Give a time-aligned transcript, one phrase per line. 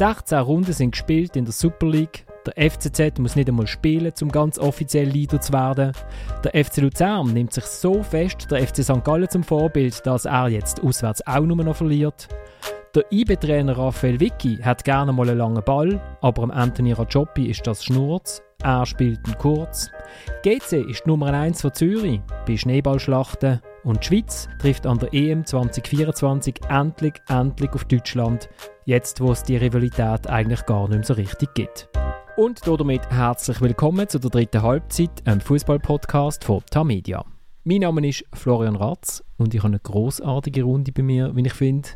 [0.00, 2.24] 16 Runden sind gespielt in der Super League.
[2.46, 5.92] Der FCZ muss nicht einmal spielen, um ganz offiziell Leader zu werden.
[6.42, 9.04] Der FC Luzern nimmt sich so fest der FC St.
[9.04, 12.28] Gallen zum Vorbild, dass er jetzt auswärts auch nur noch verliert.
[12.94, 17.66] Der IB-Trainer Raphael Vicky hat gerne mal einen langen Ball, aber am Anthony Rajopi ist
[17.66, 18.40] das Schnurz.
[18.62, 19.90] Er spielt ihn kurz.
[20.42, 25.44] GC ist Nummer 1 von Zürich bei Schneeballschlachten und die Schweiz trifft an der EM
[25.44, 28.48] 2024 endlich, endlich auf Deutschland,
[28.84, 31.88] jetzt wo es die Rivalität eigentlich gar nicht mehr so richtig gibt.
[32.36, 37.24] Und damit herzlich willkommen zu der dritten Halbzeit, einem Fußball-Podcast von Tamedia.
[37.64, 41.52] Mein Name ist Florian Ratz und ich habe eine großartige Runde bei mir, wie ich
[41.52, 41.88] finde.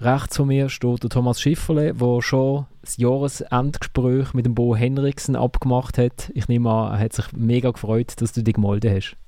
[0.00, 5.36] Rechts von mir steht der Thomas Schifferle, der schon das Jahresendgespräch mit dem Bo Henriksen
[5.36, 6.30] abgemacht hat.
[6.34, 9.19] Ich nehme an, er hat sich mega gefreut, dass du dich gemeldet hast.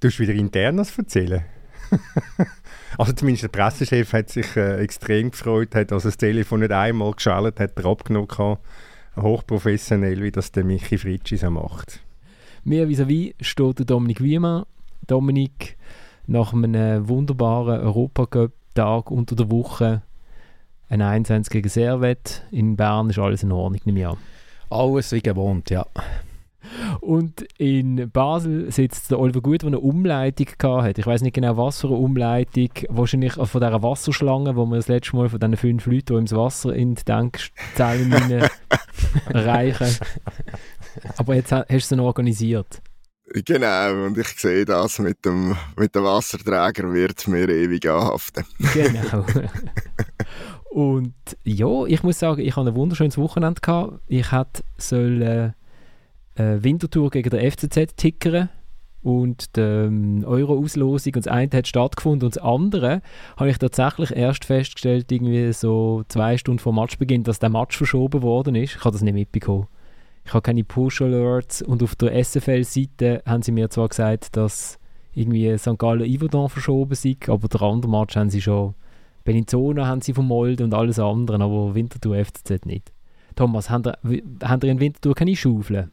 [0.00, 1.44] Du hast wieder internes erzählen.
[2.98, 7.12] also zumindest der Pressechef hat sich äh, extrem gefreut, hat also das Telefon nicht einmal
[7.12, 8.58] geschaltet, hat er abgenommen,
[9.16, 12.00] hochprofessionell, wie das der Michi Fritschi so macht.
[12.64, 14.66] Mir vis-à-vis steht der Dominik Wiemer.
[15.06, 15.76] Dominik,
[16.26, 20.02] nach einem wunderbaren Europacup-Tag unter der Woche,
[20.88, 22.42] ein 1-1 gegen Servet.
[22.50, 24.16] In Bern ist alles in Ordnung, nehme ich an.
[24.68, 25.86] Alles wie gewohnt, ja.
[27.00, 31.00] Und in Basel sitzt der Oliver Gut, der eine Umleitung hatte.
[31.00, 32.70] Ich weiß nicht genau, was für eine Umleitung.
[32.88, 36.32] Wahrscheinlich von dieser Wasserschlange, wo wir das letzte Mal von diesen fünf Leuten, die ins
[36.32, 38.12] Wasser in die Denkzellen
[39.30, 39.96] reichen.
[41.16, 42.82] Aber jetzt hast du sie noch organisiert.
[43.28, 48.44] Genau, und ich sehe das mit dem, mit dem Wasserträger wird mir ewig anhaften.
[48.72, 49.26] genau.
[50.70, 53.60] und ja, ich muss sagen, ich hatte ein wunderschönes Wochenende.
[53.60, 54.00] Gehabt.
[54.06, 55.54] Ich hätte sollen
[56.36, 58.48] äh, Wintertour gegen den FCZ tickern
[59.02, 63.02] und die ähm, Euro-Auslosung und das eine hat stattgefunden und das andere
[63.36, 68.22] habe ich tatsächlich erst festgestellt, irgendwie so zwei Stunden vor Matchbeginn, dass der Match verschoben
[68.22, 68.76] worden ist.
[68.76, 69.68] Ich habe das nicht mitbekommen.
[70.24, 74.78] Ich habe keine Push-Alerts und auf der SFL-Seite haben sie mir zwar gesagt, dass
[75.14, 75.78] irgendwie St.
[75.78, 78.74] Gallen Iverdon verschoben sei, aber der andere Match haben sie schon
[79.26, 82.92] Bellinzona haben sie vom Molde und alles andere, aber Winterthur FCZ nicht.
[83.34, 84.20] Thomas, haben ihr,
[84.62, 85.90] ihr in Winterthur keine Schaufeln?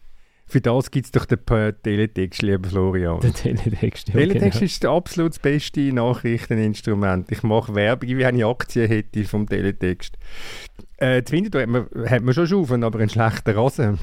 [0.54, 1.40] Für das gibt es doch den
[1.82, 3.20] Teletext, lieber Florian.
[3.22, 4.66] Der Teletext, ja, Teletext genau.
[4.66, 7.32] ist das absolut beste Nachrichteninstrument.
[7.32, 10.16] Ich mache Werbung, wie wenn ich Aktien hätte vom Teletext.
[10.98, 13.98] Äh, Winterthur hat man, hat man schon Schaufeln, aber einen schlechten Rasen.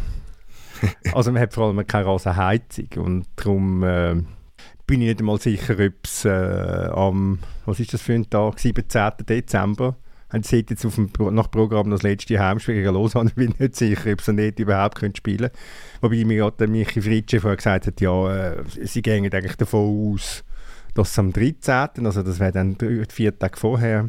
[1.14, 4.14] also man hat vor allem keine Rasenheizung und darum äh,
[4.88, 8.58] bin ich nicht einmal sicher, ob es äh, am, was ist das für ein Tag,
[8.58, 9.12] 17.
[9.28, 9.94] Dezember,
[10.32, 13.76] haben sie jetzt auf dem, nach Programm das letzte Heimspiel gegen Lausanne, ich bin nicht
[13.76, 16.00] sicher, ob sie nicht überhaupt können spielen können.
[16.00, 20.44] Wobei mir gerade Michi Fritsche vorher gesagt hat, ja, äh, sie gehen eigentlich davon aus,
[20.94, 22.76] dass es am 13., also das wäre dann
[23.08, 24.08] vier Tage vorher,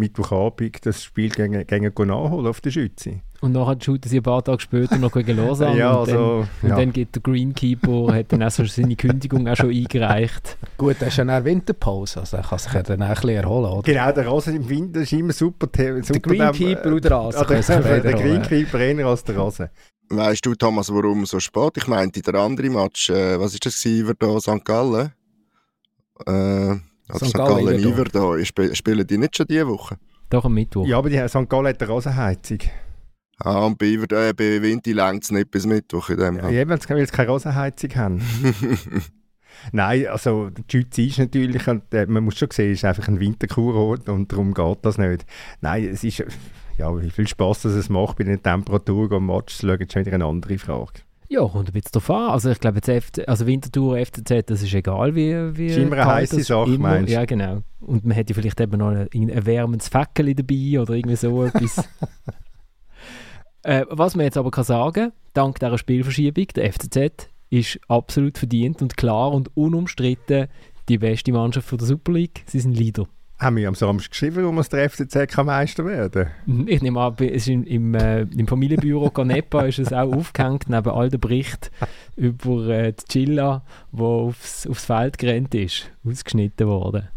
[0.00, 3.20] Mittwochabend, das Spiel gegen, gegen nachholen auf der Schütze.
[3.40, 5.78] Und nachher shooten sie ein paar Tage später noch gegen Lausanne.
[5.78, 9.48] ja, und, dann, also, und dann geht der Greenkeeper, hat dann auch so seine Kündigung
[9.48, 10.58] auch schon eingereicht.
[10.76, 13.30] Gut, das ist ja eine Winterpause, also er kann sich ja dann auch ein bisschen
[13.30, 13.82] erholen, oder?
[13.82, 15.68] Genau, der Rasen im Winter ist immer super.
[15.72, 17.82] super der Greenkeeper oder der Rasen.
[17.82, 19.68] der, der Greenkeeper eher als der Rasen.
[20.10, 21.76] Weißt du, Thomas, warum so spät?
[21.76, 24.64] Ich meinte, der andere Match, äh, was ist das gewesen, da St.
[24.64, 25.12] Gallen?
[26.26, 27.26] Äh, St.
[27.26, 27.34] St.
[27.34, 28.44] Gallen, Iverdon.
[28.44, 29.96] Spielen die nicht schon diese Woche?
[30.28, 30.86] Doch am Mittwoch.
[30.86, 31.48] Ja, aber die St.
[31.48, 32.58] Gallen hat eine Rasenheizung.
[33.42, 36.68] Ah, und bei, äh, bei Winti längt es nicht bis Mittwoch in dem Ja, ja
[36.68, 38.22] weil sie keine Rosenheizung haben.
[39.72, 43.18] Nein, also die Schweiz ist natürlich, äh, man muss schon sehen, es ist einfach ein
[43.18, 45.24] Winterkurort und darum geht das nicht.
[45.60, 46.24] Nein, es ist,
[46.78, 50.04] ja, wie viel Spaß dass es macht bei den Temperaturen am Match, das ist schon
[50.04, 51.00] wieder eine andere Frage.
[51.32, 52.30] Ja, kommt ein bisschen drauf an.
[52.30, 56.06] Also ich glaube, jetzt also Winterthur, FCZ, das ist egal, wie, wie ist immer eine
[56.06, 57.14] heiße Sache, immer, meinst du?
[57.14, 57.62] Ja, genau.
[57.78, 61.88] Und man hätte vielleicht eben noch ein, ein wärmendes Fäckchen dabei oder irgendwie so etwas.
[63.62, 68.80] Äh, was man jetzt aber kann sagen, dank dieser Spielverschiebung, der FCZ ist absolut verdient
[68.80, 70.48] und klar und unumstritten
[70.88, 72.42] die beste Mannschaft von der Super League.
[72.46, 73.06] Sie sind Leader.
[73.40, 76.28] Haben wir am Samstag geschrieben, wo man der FCZ kann Meister werden
[76.66, 80.68] Ich nehme an, es ist im, im, äh, im Familienbüro Canepa ist es auch aufgehängt,
[80.68, 81.70] neben all den Berichten
[82.16, 87.08] über äh, die Chilla, die aufs, aufs Feld gerannt ist, ausgeschnitten worden.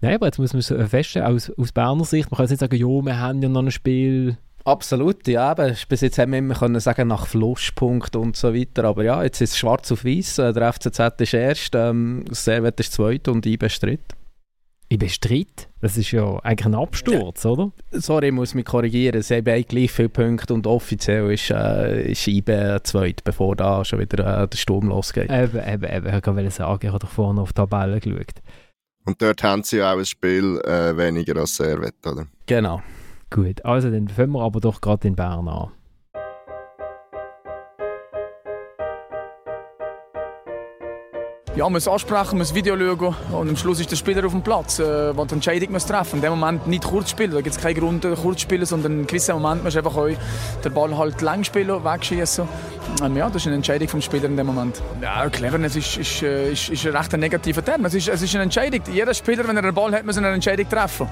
[0.00, 2.76] Nein, aber jetzt muss man feststellen, aus, aus Berner Sicht, man kann jetzt nicht sagen,
[2.76, 5.52] ja, wir haben ja noch ein Spiel Absolut, ja.
[5.52, 5.76] Eben.
[5.88, 8.84] Bis jetzt haben wir immer können sagen, nach Flusspunkt und so weiter.
[8.84, 10.38] Aber ja, jetzt ist es schwarz auf weiß.
[10.38, 14.00] Äh, der FCZ ist erst, ähm, Servet ist zweit und ich bestritt.
[14.94, 15.68] Ich bestritt?
[15.80, 17.50] Das ist ja eigentlich ein Absturz, ja.
[17.50, 17.72] oder?
[17.90, 19.20] Sorry, ich muss mich korrigieren.
[19.22, 24.42] Sie haben gleich viele Punkte und offiziell ist, äh, ist zweit, bevor da schon wieder
[24.42, 25.32] äh, der Sturm losgeht.
[25.32, 26.06] Eben, eben, eben.
[26.06, 28.40] Ich wollte sagen, ich habe doch vorne auf die Tabelle geschaut.
[29.04, 32.28] Und dort haben sie auch ein Spiel äh, weniger als Servet, oder?
[32.46, 32.80] Genau.
[33.30, 35.72] Gut, also dann fangen wir aber doch gerade in Bern an.
[41.56, 44.80] Ja, muss ansprechen, muss Video schauen und am Schluss ist der Spieler auf dem Platz,
[44.80, 46.16] äh, der die Entscheidung muss treffen.
[46.16, 49.00] In dem Moment nicht kurz spielen, da gibt es keinen Grund äh, kurz spielen, sondern
[49.00, 52.48] in gewissen Moment muss einfach auch den Ball halt lang spielen, wegschießen.
[53.04, 54.82] Ähm, ja, das ist eine Entscheidung vom Spieler in dem Moment.
[55.00, 57.84] Ja, Cleverness ist, ist, äh, ist, ist ein recht negativer Term.
[57.84, 58.80] Es ist, es ist eine Entscheidung.
[58.92, 61.08] Jeder Spieler, wenn er den Ball hat, muss eine Entscheidung treffen.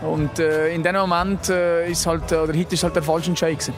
[0.00, 3.58] Und äh, in dem Moment äh, ist halt, oder heute ist halt der falsche Entscheid
[3.58, 3.74] gewesen.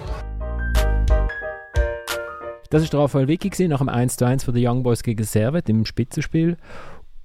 [2.75, 6.57] Das war Raphael Vicky nach dem 1:1 von den Young Boys gegen Servet im Spitzenspiel,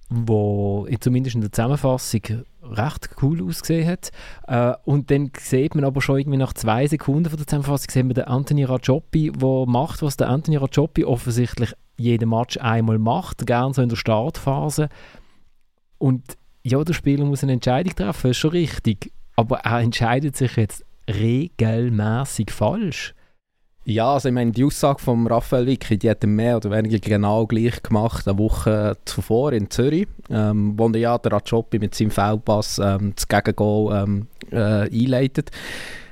[0.07, 2.21] wo zumindest in der Zusammenfassung
[2.61, 4.11] recht cool ausgesehen hat.
[4.47, 8.07] Äh, und dann sieht man aber schon irgendwie nach zwei Sekunden von der Zusammenfassung sehen
[8.09, 13.47] wir den Anthony Rajopi, der macht, was der Anthony Rajopi offensichtlich jeden Match einmal macht,
[13.47, 14.87] gern so in der Startphase.
[15.97, 19.11] Und ja, der Spieler muss eine Entscheidung treffen, ist schon richtig.
[19.35, 23.15] Aber er entscheidet sich jetzt regelmäßig falsch.
[23.89, 26.99] Ja, also ich meine, die Aussage von Raphael Vicky, die hat er mehr oder weniger
[26.99, 31.95] genau gleich gemacht, eine Woche zuvor in Zürich, ähm, wo er ja der Rajopi mit
[31.95, 35.49] seinem Feldpass ähm, das Gegengol ähm, äh, einleitet.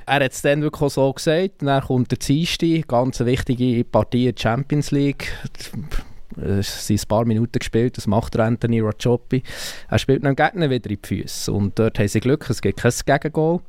[0.08, 4.42] Er hat es dann wirklich so gesagt, dann kommt der Dienstag, ganz wichtige Partie der
[4.42, 5.32] Champions League,
[6.36, 9.44] es sind ein paar Minuten gespielt, das macht Anthony Rajopi.
[9.88, 12.80] Er spielt dann Gegner wieder in die Füße und dort haben sie Glück, es gibt
[12.80, 13.60] kein Gegengol.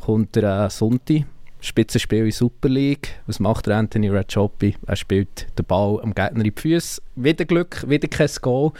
[0.00, 1.26] Kommt der äh, Sonntag,
[1.60, 3.20] Spitzenspiel in Super League.
[3.26, 4.76] Was macht der Anthony Rajopi?
[4.86, 7.02] Er spielt den Ball am Gegner in die Füße.
[7.16, 8.72] Wieder Glück, wieder kein Goal.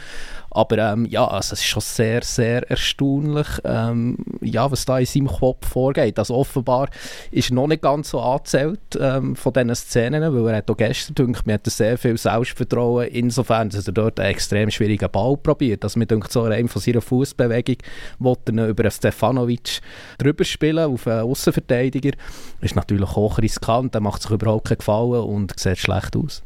[0.51, 5.05] Aber ähm, ja, also es ist schon sehr, sehr erstaunlich, ähm, ja, was da in
[5.05, 6.19] seinem Kopf vorgeht.
[6.19, 6.89] Also offenbar
[7.31, 11.15] ist noch nicht ganz so angezählt ähm, von diesen Szenen, weil er hat auch gestern
[11.15, 15.85] gedacht, mir hat sehr viel Selbstvertrauen, insofern, dass er dort einen extrem schwierigen Ball probiert.
[15.85, 17.77] Also mir denkt so rein von seiner Fußbewegung,
[18.19, 19.79] wollte er über Stefanovic
[20.17, 22.11] drüber spielen, auf einen Außenverteidiger.
[22.59, 26.43] Ist natürlich hoch riskant, er macht sich überhaupt keinen Gefallen und sieht schlecht aus.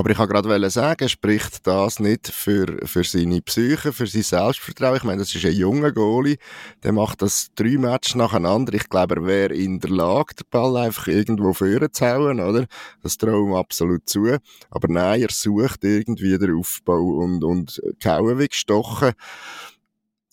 [0.00, 4.96] Aber ich wollte gerade sagen, spricht das nicht für, für seine Psyche, für sein Selbstvertrauen?
[4.96, 6.38] Ich meine, das ist ein junger Goalie,
[6.82, 8.72] der macht das drei Matches nacheinander.
[8.72, 12.66] Ich glaube, er wäre in der Lage, den Ball einfach irgendwo vorne zu hauen, oder?
[13.02, 14.38] Das traue ihm absolut zu.
[14.70, 19.12] Aber nein, er sucht irgendwie den Aufbau und, und kauen wie gestochen.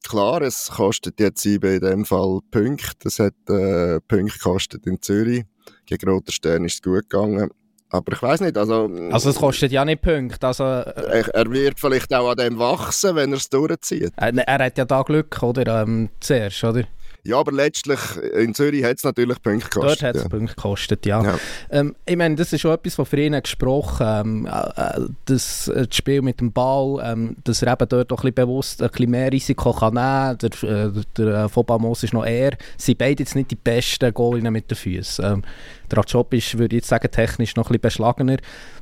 [0.08, 3.10] Klar, es kostet jetzt IB in dem Fall Punkte.
[3.10, 5.44] Es hat äh, Punkte gekostet in Zürich.
[5.86, 7.50] Gegen Roter Stern ist es gut gegangen.
[7.89, 8.89] Aber ich weiß nicht, also...
[9.12, 10.63] Also es kostet ja nicht Punkte, also...
[10.63, 14.12] Äh, er wird vielleicht auch an dem wachsen, wenn er es durchzieht.
[14.18, 15.84] Er, er, hat ja da Glück, oder?
[15.84, 16.84] Ähm, zuerst, oder?
[17.24, 18.00] Ja, aber letztlich,
[18.38, 20.02] in Zürich hat es natürlich Punkte gekostet.
[20.02, 20.30] Dort hat es ja.
[20.30, 21.24] Punkte gekostet, ja.
[21.24, 21.40] ja.
[21.69, 25.88] Ähm, ich meine, das ist schon etwas, was für ihn gesprochen ähm, äh, das, äh,
[25.88, 28.90] das Spiel mit dem Ball, ähm, dass er eben dort auch ein bisschen bewusst ein
[28.90, 30.38] bisschen mehr Risiko kann nehmen kann.
[30.38, 34.54] Der, äh, der äh, Fobamos ist noch eher, sie beide jetzt nicht die besten Goalinnen
[34.54, 35.25] mit den Füßen.
[35.25, 35.44] Ähm,
[35.92, 38.38] der Job ist, würde ich jetzt sagen, technisch noch ein bisschen beschlagener.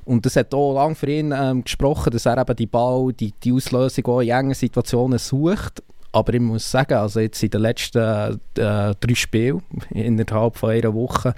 [0.06, 3.34] Und das hat auch lange für ihn ähm, gesprochen, dass er eben die Ball, die,
[3.44, 5.82] die Auslösung auch in engen Situationen sucht
[6.16, 10.94] aber ich muss sagen, also jetzt in den letzten äh, drei Spielen, innerhalb von einer
[10.94, 11.34] Woche,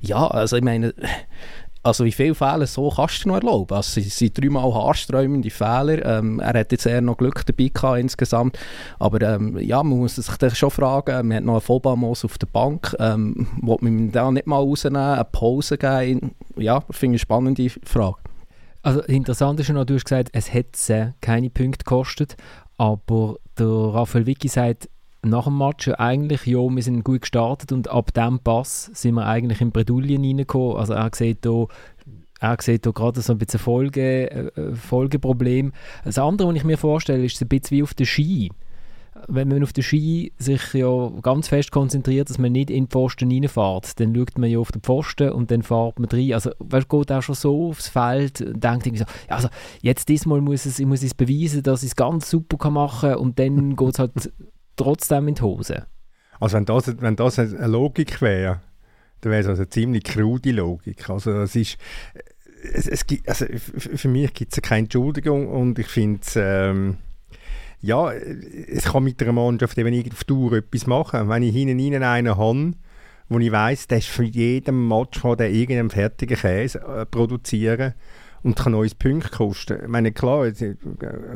[0.00, 0.94] ja, also ich meine,
[1.82, 3.74] also wie viele Fehler so kannst du noch erlauben?
[3.74, 6.04] Also es sind dreimal haarsträubende Fehler.
[6.04, 8.56] Ähm, er hat jetzt eher noch Glück dabei gehabt insgesamt.
[9.00, 12.38] Aber ähm, ja, man muss sich dann schon fragen, man hat noch einen Vollballmos auf
[12.38, 16.36] der Bank, ähm, wollte man ihn da nicht mal rausnehmen, eine Pause geben?
[16.56, 18.18] Ja, finde ich eine spannende Frage.
[18.82, 22.36] Also interessant ist ja noch, du hast gesagt, es hätte keine Punkte gekostet,
[22.80, 24.88] aber der Raphael Vicky sagt
[25.22, 29.26] nach dem Match eigentlich, ja, wir sind gut gestartet und ab dem Pass sind wir
[29.26, 30.78] eigentlich in Bredouillen reingekommen.
[30.78, 31.66] Also er sieht hier
[32.40, 35.72] er sieht hier gerade so ein bisschen Folge, äh, Folgeproblem.
[36.04, 38.50] Das andere, was ich mir vorstelle, ist ein bisschen wie auf der Ski
[39.28, 42.90] wenn man auf der Ski sich ja ganz fest konzentriert, dass man nicht in den
[42.90, 46.32] Pfosten reinfährt, dann schaut man ja auf den Pfosten und dann fährt man rein.
[46.32, 49.48] Also, weißt, geht auch schon so aufs Feld und denkt irgendwie so, ja, also,
[49.82, 53.18] jetzt diesmal muss es, ich muss es beweisen, dass ich es ganz super machen kann
[53.18, 54.32] und dann geht es halt
[54.76, 55.86] trotzdem in die Hose.
[56.38, 58.60] Also, wenn das, wenn das eine Logik wäre,
[59.20, 61.08] dann wäre es also eine ziemlich krude Logik.
[61.10, 61.78] Also, es ist,
[62.62, 66.96] es, es gibt, also, für mich gibt es keine Entschuldigung und ich finde es, ähm,
[67.80, 71.28] ja, es kann mit einer Mannschaft eben auf Tour etwas machen.
[71.28, 72.72] Wenn ich hinten rein einen habe,
[73.28, 77.94] wo ich weiss, der ist für jeden Match kann der irgendeinen fertigen Käse äh, produzieren
[78.42, 79.78] und kann uns Punkte kosten.
[79.82, 80.74] Ich meine, klar, äh,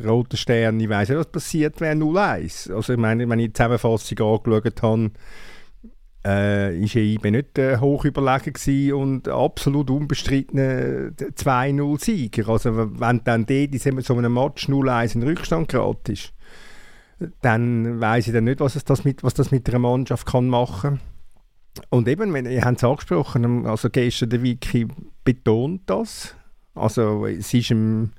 [0.07, 2.73] roter Stern, ich weiss nicht, was passiert wäre 0-1.
[2.73, 5.11] Also ich meine, wenn ich die Zusammenfassung angeschaut habe,
[6.27, 12.49] äh, ist EIB nicht äh, hoch überlegen und absolut unbestritten 2-0-Sieger.
[12.49, 16.34] Also wenn dann dort in so einem Match 0-1 in Rückstand gerät ist,
[17.41, 21.01] dann weiß ich dann nicht, was, das mit, was das mit einer Mannschaft kann machen
[21.91, 24.87] und eben, wenn, ihr habt es angesprochen, also gestern der Wiki
[25.25, 26.35] betont das.
[26.75, 28.13] Also es ist ihm,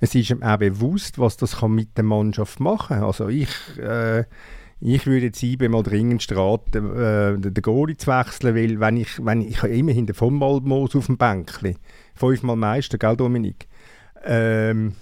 [0.00, 3.04] es ist ihm auch bewusst, was das kann mit der Mannschaft machen kann.
[3.04, 4.24] Also ich, äh,
[4.80, 9.24] ich würde jetzt IBE mal dringend raten, äh, den Goalie zu wechseln, weil wenn ich,
[9.24, 11.76] wenn ich, immerhin den von Malmos auf dem Bänkchen,
[12.14, 13.68] fünfmal Meister, gell Dominik?
[14.24, 14.94] Ähm,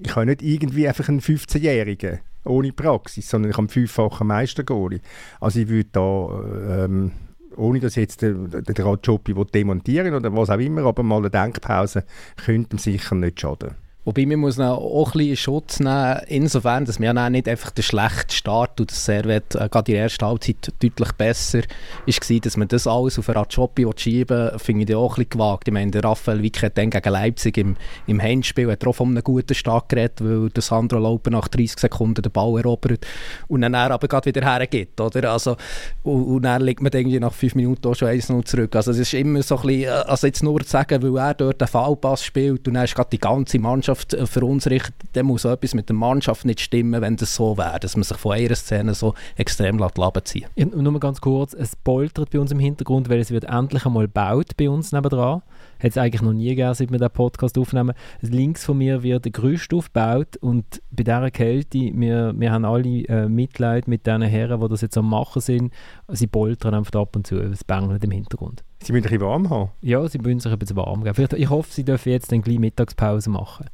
[0.00, 5.00] ich habe nicht irgendwie einfach einen 15-Jährigen ohne Praxis, sondern ich habe fünffachen Meistergoalie.
[5.40, 7.12] Also ich würde da, ähm,
[7.56, 11.30] ohne dass jetzt der, der, der Rajopi demontieren oder was auch immer, aber mal eine
[11.30, 12.04] Denkpause
[12.36, 13.87] könnte ihm sicher nicht schaden.
[14.08, 18.30] Wobei man muss auch ein bisschen Schutz nehmen, insofern, dass wir nicht einfach den schlechten
[18.30, 22.68] Start und das Servet äh, gerade in der ersten Halbzeit deutlich besser war, dass man
[22.68, 25.68] das alles auf Rajopi schieben finde ich auch ein bisschen gewagt.
[25.68, 29.08] Ich meine, der Raphael Wick hat dann gegen Leipzig im, im Handspiel hat auch von
[29.08, 33.06] einem guten Start geredet, weil der Sandro Laupen nach 30 Sekunden den Ball erobert
[33.48, 35.32] und dann er aber gerade wieder hergeht, oder?
[35.32, 35.58] Also,
[36.02, 38.74] und, und dann liegt man irgendwie nach 5 Minuten auch schon 1-0 zurück.
[38.74, 41.34] Also es ist immer so ein bisschen, äh, also jetzt nur zu sagen, weil er
[41.34, 45.26] dort den Fallpass spielt und dann ist gerade die ganze Mannschaft Mannschaft äh, verunsichert, dann
[45.26, 48.16] muss auch etwas mit der Mannschaft nicht stimmen, wenn das so wäre, dass man sich
[48.16, 49.78] von einer Szene so extrem
[50.24, 53.44] ziehen ja, Nur mal ganz kurz, es poltert bei uns im Hintergrund, weil es wird
[53.44, 55.42] endlich einmal gebaut bei uns nebenan.
[55.80, 57.94] Hat es eigentlich noch nie gegeben, seit wir den Podcast aufnehmen.
[58.20, 63.04] Links von mir wird ein Gerüst aufgebaut und bei dieser Kälte, wir, wir haben alle
[63.04, 65.72] äh, Mitleid mit diesen Herren, die das jetzt am machen sind.
[66.08, 68.64] Sie poltern einfach ab und zu, es bängelt im Hintergrund.
[68.82, 69.70] Sie müssen ein bisschen warm haben?
[69.82, 71.14] Ja, sie müssen sich ein bisschen warm geben.
[71.14, 73.66] Vielleicht, ich hoffe, sie dürfen jetzt dann gleich Mittagspause machen.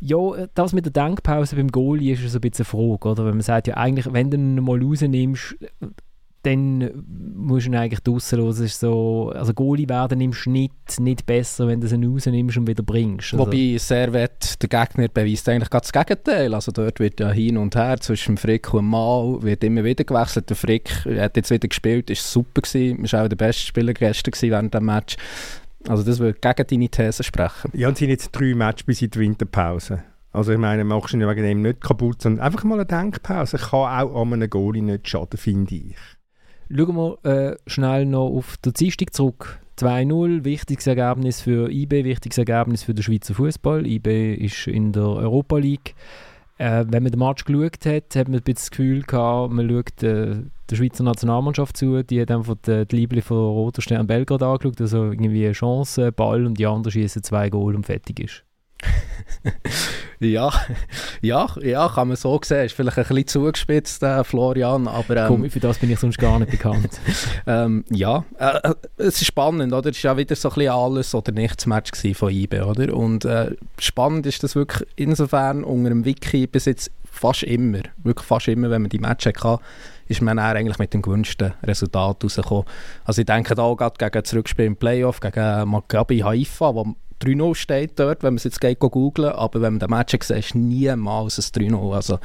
[0.00, 3.24] Ja, das mit der Denkpause beim Goalie ist so ein bisschen eine Frage, oder?
[3.24, 5.56] Wenn man sagt, ja eigentlich, wenn du ihn mal rausnimmst,
[6.42, 8.64] dann musst du ihn eigentlich draussen lassen.
[8.64, 12.82] ist so, also Goalie werden im Schnitt nicht besser, wenn du ihn rausnimmst und wieder
[12.82, 13.34] bringst.
[13.34, 13.44] Also.
[13.44, 16.54] Wobei Servet, der Gegner, beweist eigentlich gerade das Gegenteil.
[16.54, 20.48] Also dort wird ja hin und her zwischen Frick und Mal wird immer wieder gewechselt.
[20.48, 24.32] Der Frick hat jetzt wieder gespielt, ist super gewesen, ist auch der beste Spieler gestern
[24.40, 25.16] während dem Match.
[25.88, 27.70] Also das würde gegen deine These sprechen.
[27.74, 30.02] Ja, und es sind jetzt drei Matches bis in die Winterpause.
[30.32, 33.56] Also ich meine, machst du ihn wegen dem nicht kaputt, sondern einfach mal eine Denkpause.
[33.56, 35.96] Kann auch an einem Goalie nicht schaden, finde ich.
[36.70, 39.58] Schauen wir äh, schnell noch auf die Dienstag zurück.
[39.78, 43.86] 2-0, wichtiges Ergebnis für IB, wichtiges Ergebnis für den Schweizer Fußball.
[43.86, 45.94] IB ist in der Europa League.
[46.58, 49.70] Äh, wenn man den Match geschaut hat, hat man ein bisschen das Gefühl gehabt, man
[49.70, 52.02] schaut äh, der Schweizer Nationalmannschaft zu.
[52.02, 54.80] Die hat einfach die, die Liebling von Roter Stern Belgrad angeschaut.
[54.80, 58.44] Also irgendwie eine Chance, Ball und die anderen schießen zwei Goal und fertig ist.
[60.20, 60.52] ja,
[61.20, 62.66] ja, ja, kann man so sehen.
[62.66, 65.16] Ist vielleicht ein bisschen zugespitzt, äh, Florian, aber...
[65.16, 67.00] Ähm, Komm, für das bin ich sonst gar nicht bekannt.
[67.46, 69.90] ähm, ja, äh, äh, es ist spannend, oder?
[69.90, 72.94] Es war ja wieder so ein bisschen alles oder nichts Match von IBE, oder?
[72.94, 78.26] Und äh, spannend ist das wirklich insofern unter dem Wiki bis jetzt fast immer, wirklich
[78.26, 79.62] fast immer, wenn man die Matches hatte,
[80.08, 82.64] ist man eigentlich mit dem gewünschten Resultat rausgekommen.
[83.04, 86.94] Also ich denke da auch gerade gegen das Rückspiel im Playoff, gegen Maccabi Haifa, wo
[87.22, 90.30] 3-0 steht dort, wenn man es jetzt geht googeln, aber wenn man den Match sieht,
[90.30, 91.94] ist niemals ein 3-0.
[91.94, 92.18] Also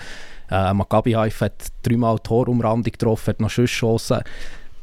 [0.49, 4.21] äh, Maccabi Haifa hat dreimal Torumrandung getroffen, hat noch Schusschancen.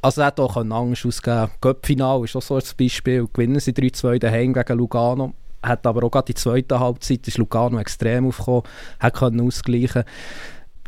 [0.02, 1.50] Also er hat auch Angst ausgeben.
[1.60, 3.28] Göppfinal ist auch so ein Beispiel.
[3.32, 5.34] Gewinnen sie 3-2 daheim gegen Lugano.
[5.62, 8.62] Hat aber auch gerade die zweite Halbzeit ist Lugano extrem aufgekommen,
[8.98, 10.04] hat können ausgleichen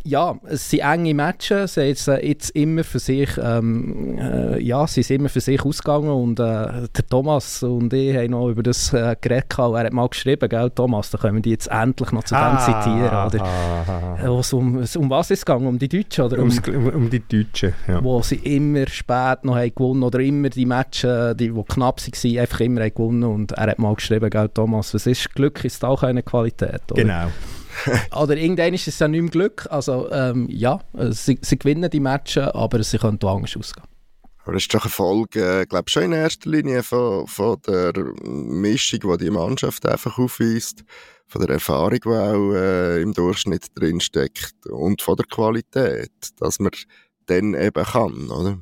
[0.05, 1.75] ja, es sind enge Matches.
[1.75, 6.11] Sie sind jetzt immer für sich, ähm, äh, ja, sie sind immer für sich ausgegangen
[6.11, 9.47] und äh, der Thomas und ich haben noch über das äh, geredet.
[9.59, 12.43] Er hat mal geschrieben, gell, Thomas, da können wir die jetzt endlich noch zu dem
[12.43, 13.27] ah, zitieren.
[13.27, 13.45] Oder?
[13.45, 15.67] Ah, ah, um, um was ist es gegangen?
[15.67, 16.25] Um die Deutschen?
[16.25, 18.03] Oder um, um, um die Deutschen, ja.
[18.03, 22.39] Wo sie immer spät noch haben gewonnen oder immer die Matches, die, die knapp waren,
[22.39, 23.25] einfach immer haben gewonnen.
[23.25, 26.83] Und er hat mal geschrieben, gell, Thomas, was ist Glück, ist auch eine Qualität.
[26.91, 27.03] Oder?
[27.03, 27.27] Genau.
[28.17, 29.67] Oder irgendwann ist es ja nicht mehr Glück.
[29.71, 33.87] Also ähm, ja, sie, sie, gewinnen die Matches, aber sie können anders ausgehen.
[34.45, 37.93] Aber das ist doch eine Folge, äh, glaube schon in erster Linie von, von der
[38.25, 40.85] Mischung, die die Mannschaft einfach aufweist,
[41.29, 46.73] von der Erfahrung, die auch äh, im Durchschnitt drinsteckt und von der Qualität, dass man
[47.27, 48.59] dann eben kann, oder?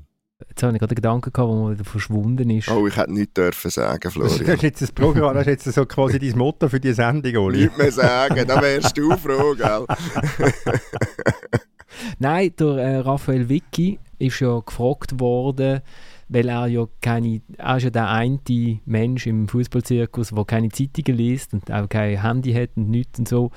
[0.49, 2.71] Jetzt habe ich gerade einen Gedanken gehabt, wo man wieder verschwunden ist.
[2.71, 4.47] Oh, ich hätte nichts dürfen sagen, Florian.
[4.47, 7.37] Das ist jetzt das Programm, das ist jetzt so quasi dein Motto für die Sendung,
[7.37, 7.65] Oli.
[7.65, 9.87] Nicht mehr sagen, dann wärst du froh, gell?
[12.19, 15.81] Nein, der äh, Raphael Vicky ist ja gefragt worden,
[16.29, 21.19] weil er ja keine, er ist ja der einzige Mensch im Fußballzirkus, der keine Zeitungen
[21.19, 23.51] liest und auch kein Handy hat und nichts und so.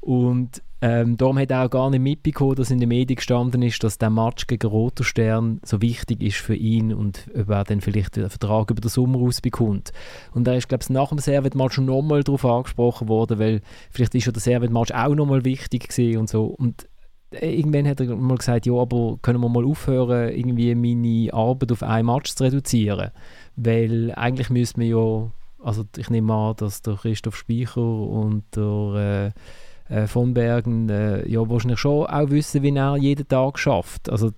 [0.00, 3.82] Und ähm, darum hat er auch gar nicht mitbekommen, dass in den Medien gestanden ist,
[3.82, 7.80] dass der Match gegen Roter Stern so wichtig ist für ihn und ob er dann
[7.80, 9.90] vielleicht den Vertrag über den Sommer ausbekommt.
[10.32, 14.26] Und da ist, glaube ich, nach dem Servet-Match nochmal darauf angesprochen worden, weil vielleicht ist
[14.26, 16.44] ja der Servet-Match auch nochmal wichtig gewesen und so.
[16.44, 16.88] Und
[17.32, 21.82] irgendwann hat er mal gesagt, ja, aber können wir mal aufhören, irgendwie meine Arbeit auf
[21.82, 23.10] ein Match zu reduzieren?
[23.56, 25.30] Weil eigentlich müsste man ja,
[25.60, 29.40] also ich nehme an, dass der Christoph Speicher und der äh,
[29.88, 34.10] äh, von Bergen äh, ja wahrscheinlich schon auch wissen, wie er jeden Tag schafft.
[34.10, 34.30] Also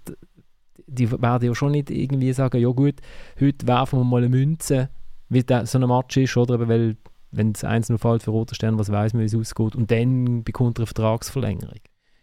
[0.86, 2.96] die werden ja schon nicht irgendwie sagen, ja gut,
[3.40, 4.88] heute werfen wir mal eine Münze,
[5.28, 6.68] wie so ein Match ist, oder?
[6.68, 6.96] Weil
[7.30, 9.76] wenn es nur fällt für Roter Stern, was weiß man, wie es ausgeht.
[9.76, 11.78] Und dann bekommt er eine Vertragsverlängerung.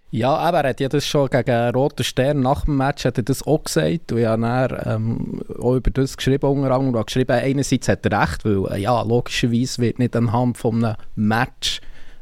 [0.10, 3.24] Ja, aber er hat ja das schon gegen Roter Stern nach dem Match hat er
[3.24, 7.32] das auch gesagt und habe dann, ähm, auch über das geschrieben unter anderem und geschrieben,
[7.34, 11.82] einerseits hat er recht, weil äh, ja, logischerweise wird nicht anhand von einem Match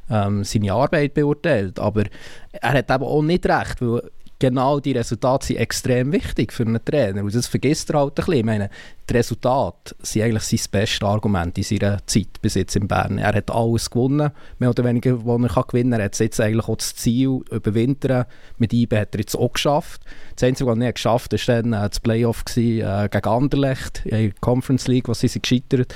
[0.10, 2.04] ähm, seine Arbeit beurteilt, aber
[2.52, 4.02] er hat eben auch nicht recht, weil
[4.40, 7.24] genau die Resultate sind extrem wichtig für einen Trainer.
[7.24, 8.34] Und das vergisst er halt ein bisschen.
[8.34, 8.70] Ich meine,
[9.10, 13.18] die Resultate sind eigentlich sein bestes Argument in seiner Zeit bis jetzt in Bern.
[13.18, 16.00] Er hat alles gewonnen, mehr oder weniger, was er gewinnen kann.
[16.00, 18.26] Er hat jetzt eigentlich auch das Ziel überwintern.
[18.58, 20.02] Mit IBE hat er jetzt auch geschafft.
[20.36, 23.30] Das Einzige, was er nicht geschafft hat, war dann äh, das Playoff gewesen, äh, gegen
[23.30, 25.96] Anderlecht in der Conference League, was sie sind gescheitert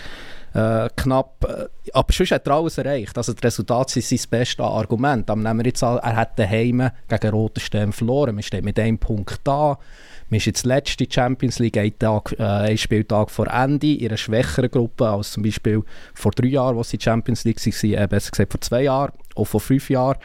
[0.54, 1.46] äh, knapp.
[1.48, 3.18] Äh, aber sonst hat er alles erreicht.
[3.18, 5.30] Also das Resultat ist sein bestes Argument.
[5.30, 8.36] Aber nehmen wir jetzt an, er hat daheim gegen Roten Stern verloren.
[8.36, 9.78] Man steht mit einem Punkt da.
[10.30, 14.18] Man ist jetzt letzte Champions League, ein, Tag, äh, ein Spieltag vor Ende, in einer
[14.18, 18.32] schwächeren Gruppe als zum Beispiel vor drei Jahren, wo sie Champions League waren, äh, besser
[18.32, 20.18] gesagt vor zwei Jahren, auch vor fünf Jahren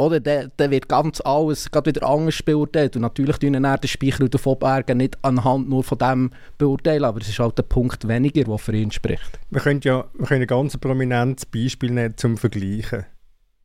[0.00, 2.96] oder, der, der wird ganz alles gerade wieder anders beurteilt.
[2.96, 7.20] Und natürlich tun dann den Speicher und den nicht anhand nur von dem beurteilen, aber
[7.20, 9.38] es ist halt der Punkt weniger, der für ihn spricht.
[9.50, 13.04] Wir können ja wir können ein ganz prominentes Beispiel nehmen zum Vergleichen.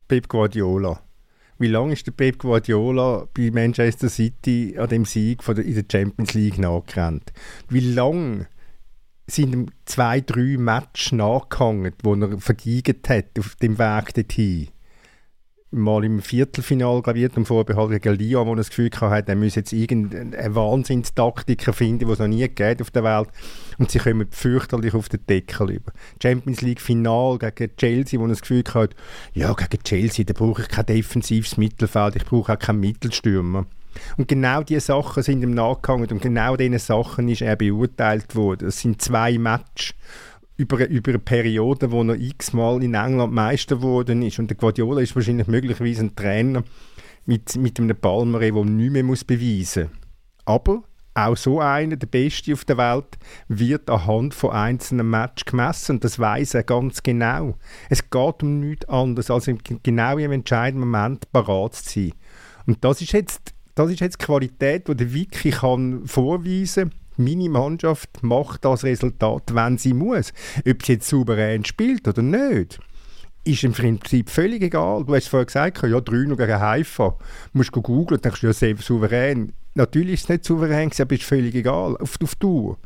[0.08, 1.00] Pep Guardiola.
[1.58, 5.74] Wie lange ist der Pep Guardiola bei Manchester City an dem Sieg von der, in
[5.74, 7.32] der Champions League nachgerannt?
[7.70, 8.46] Wie lange
[9.26, 14.68] sind zwei, drei Matches nachgehangen, wo er vergeigt hat auf dem Weg dorthin?
[15.76, 19.60] Mal im Viertelfinal, ich, im Vorbehalt gegen Lyon, wo er das Gefühl hatte, er müsse
[19.60, 23.28] jetzt irgendeine Wahnsinnstaktiker finden, die es noch nie gibt auf der Welt.
[23.78, 25.92] Und sie kommen fürchterlich auf den Deckel über.
[26.22, 28.96] Champions League Final gegen Chelsea, wo er das Gefühl hatte,
[29.34, 33.66] ja, gegen Chelsea, da brauche ich kein defensives Mittelfeld, ich brauche auch keinen Mittelstürmer.
[34.16, 38.68] Und genau diese Sachen sind ihm nachgegangen und genau diese Sachen ist er beurteilt worden.
[38.68, 39.94] Es sind zwei Matches
[40.56, 44.38] über, über eine Periode, wo er x-mal in England Meister geworden ist.
[44.38, 46.62] Und der Guardiola ist wahrscheinlich möglicherweise ein Trainer
[47.26, 50.00] mit, mit einem Palmere, der nichts mehr muss beweisen muss.
[50.44, 50.82] Aber
[51.14, 55.92] auch so einer, der Beste auf der Welt, wird anhand von einzelnen Matches gemessen.
[55.92, 57.56] Und das weiß er ganz genau.
[57.88, 59.50] Es geht um nichts anderes, als
[59.82, 62.12] genau im entscheidenden Moment parat zu sein.
[62.66, 67.05] Und das ist jetzt, das ist jetzt die Qualität, die der Wiki kann vorweisen kann
[67.16, 70.32] meine Mannschaft macht das Resultat, wenn sie muss.
[70.68, 72.78] Ob sie jetzt souverän spielt oder nicht,
[73.44, 75.04] ist im Prinzip völlig egal.
[75.04, 77.16] Du hast vorher gesagt, ja, 3 gegen Haifa.
[77.52, 79.52] Du musst googeln, denkst du, ja, sehr souverän.
[79.74, 82.78] Natürlich ist es nicht souverän, aber es ist völlig egal, auf, auf Tour.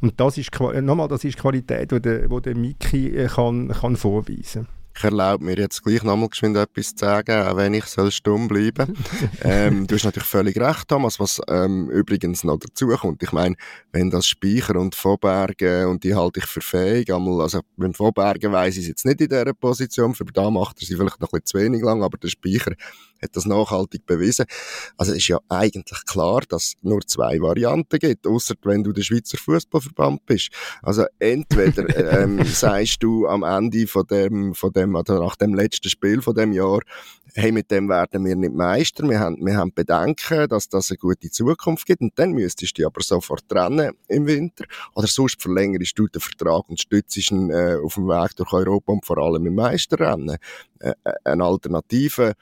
[0.00, 3.96] Und das ist, nochmal, das ist Qualität, die der, die der Miki äh, kann, kann
[3.96, 4.77] vorweisen kann.
[4.98, 8.48] Ich erlaube mir jetzt gleich nochmal geschwind etwas zu sagen, auch wenn ich soll stumm
[8.48, 8.96] bleiben
[9.42, 13.22] ähm, Du hast natürlich völlig recht, Thomas, was ähm, übrigens noch dazu kommt.
[13.22, 13.54] Ich meine,
[13.92, 18.50] wenn das Speicher und Vorbergen, und die halte ich für fähig, einmal, also beim Vorbergen
[18.50, 21.32] weiss ich es jetzt nicht in dieser Position, für da macht er sie vielleicht noch
[21.32, 22.72] ein bisschen zu wenig lang, aber der Speicher
[23.22, 24.46] hat das nachhaltig bewiesen.
[24.96, 28.92] Also es ist ja eigentlich klar, dass es nur zwei Varianten gibt, außer wenn du
[28.92, 30.50] der Schweizer Fußballverband bist.
[30.82, 31.88] Also entweder
[32.22, 36.34] ähm, sagst du am Ende von dem, von dem, oder nach dem letzten Spiel von
[36.34, 36.80] dem Jahr,
[37.34, 40.98] hey, mit dem werden wir nicht Meister, wir haben, wir haben Bedenken, dass das eine
[40.98, 45.40] gute Zukunft gibt und dann müsstest du dich aber sofort trennen im Winter oder sonst
[45.40, 49.18] verlängerst du den Vertrag und stützt ihn äh, auf dem Weg durch Europa und vor
[49.18, 50.38] allem im Meisterrennen.
[50.80, 50.92] Äh
[51.24, 52.34] eine Alternative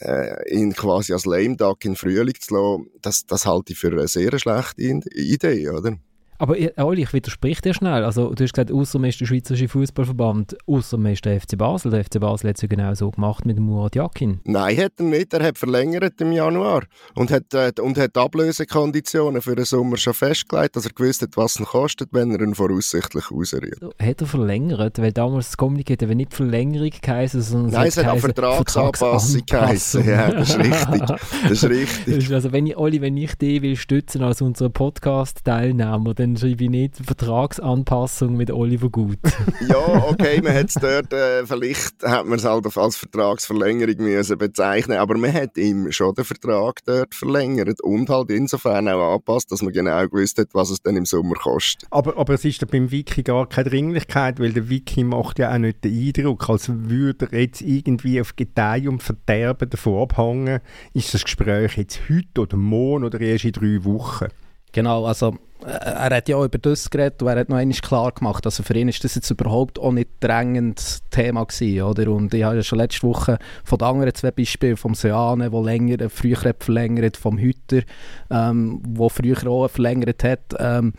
[0.00, 3.88] äh, ihn quasi als Lame Duck in Frühling zu lassen, das, das halte ich für
[3.88, 4.82] eine sehr schlechte
[5.14, 5.98] Idee, oder?
[6.38, 8.04] Aber Oli, ich widerspreche dir schnell.
[8.04, 11.90] Also, du hast gesagt, außer ist der Schweizerische Fußballverband, außer ist der FC Basel.
[11.90, 14.40] Der FC Basel hat es ja genau so gemacht mit Murat Yakin.
[14.44, 15.32] Nein, hat er nicht.
[15.32, 20.14] Er hat verlängert im Januar und hat, äh, und hat Ablösekonditionen für den Sommer schon
[20.14, 23.82] festgelegt, dass er gewusst hat, was es kostet, wenn er ihn voraussichtlich ausriert.
[23.82, 24.98] Also, hat er verlängert?
[24.98, 30.06] Weil damals das Kommunikat aber nicht Verlängerung geheißen, sondern Nein, es hat auch Vertragsanpassung geheißen.
[30.06, 31.06] Ja, das ist richtig.
[31.06, 32.34] Das ist richtig.
[32.34, 36.70] also, wenn ich, Oli, wenn ich dich will stützen als unser Podcast-Teilnehmer, dann schreibe ich
[36.70, 39.18] nicht Vertragsanpassung mit Oliver Gut.
[39.68, 44.38] ja, okay, man hat es dort, äh, vielleicht hat man es halt als Vertragsverlängerung müssen
[44.38, 49.52] bezeichnen, aber man hat ihm schon den Vertrag dort verlängert und halt insofern auch angepasst,
[49.52, 51.86] dass man genau gewusst hat, was es dann im Sommer kostet.
[51.90, 55.52] Aber, aber es ist da beim Wiki gar keine Dringlichkeit, weil der Wiki macht ja
[55.52, 60.60] auch nicht den Eindruck, als würde er jetzt irgendwie auf Gedeih und Verderben davon abhängen,
[60.94, 64.28] ist das Gespräch jetzt heute oder morgen oder erst in drei Wochen.
[64.72, 68.12] Genau, also er hat ja auch über das geredet und er hat noch einmal klar
[68.12, 72.10] gemacht, also für ihn ist das jetzt überhaupt auch nicht drängend Thema gewesen, oder?
[72.10, 75.62] Und ich habe ja schon letzte Woche von den anderen zwei Beispielen, vom Seane, der
[75.62, 77.82] länger, äh, früher verlängert, vom Hütter,
[78.30, 80.54] ähm, wo früher auch verlängert hat.
[80.58, 80.92] Ähm,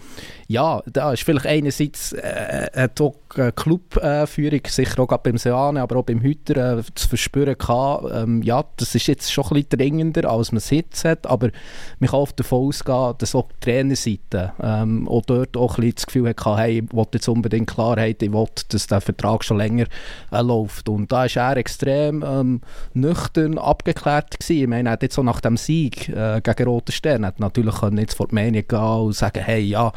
[0.47, 3.15] ja, da ist vielleicht einerseits äh, hat auch
[3.55, 8.41] Clubführung, äh, sicher auch beim Seane, aber auch beim Hütter äh, zu verspüren gehabt, ähm,
[8.41, 11.49] ja, das ist jetzt schon ein bisschen dringender, als man es jetzt hat, aber
[11.99, 16.29] man kann davon ausgehen, dass auch die Trainerseite ähm, auch dort auch ein das Gefühl
[16.29, 19.85] hatte, hey, ich will jetzt unbedingt Klarheit, ich will, dass der Vertrag schon länger
[20.31, 20.89] äh, läuft.
[20.89, 22.61] Und da war er extrem ähm,
[22.93, 24.61] nüchtern abgeklärt gewesen.
[24.63, 27.75] Ich meine, er hat jetzt so nach dem Sieg äh, gegen Rote Stern hat natürlich
[27.81, 29.91] jetzt vor die Medien gehen und sagen, hey, ja,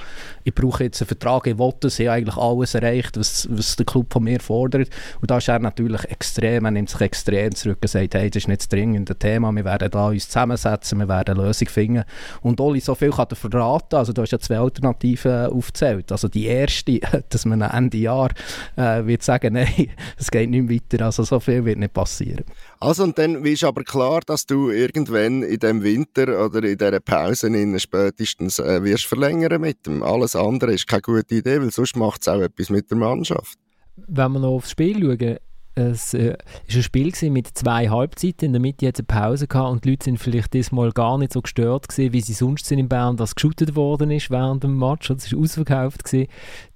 [0.45, 3.77] ich brauche jetzt einen Vertrag, ich will das, ich habe eigentlich alles erreicht, was, was
[3.77, 4.89] der Club von mir fordert.
[5.21, 8.43] Und da ist er natürlich extrem, er nimmt sich extrem zurück und sagt, hey, das
[8.43, 12.05] ist nicht das dringende Thema, wir werden da uns zusammensetzen, wir werden eine Lösung finden.
[12.43, 16.11] Und Oli, so viel kann er verraten, also du hast ja zwei Alternativen aufgezählt.
[16.13, 18.31] Also die erste, dass man Ende Jahr
[18.77, 22.45] äh, wird sagen, nein, es geht nicht weiter, also so viel wird nicht passieren.
[22.81, 27.01] Also und dann ist aber klar, dass du irgendwann in dem Winter oder in dieser
[27.01, 30.03] Pause in spätestens äh, wirst verlängern mit dem.
[30.03, 33.59] Alles andere ist keine gute Idee, weil sonst macht es auch etwas mit der Mannschaft.
[33.97, 35.39] Wenn wir noch aufs Spiel schauen,
[35.81, 36.37] es äh,
[36.71, 38.47] ein Spiel mit zwei Halbzeiten.
[38.47, 41.33] In der Mitte es eine Pause gehabt und die Leute sind vielleicht diesmal gar nicht
[41.33, 44.79] so gestört gewesen, wie sie sonst sind in Bern, dass geschootet worden ist während dem
[44.79, 45.09] Match.
[45.09, 46.05] Das war ausverkauft.
[46.05, 46.29] Gewesen.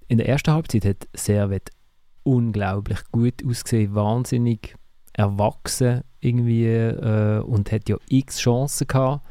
[0.08, 1.70] In der ersten Halbzeit hat Servet
[2.22, 4.76] unglaublich gut ausgesehen, wahnsinnig
[5.12, 9.24] erwachsen irgendwie äh, und hat ja x Chancen gehabt.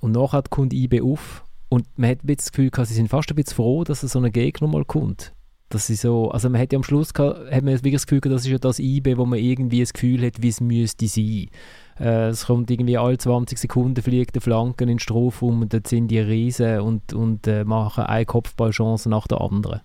[0.00, 3.08] Und nachher kommt IB auf und man hat ein bisschen das Gefühl gehabt, sie sind
[3.08, 5.32] fast ein bisschen froh, dass so ein Gegner mal kommt
[5.70, 8.20] dass sie so, also man hat ja am Schluss gehabt, hat man wirklich das Gefühl,
[8.20, 11.48] das ist ja das IB, wo man irgendwie das Gefühl hat, wie es müsste sein.
[11.98, 15.86] Äh, es kommt irgendwie alle 20 Sekunden fliegt der Flanken in den Strafraum und dort
[15.86, 19.80] sind die Riesen und, und äh, machen eine Kopfballchance nach der anderen.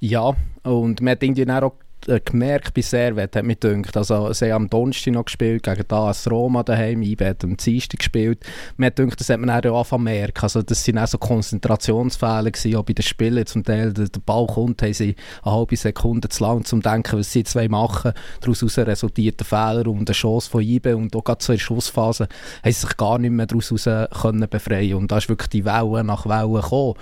[0.00, 0.34] Ja,
[0.64, 1.72] und man hat irgendwie auch
[2.06, 3.96] äh, gemerkt bei Servet, hat mich gedacht.
[3.96, 7.98] Also, sie haben am Donnerstag noch gespielt, gegen das Roma daheim, IB hat am Dienstag
[7.98, 8.44] gespielt.
[8.80, 10.42] Hat gedacht, das hat man auch anfangen merken.
[10.42, 13.46] Also, das waren auch so Konzentrationsfehler gewesen, auch bei den Spielen.
[13.46, 17.18] Zum Teil, der, der Ball kommt, haben sie eine halbe Sekunde zu lang zum Denken,
[17.18, 18.12] was sie zwei machen.
[18.40, 21.64] Daraus resultiert ein Fehler und eine Chance von IB und auch gerade so in der
[21.64, 22.28] Schussphase
[22.62, 23.68] haben sie sich gar nicht mehr daraus
[24.20, 26.94] können befreien Und da ist wirklich die Welle nach Welle gekommen.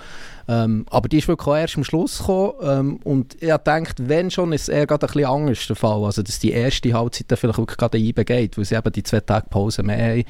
[0.49, 4.53] Ähm, aber die ist wirklich erst am Schluss gekommen ähm, und ich gedacht, wenn schon,
[4.53, 7.57] ist es eher gerade ein bisschen anders der Fall, also dass die erste Halbzeit vielleicht
[7.57, 10.23] wirklich gerade eingeht, weil sie eben die zwei Tage Pause mehr haben.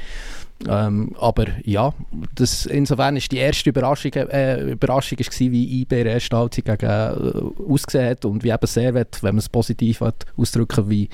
[0.67, 1.93] Ähm, aber ja,
[2.33, 6.35] das, insofern ist die erste Überraschung, äh, Überraschung ist gewesen, wie IB in der ersten
[6.35, 10.25] Halbzeit gegen, äh, ausgesehen hat und wie eben sehr, wird, wenn man es positiv hat,
[10.35, 11.09] ausdrücken, wie,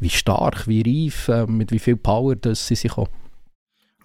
[0.00, 3.10] wie stark, wie reif, äh, mit wie viel Power das sie sich haben.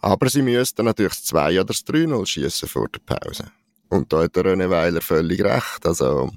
[0.01, 3.45] Aber sie müssten natürlich das 2 oder das 3-0 schießen vor der Pause.
[3.91, 5.85] Und da hat der René Weiler völlig recht.
[5.85, 6.31] Also,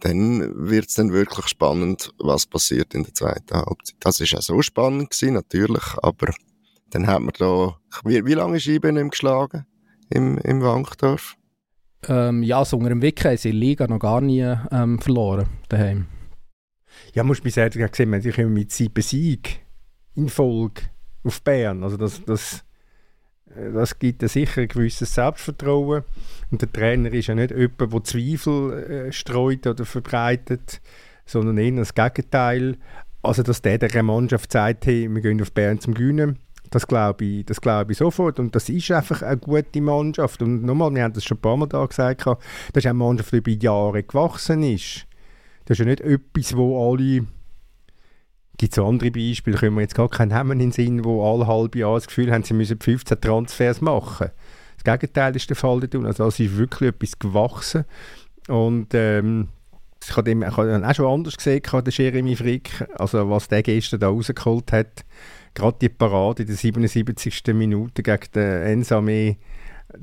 [0.00, 3.96] dann wird es dann wirklich spannend, was passiert in der zweiten Halbzeit.
[4.00, 6.32] Das ist auch so spannend gewesen, natürlich, aber
[6.90, 9.64] dann hat man da, wie, wie lange ist nicht geschlagen
[10.08, 11.36] im, im Wankdorf?
[12.08, 14.40] Ähm, ja, so unter dem Wicken haben sie die Liga noch gar nie
[14.72, 16.06] ähm, verloren, daheim.
[17.14, 19.52] Ja, muss man sagen, gesehen, man sich mit sieben Siegen
[20.16, 20.82] in Folge
[21.22, 22.64] auf Bern, also das, das
[23.54, 26.04] das gibt sicher ein gewisses Selbstvertrauen.
[26.50, 30.80] Und der Trainer ist ja nicht jemand, der Zweifel äh, streut oder verbreitet,
[31.26, 32.76] sondern eher das Gegenteil.
[33.22, 36.38] Also, dass der der Mannschaft sagt, hey, wir gehen auf Bern zum Gewinnen,
[36.70, 37.58] das glaube ich, das
[37.88, 38.38] ich sofort.
[38.38, 40.40] Und das ist einfach eine gute Mannschaft.
[40.42, 42.36] Und nochmal, wir haben das schon ein paar Mal da gesagt, das
[42.74, 45.06] ist eine Mannschaft, die über Jahre gewachsen ist.
[45.64, 47.26] Das ist ja nicht etwas, wo alle
[48.60, 51.46] Gibt es andere Beispiele, können wir jetzt gar keinen Namen in den Sinn, wo alle
[51.46, 54.28] halbe Jahr das Gefühl haben, sie müssen 15 Transfers machen.
[54.76, 55.80] Das Gegenteil ist der Fall.
[56.04, 57.86] Also es ist wirklich etwas gewachsen.
[58.48, 59.48] Und ähm,
[60.06, 64.08] ich habe, habe auch schon anders gesehen, der Jeremy Frick, also was der gestern da
[64.08, 65.06] rausgeholt hat.
[65.54, 67.42] Gerade die Parade in der 77.
[67.54, 69.38] Minute gegen den Ensame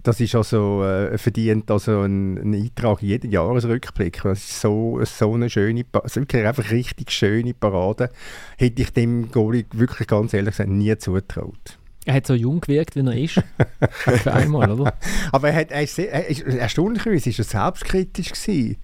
[0.04, 4.22] das ist also äh, verdient also ein, ein Eintrag in jeden Jahresrückblick.
[4.24, 8.10] Das ist so, so eine schöne, also wirklich einfach richtig schöne Parade.
[8.58, 11.78] Hätte ich dem Goalie wirklich ganz ehrlich gesagt nie zutraut.
[12.06, 13.44] Er hat so jung gewirkt, wie er ist.
[13.90, 14.94] Für einmal, oder?
[15.32, 18.78] Aber er hat er ist sehr, er ist, erstaunlicherweise ist er selbstkritisch gewesen.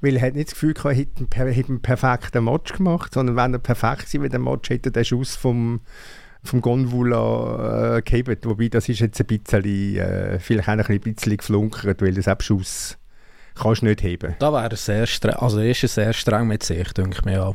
[0.00, 3.14] Weil er hat nicht das Gefühl gehabt, er hätte einen, hätte einen perfekten Match gemacht,
[3.14, 5.80] sondern wenn er perfekt gewesen wäre, der Match, hätte er den Schuss vom,
[6.42, 8.46] vom Gonvula äh, gehabt.
[8.46, 12.98] Wobei, das ist jetzt ein bisschen, äh, vielleicht auch ein bisschen geflunkert, weil das Abschuss
[13.54, 14.34] kannst du nicht heben.
[14.38, 17.34] Da wäre er sehr streng, also ist er sehr streng mit sich, denke ich mir
[17.34, 17.54] ja.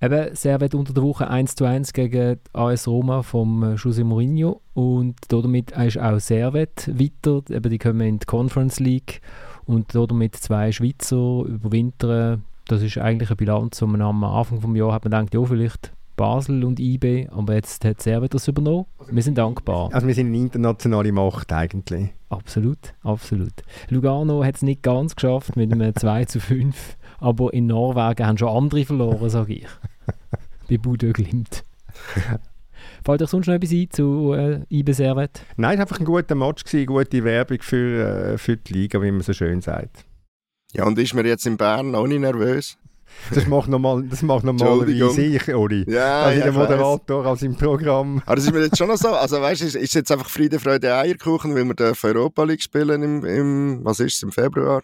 [0.00, 4.60] Eben, Servet unter der Woche 1 zu 1 gegen AS Roma vom äh, José Mourinho
[4.74, 9.20] und damit ist auch Servet weiter, eben die kommen in die Conference League
[9.64, 12.42] und damit zwei Schweizer überwintern.
[12.66, 15.44] Das ist eigentlich eine Bilanz, wo man am Anfang des Jahres hat man gedacht, ja
[15.44, 18.86] vielleicht Basel und IB, aber jetzt hat Servet das übernommen.
[19.10, 19.90] Wir sind dankbar.
[19.92, 22.10] Also wir sind eine internationale Macht eigentlich.
[22.28, 23.52] Absolut, absolut.
[23.88, 28.38] Lugano hat es nicht ganz geschafft mit einem 2 zu 5, aber in Norwegen haben
[28.38, 29.66] schon andere verloren, sage ich.
[30.68, 31.64] Bei Budö Glimt.
[33.04, 35.44] Fällt euch sonst noch etwas ein zu äh, IB Servet?
[35.56, 39.02] Nein, es war einfach ein guter Match, gewesen, gute Werbung für, äh, für die Liga,
[39.02, 40.04] wie man so schön sagt.
[40.72, 42.78] Ja, und ist man jetzt in Bern auch nicht nervös?
[43.32, 45.84] Das macht normal, das macht normalerweise ich, Uli.
[45.90, 46.52] Ja, also ja, der.
[46.52, 48.22] Moderator als im Programm.
[48.26, 49.08] Aber das ist mir jetzt schon noch so.
[49.08, 52.62] Also weißt du, ist, ist jetzt einfach Friede, Freude, Eierkuchen, weil wir dürfen Europa League
[52.62, 54.82] spielen im, im was ist es, im Februar?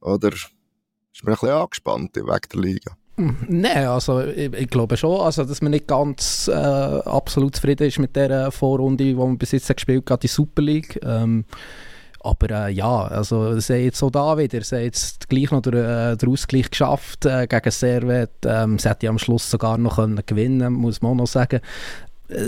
[0.00, 0.50] Oder ist
[1.22, 2.96] man ein bisschen angespannt wegen der Liga?
[3.16, 7.98] Nein, also ich, ich glaube schon, also, dass man nicht ganz äh, absolut zufrieden ist
[7.98, 10.98] mit der Vorrunde, die man bis jetzt hat gespielt hat, die Super League.
[11.04, 11.44] Ähm,
[12.24, 16.16] aber äh, ja, also sie jetzt so da wieder, sie jetzt gleich noch den, äh,
[16.16, 18.30] den Ausgleich geschafft äh, gegen Servet.
[18.44, 21.60] Ähm, sie hätte am Schluss sogar noch können gewinnen muss man auch noch sagen.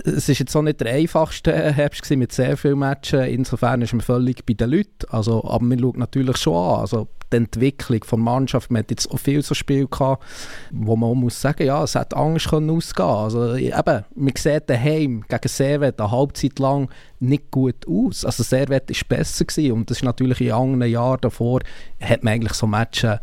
[0.05, 3.27] Es ist jetzt auch nicht der einfachste Herbst mit sehr vielen Matches.
[3.29, 5.07] Insofern ist man völlig bei den Leuten.
[5.09, 6.81] Also, aber man schaut natürlich schon an.
[6.81, 8.70] Also, die Entwicklung der Mannschaft.
[8.70, 10.23] Man hat jetzt auch viel so Spiele gehabt,
[10.70, 13.09] wo man auch muss sagen, ja, es hätte anders können ausgehen.
[13.09, 16.88] Also, eben, man sieht daheim gegen Servet eine Halbzeit lang
[17.20, 18.25] nicht gut aus.
[18.25, 19.73] Also, Servet war besser gewesen.
[19.73, 21.61] und das ist natürlich in anderen Jahren davor,
[22.01, 23.18] hat man eigentlich so Matches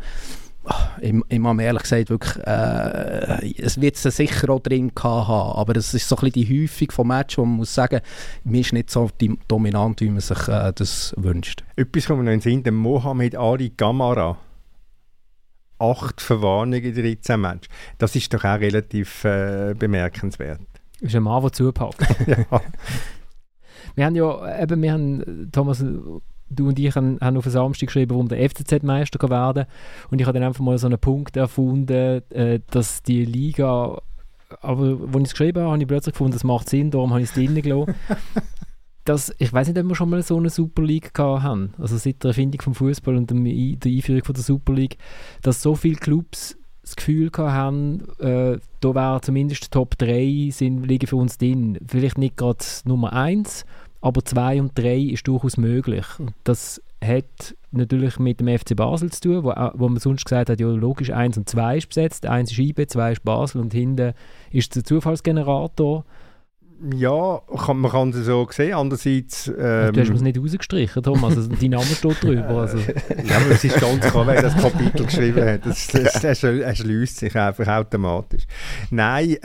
[1.00, 5.28] ich, ich muss mir ehrlich gesagt wirklich, äh, es wird es sicher auch drin gehabt
[5.28, 8.00] haben, aber es ist so ein bisschen die Häufung von Matches, wo man muss sagen,
[8.44, 9.10] man ist nicht so
[9.48, 11.64] dominant, wie man sich äh, das wünscht.
[11.76, 14.38] Etwas kommt noch in den Sinn, der Mohamed Ali Gamara.
[15.78, 17.68] Acht Verwarnungen in 13 Matches.
[17.98, 20.60] Das ist doch auch relativ äh, bemerkenswert.
[21.00, 22.06] Ist ein Mann, der zupackt.
[22.28, 22.60] ja.
[23.96, 25.84] Wir haben ja, eben, wir haben, Thomas,
[26.52, 30.10] du und ich haben, haben auf den Samstag geschrieben, warum der FCZ Meister werden kann.
[30.10, 34.00] Und ich habe dann einfach mal so einen Punkt erfunden, äh, dass die Liga,
[34.60, 37.22] aber als ich es geschrieben habe, habe ich plötzlich gefunden, das macht Sinn, darum habe
[37.22, 37.94] ich es drinnen gelassen.
[39.38, 42.22] ich weiß nicht, ob wir schon mal so eine Super League gehabt haben, also seit
[42.22, 44.98] der Erfindung vom Fußball und der Einführung von der Super League,
[45.42, 51.06] dass so viele Clubs das Gefühl haben, äh, da wäre zumindest Top 3 sind, liegen
[51.06, 51.78] für uns drin.
[51.86, 53.64] Vielleicht nicht gerade Nummer 1,
[54.02, 56.04] aber 2 und 3 ist durchaus möglich.
[56.44, 60.50] Das hat natürlich mit dem FC Basel zu tun, wo, auch- wo man sonst gesagt
[60.50, 63.72] hat, ja logisch, 1 und 2 ist besetzt, 1 ist IB, 2 ist Basel und
[63.72, 64.12] hinten
[64.50, 66.04] ist der Zufallsgenerator.
[66.96, 68.74] ja, kann, man kann es so sehen.
[68.74, 69.46] Andererseits...
[69.48, 72.48] Ähm, du hast es nicht rausgestrichen, Thomas, also dein Name steht drüber.
[72.48, 72.78] Also.
[72.78, 75.64] Ja, aber es ist ganz klar, wer das Kapitel geschrieben hat.
[75.64, 78.42] Das, das, das, er schließt sich einfach automatisch.
[78.90, 79.36] Nein,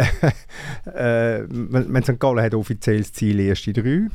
[0.95, 2.19] äh, man, man St.
[2.19, 4.07] Gallen hat offiziell das Ziel erste drei.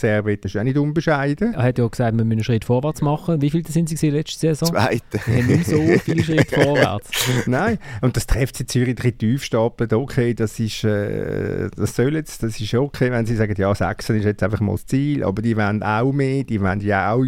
[0.00, 1.54] Servet ist auch nicht unbescheiden.
[1.54, 3.40] Er hat ja gesagt, wir müssen einen Schritt vorwärts machen.
[3.42, 4.68] Wie viele sind sie letzte Saison?
[4.68, 5.20] Zweite.
[5.26, 7.10] Wir haben nicht so viele Schritte vorwärts.
[7.46, 12.14] Nein, und das trifft sie Zürich drei tief stapelt, okay, das ist, äh, das soll
[12.14, 15.24] jetzt, das ist okay, wenn sie sagen, ja, Sechsen ist jetzt einfach mal das Ziel,
[15.24, 17.24] aber die wollen auch mehr, die wollen ja auch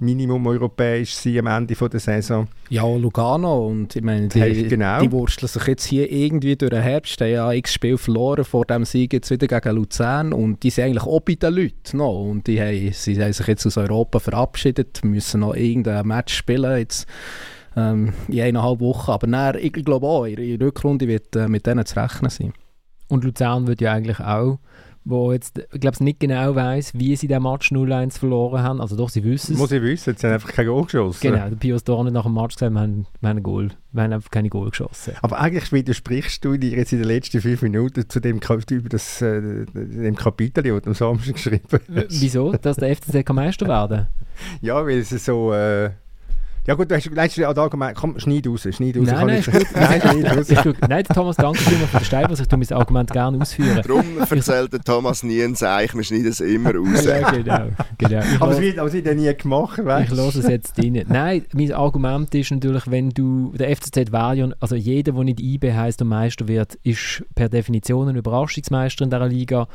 [0.00, 2.48] Minimum europäisch sein am Ende von der Saison.
[2.68, 5.00] Ja, Lugano und ich meine, die, Hey, genau.
[5.00, 8.44] die wursteln sich jetzt hier irgendwie durch den Herbst, die haben ja x Spiel verloren
[8.44, 11.96] vor dem Sieg jetzt wieder gegen Luzern und die sind eigentlich auch bei den Leuten
[11.96, 16.34] noch und die haben, sie haben sich jetzt aus Europa verabschiedet, müssen noch irgendein Match
[16.34, 17.06] spielen jetzt
[17.76, 21.66] ähm, in eineinhalb Wochen, aber dann, ich glaube auch, ihre ihre Rückrunde wird äh, mit
[21.66, 22.52] denen zu rechnen sein.
[23.08, 24.58] Und Luzern wird ja eigentlich auch,
[25.04, 28.80] wo jetzt, ich glaube, nicht genau weiß, wie sie den Match 0-1 verloren haben.
[28.80, 29.58] Also doch, sie wissen es.
[29.58, 31.20] Muss ich wissen, sie haben einfach kein Goal geschossen.
[31.20, 34.02] Genau, der Pius Dorn hat nach dem Match gesagt, wir haben, wir haben, Goal, wir
[34.02, 35.14] haben einfach keine Goal geschossen.
[35.22, 39.22] Aber eigentlich widersprichst du dir jetzt in den letzten fünf Minuten zu dem, über das,
[39.22, 42.20] äh, dem Kapitel, das du am Samstag geschrieben hast.
[42.20, 42.52] Wieso?
[42.52, 44.06] Dass der FCZ kann Meister werden
[44.60, 45.52] Ja, weil es so...
[45.52, 45.90] Äh,
[46.66, 49.06] ja gut, du hast letztes Jahr da gemeint, komm, schneid raus, schneid raus.
[49.06, 49.66] Nein, nein, ich- ist gut.
[49.74, 50.62] nein, schneid raus.
[50.64, 50.76] Gut.
[50.88, 53.80] Nein, Thomas, danke vielmals für den Stein, ich tu mein Argument gerne ausführen.
[53.86, 57.04] Darum erzählt der Thomas nie ein Seich, wir schneiden es immer raus.
[57.04, 57.68] Ja, genau.
[57.98, 58.20] genau.
[58.20, 60.76] Ich Aber es wird, aber es wird ja nie gemacht, weißt Ich lasse es jetzt
[60.78, 61.02] drin.
[61.08, 65.40] Nein, mein Argument ist natürlich, wenn du, der FCZ wäre ja, also jeder, der nicht
[65.40, 69.68] IB heisst und Meister wird, ist per Definition ein Überraschungsmeister in dieser Liga.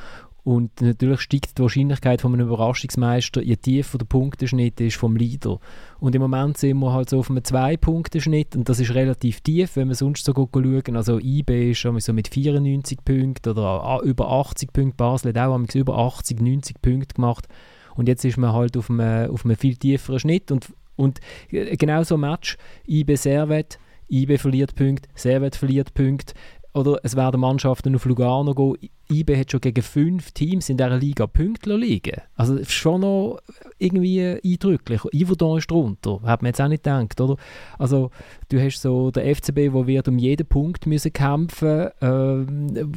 [0.46, 5.60] Und natürlich steigt die Wahrscheinlichkeit von einem Überraschungsmeister, je tiefer der Punkteschnitt ist vom Leader.
[6.00, 9.76] Und im Moment sind wir halt so auf einem Zwei-Punkteschnitt und das ist relativ tief,
[9.76, 10.96] wenn wir sonst so schauen.
[10.96, 14.96] Also IB ist schon so mit 94 Punkten oder über 80 Punkten.
[14.96, 17.48] Basel hat auch über 80, 90 Punkte gemacht.
[17.96, 20.52] Und jetzt ist man halt auf einem, auf einem viel tieferen Schnitt.
[20.52, 22.56] Und, und genau so ein Match,
[22.88, 23.80] IB Servet,
[24.12, 26.36] IB verliert Punkte, Servet verliert Punkte.
[26.76, 28.92] Oder es werden Mannschaften auf Lugano gehen.
[29.12, 32.22] IB hat schon gegen fünf Teams in dieser Liga Punkte liegen.
[32.36, 33.40] Also schon noch
[33.78, 35.02] irgendwie eindrücklich.
[35.14, 37.38] Yverdon ist drunter, hat man jetzt auch nicht gedacht, oder?
[37.78, 38.12] Also
[38.50, 42.46] du hast so den FCB, wo wird um jeden Punkt müssen kämpfen, äh,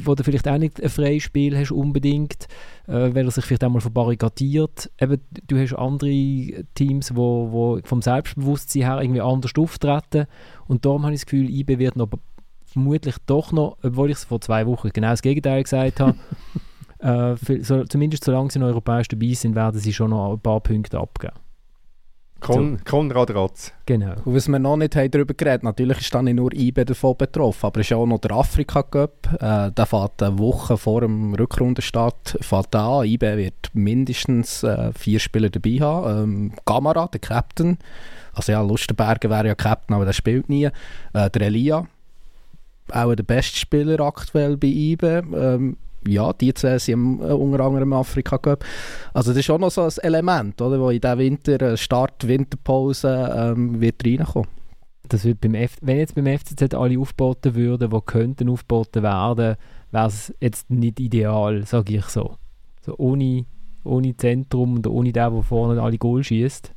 [0.03, 2.47] wo du vielleicht auch nicht ein freies Spiel hast unbedingt,
[2.87, 4.91] äh, weil er sich vielleicht einmal verbarrikadiert.
[4.99, 10.27] Eben, du hast andere Teams, wo, wo vom Selbstbewusstsein her irgendwie anders auftreten
[10.69, 12.09] und darum habe ich das Gefühl, IB wird noch
[12.71, 16.15] vermutlich doch noch, obwohl ich es vor zwei Wochen genau das Gegenteil gesagt habe,
[16.99, 20.39] äh, für, so, zumindest solange sie in europäisch dabei sind, werden sie schon noch ein
[20.39, 21.33] paar Punkte abgeben.
[22.39, 22.83] Kon so.
[22.85, 23.73] Konrad Ratz.
[23.85, 24.13] Genau.
[24.23, 27.17] Und was wir noch nicht haben darüber geredet natürlich ist dann nicht nur IBE davon
[27.17, 29.27] betroffen, aber es ist auch noch der Afrika Cup.
[29.41, 33.05] Äh, der fährt eine Woche vor dem Rückrundenstart fährt an.
[33.05, 36.23] IBE wird mindestens äh, vier Spieler dabei haben.
[36.23, 37.77] Ähm, Gamara, der Captain,
[38.33, 40.69] also ja, Lustenberger wäre ja Captain, aber der spielt nie.
[41.13, 41.87] Äh, der Elia,
[42.93, 45.23] auch der beste Spieler aktuell bei IBE.
[45.33, 48.63] Ähm, ja, die zwei sind äh, unter anderem im Afrika Cup.
[49.13, 52.27] Also das ist auch noch so ein Element, oder, wo in diesem Winter, äh, Start
[52.27, 54.49] Winterpause, ähm, wird reinkommen.
[55.07, 59.55] Das wird beim F wenn jetzt beim FCZ alle aufgeboten würden, die könnten aufgeboten werden,
[59.91, 62.35] wäre es jetzt nicht ideal, sage ich so.
[62.81, 63.45] so ohne,
[63.83, 66.73] ohne Zentrum und ohne der, der vorne alle Goal schießt.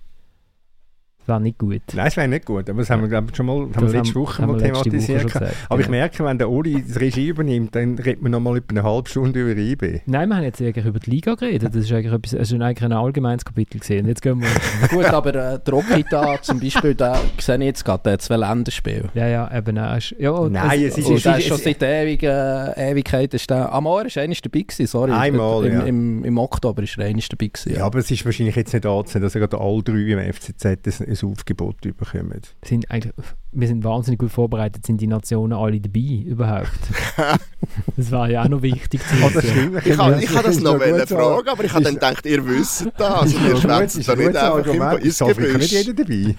[1.23, 1.83] Das wäre nicht gut.
[1.95, 4.01] Nein, es wäre nicht gut, aber das haben wir glaube ich, schon mal haben wir
[4.01, 5.25] letzte Woche mal thematisiert.
[5.25, 5.85] Woche gesagt, aber ja.
[5.85, 8.83] ich merke, wenn der Uli das Regie übernimmt, dann redet man noch mal über eine
[8.83, 10.01] halbe Stunde über IB.
[10.07, 11.69] Nein, wir haben jetzt eigentlich über die Liga geredet.
[11.73, 14.09] Das ist eigentlich, etwas, also eigentlich ein allgemeines Kapitel gesehen.
[14.09, 14.49] Jetzt gehen wir...
[14.89, 19.11] gut, aber äh, der Okita zum Beispiel, da sehe ich jetzt gerade, der zwei Länderspiele.
[19.15, 19.77] Ja, ja, eben.
[19.77, 21.07] Äh, ja, Nein, es, es ist...
[21.09, 23.33] Und der ist schon seit ewigen Ewigkeit.
[23.35, 25.13] Ist der, Amor ist eines dabei gewesen, sorry.
[25.13, 25.81] Einmal, Im, ja.
[25.83, 27.77] im, im Oktober ist er eines dabei gewesen.
[27.77, 31.22] Ja, aber es ist wahrscheinlich jetzt nicht anzusehen, dass er gerade alle drei im FCZ
[31.23, 32.41] ein Aufgebot bekommen.
[32.65, 33.13] Sind eigentlich,
[33.53, 36.71] wir sind wahnsinnig gut vorbereitet, sind die Nationen alle dabei überhaupt?
[37.97, 39.79] das war ja auch noch wichtig zu wissen.
[39.85, 43.35] ich habe ich das noch eine Frage, aber ich habe dann gedacht, ihr wisst das.
[43.35, 45.59] Und ihr schwätzt da nicht einfach immer ins Gebüsch.
[45.59, 46.35] nicht jeder dabei.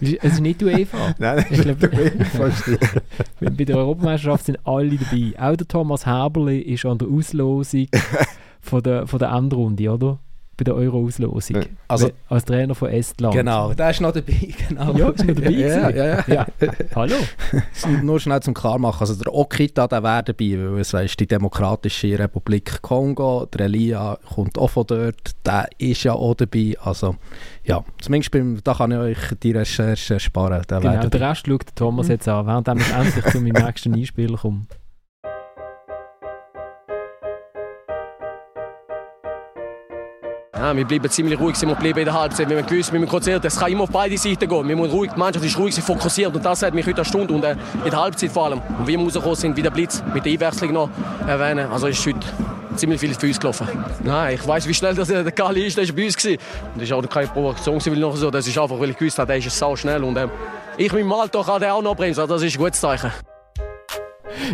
[0.00, 1.14] es ist nicht die UEFA.
[1.18, 1.88] Nein, ich glaube,
[3.40, 5.34] bei der Europameisterschaft sind alle dabei.
[5.38, 7.86] Auch der Thomas Herberle ist an der Auslosung
[8.60, 10.18] von der, von der Endrunde, oder?
[10.56, 11.64] Bei der Euro-Auslosung.
[11.88, 13.34] Also, als Trainer von Estland.
[13.34, 14.32] Genau, der ist noch dabei.
[14.68, 14.92] Genau.
[14.94, 15.50] Ja, ist noch dabei.
[15.50, 16.46] ja, ja, ja, ja.
[16.94, 17.16] Hallo.
[18.02, 19.00] Nur schnell zum Klarmachen.
[19.00, 23.46] Also der Okita, der wäre dabei, weil es ist die Demokratische Republik Kongo.
[23.46, 25.32] Der Elia kommt auch von dort.
[25.44, 26.76] Der ist ja auch dabei.
[26.80, 27.16] Also
[27.64, 30.62] ja, zumindest beim, da kann ich euch die Recherche sparen.
[30.68, 34.36] Der genau, der Rest schaut Thomas jetzt an, während ich endlich zu meinem nächsten Einspieler
[34.36, 34.66] komme.
[40.62, 42.48] Ja, wir bleiben ziemlich ruhig, sind wir bleiben in der Halbzeit.
[42.48, 43.44] Wir haben gewusst, wir konzentriert.
[43.44, 44.68] Es kann immer auf beide Seiten gehen.
[44.68, 46.32] Wir müssen ruhig, die Mannschaft ist ruhig, sie fokussiert.
[46.36, 48.62] Und das hat mich heute eine Stunde und äh, in der Halbzeit vor allem.
[48.78, 50.90] Und wie wir rausgekommen sind, wie der Blitz mit der Einwechslung noch
[51.26, 51.68] erwähnen.
[51.68, 52.20] Also ist heute
[52.76, 53.66] ziemlich viel für uns gelaufen.
[54.04, 55.78] Nein, ich weiß, wie schnell das der Kali ist.
[55.78, 56.16] Der war bei uns.
[56.16, 56.40] Gewesen.
[56.76, 57.98] Das war auch keine Provokation.
[57.98, 58.30] Noch so.
[58.30, 60.04] Das ist einfach, weil ich gewusst habe, der ist sau schnell.
[60.04, 60.28] Und äh,
[60.76, 62.20] ich mit dem Alter kann den auch noch bremsen.
[62.20, 63.10] Also das ist ein gutes Zeichen.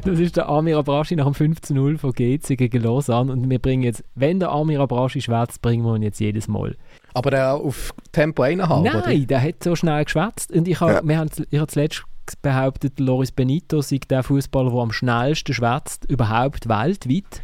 [0.04, 3.32] Das ist der Amir Abrashi nach dem 15-0 von GC gegen Lausanne.
[3.32, 6.76] Und wir bringen jetzt, wenn der Amir Abrashi schwätzt, bringen wir ihn jetzt jedes Mal.
[7.14, 8.82] Aber der auf Tempo 1,5?
[8.82, 9.26] Nein, oder?
[9.26, 10.52] der hat so schnell geschwätzt.
[10.52, 11.00] Und ich habe ja.
[11.02, 12.04] wir haben, ich hab zuletzt
[12.42, 17.42] behauptet, Loris Benito sei der Fußballer, der am schnellsten schwätzt, überhaupt weltweit.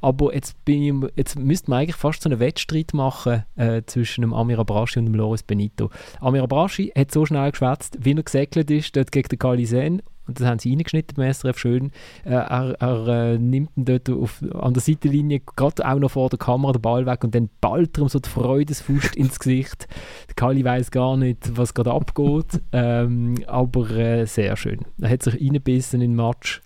[0.00, 4.20] Aber jetzt, bin ich, jetzt müsste man eigentlich fast so einen Wettstreit machen äh, zwischen
[4.20, 5.88] dem Amir Abrashi und dem Loris Benito.
[6.20, 10.40] Amir Abrashi hat so schnell geschwätzt, wie er gesegelt ist, dort gegen den Kalisen und
[10.40, 11.90] das haben sie reingeschnitten SRF schön.
[12.24, 16.30] Äh, er, er äh, nimmt ihn dort auf, an der Seitenlinie, gerade auch noch vor
[16.30, 19.86] der Kamera, den Ball weg und dann ballt er ihm so die Freudesfaust ins Gesicht.
[20.28, 24.80] Der Kali weiß gar nicht, was gerade abgeht, ähm, aber äh, sehr schön.
[25.00, 26.62] Er hat sich reingebissen in den Match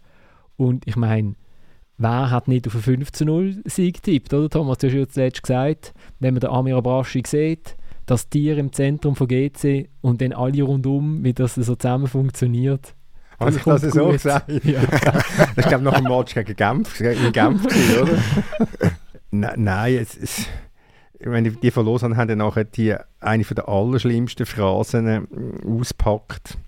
[0.56, 1.34] und ich meine,
[1.96, 4.78] wer hat nicht auf einen 15-0-Sieg getippt, oder Thomas?
[4.78, 9.16] Du hast ja zuletzt gesagt, wenn man den Amir Abrashi sieht, das Tier im Zentrum
[9.16, 12.94] von GC und dann alle rundum, wie das so zusammen funktioniert
[13.38, 14.51] habe ich das so gesagt?
[14.64, 14.81] Ja.
[14.83, 17.64] das ist, glaube nach dem Match gegen Genf, in Genf
[18.01, 18.18] oder?
[19.30, 20.47] nein, nein es, es,
[21.20, 25.22] ich meine, die von Lausanne haben dann nachher die, eine der allerschlimmsten Phrasen äh,
[25.66, 26.59] ausgepackt.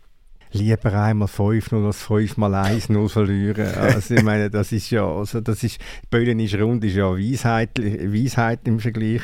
[0.53, 3.75] lieber einmal 5-0 als 5 mal 1-0 verlieren.
[3.75, 7.79] Also ich meine, das ist ja, also das ist, Böllen ist rund, ist ja Weisheit,
[7.79, 9.23] Weisheit im Vergleich.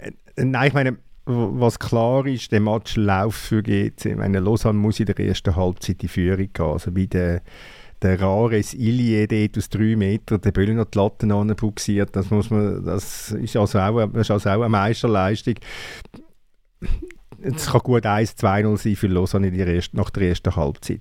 [0.00, 0.12] Äh,
[0.44, 4.06] nein, ich meine, was klar ist, der Match läuft für GC.
[4.06, 6.66] Ich meine, Lausanne muss in der ersten Halbzeit die Führung gehen.
[6.66, 7.42] Also bei der
[8.02, 12.50] der Rares Ilie dort aus drei Metern der Böllen noch die Latten anbuxiert, das muss
[12.50, 15.54] man, das ist also auch, das ist also auch eine Meisterleistung.
[17.40, 21.00] Es kann gut 1-2-0 sein für Lausanne in der ersten, nach der ersten Halbzeit.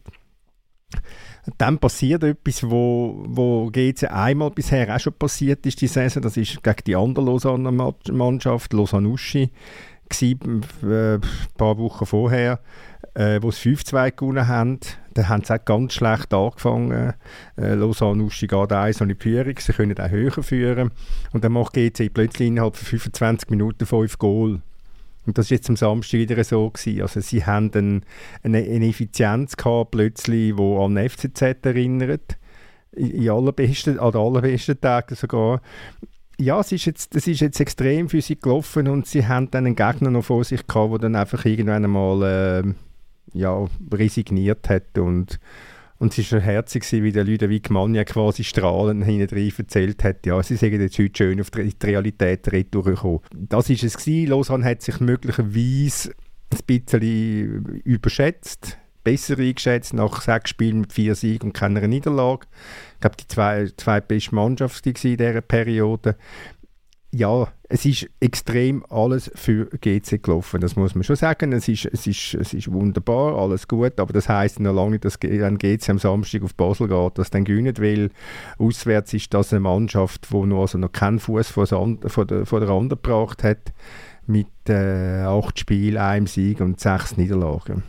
[1.58, 6.22] Dann passiert etwas, wo, wo GC einmal bisher auch schon passiert ist, die Saison.
[6.22, 7.72] Das ist gegen die andere Lausanne
[8.12, 8.74] Mannschaft,
[10.12, 10.38] Uschi,
[10.84, 11.22] äh, ein
[11.58, 12.60] paar Wochen vorher,
[13.14, 14.80] äh, wo sie 5-2 gewonnen haben.
[15.14, 17.14] Dann haben sie auch ganz schlecht angefangen.
[17.58, 20.92] Äh, Lausanne geht 1 in die Führung, sie können auch höher führen.
[21.34, 24.62] Und dann macht GC plötzlich innerhalb von 25 Minuten 5 Goal.
[25.26, 26.70] Und das war jetzt am Samstag wieder so.
[26.70, 27.02] Gewesen.
[27.02, 28.06] Also sie haben ein,
[28.44, 32.38] eine, eine Effizienz gehabt, plötzlich, die an FCZ erinnert.
[32.94, 35.62] In, in allerbesten, an den allerbesten Tagen sogar.
[36.40, 39.66] Ja, es ist jetzt, das ist jetzt extrem für sie gelaufen und sie haben dann
[39.66, 42.74] einen Gegner noch vor sich gehabt, der dann einfach irgendwann einmal äh,
[43.34, 45.40] ja, resigniert hat und
[46.02, 50.56] und es war herzig, wie der Ludovic Magna quasi strahlend hinten erzählt hat, ja, sie
[50.56, 54.32] sagen jetzt heute schön auf die Realität retour Das war es gewesen.
[54.32, 56.16] Lausanne hat sich möglicherweise
[56.50, 62.48] ein bisschen überschätzt, besser eingeschätzt, nach sechs Spielen mit vier Siegen und keiner Niederlage.
[62.96, 66.16] Ich glaube, die zwei, zwei beste Mannschaft in dieser Periode
[67.14, 71.52] ja, es ist extrem alles für GC gelaufen, das muss man schon sagen.
[71.52, 75.06] Es ist, es ist, es ist wunderbar, alles gut, aber das heißt noch lange nicht,
[75.06, 78.12] dass dann GC am Samstag auf Basel geht, das dann gewinnen will.
[78.58, 82.70] Auswärts ist das eine Mannschaft, die noch, also noch keinen Fuß von, der, von der
[82.70, 83.74] anderen gebracht hat,
[84.26, 87.84] mit äh, acht Spielen, einem Sieg und sechs Niederlagen.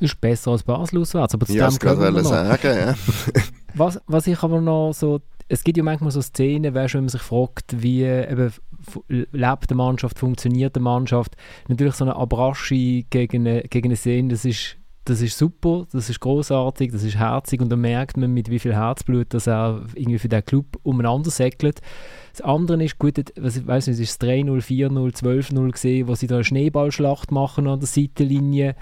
[0.00, 2.94] Das ist besser als Basel auswärts, aber zu ja, dem können wir sagen, ja.
[3.74, 7.08] was, was ich aber noch so es gibt ja manchmal so Szenen, weißt, wenn man
[7.08, 8.52] sich fragt, wie eben
[9.08, 11.36] lebt die Mannschaft, funktioniert die Mannschaft.
[11.68, 16.08] Natürlich so eine Abraschi gegen eine, gegen eine Szene, das ist, das ist super, das
[16.08, 19.84] ist großartig, das ist herzig und da merkt man, mit wie viel Herzblut dass er
[19.94, 21.80] irgendwie für den Club umeinander säckelt.
[22.34, 26.16] Das andere ist, gut, was, ich weiß nicht, es ist 3-0, 4-0, 12-0 gesehen, wo
[26.16, 28.74] sie da eine Schneeballschlacht machen an der Seitenlinie.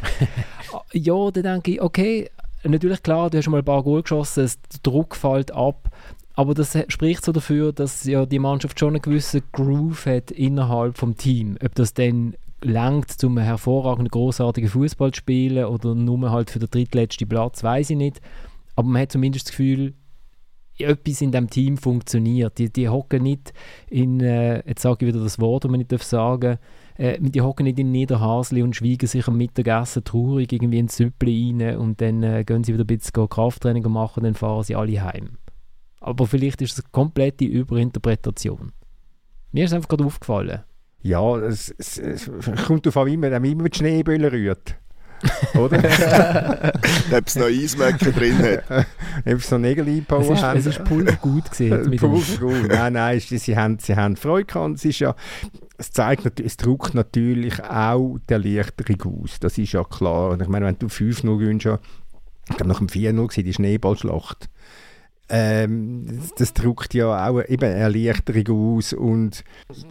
[0.94, 2.30] ja, dann denke ich, okay,
[2.64, 5.90] natürlich klar, du hast mal ein paar Goal geschossen, der Druck fällt ab,
[6.34, 10.96] aber das spricht so dafür, dass ja die Mannschaft schon einen gewissen Groove hat innerhalb
[10.96, 11.59] vom Team.
[11.62, 16.70] Ob das dann langt, zum hervorragenden, großartigen Fußball zu spielen oder nur halt für den
[16.70, 18.22] drittletzten Platz, weiß ich nicht.
[18.76, 19.92] Aber man hat zumindest das Gefühl,
[20.78, 22.58] etwas in dem Team funktioniert.
[22.58, 23.52] Die, die hocken nicht
[23.88, 26.58] in, äh, jetzt sage ich wieder das Wort, das man nicht sagen
[26.96, 31.54] äh, die hocken nicht in Niederhasli und schweigen sich am Mittagessen traurig irgendwie ins Süppli
[31.58, 35.02] rein und dann äh, gehen sie wieder ein bisschen Krafttraining machen, dann fahren sie alle
[35.02, 35.38] heim.
[36.00, 38.72] Aber vielleicht ist es eine komplette Überinterpretation.
[39.52, 40.62] Mir ist einfach gerade aufgefallen.
[41.02, 42.30] Ja, es, es, es
[42.64, 44.76] kommt darauf an, wie man immer die Schneeböller rührt.
[45.54, 45.78] Oder?
[47.12, 48.86] Ob es noch Eismecken drin hat.
[49.24, 50.58] Ob es noch Nägel eingebaut haben.
[50.58, 51.96] Es ist Pulver gut gesehen.
[51.96, 52.68] Pulver gut.
[52.68, 54.76] Nein, nein, sie, haben, sie haben Freude gehabt.
[54.76, 55.14] Es, ist ja,
[55.78, 59.38] es, zeigt, es druckt natürlich auch der Erleichterung aus.
[59.40, 60.30] Das ist ja klar.
[60.30, 64.48] Und ich meine, wenn du 5-0 gewinnst, ich glaube nach dem 4-0 war die Schneeballschlacht
[65.34, 69.44] ähm, das drückt ja auch eben Erleichterung aus und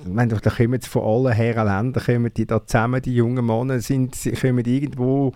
[0.05, 3.79] wenn da kommen jetzt von allen Herren Ländern kommen die da zusammen, die jungen Männer
[3.79, 5.31] sind, sie kommen irgendwo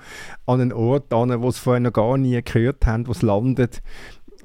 [0.45, 3.81] an einen Ort an, wo sie vorher noch gar nie gehört haben, wo es landet,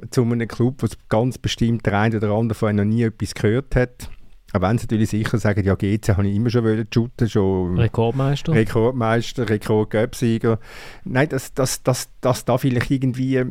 [0.08, 3.76] zu einem Club, wo ganz bestimmt der eine oder andere vorher noch nie etwas gehört
[3.76, 4.08] hat.
[4.52, 7.78] Aber wenn sie natürlich sicher sagen, ja GC habe ich immer schon wollen shooten, schon
[7.78, 8.54] Rekordmeister.
[8.54, 10.58] Rekordmeister, Rekordgöpsieger.
[11.04, 13.44] Nein, das, das, das, das da vielleicht irgendwie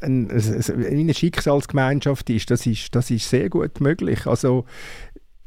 [0.00, 4.26] ein, eine Schicksalsgemeinschaft ist, das ist, das ist sehr gut möglich.
[4.26, 4.64] Also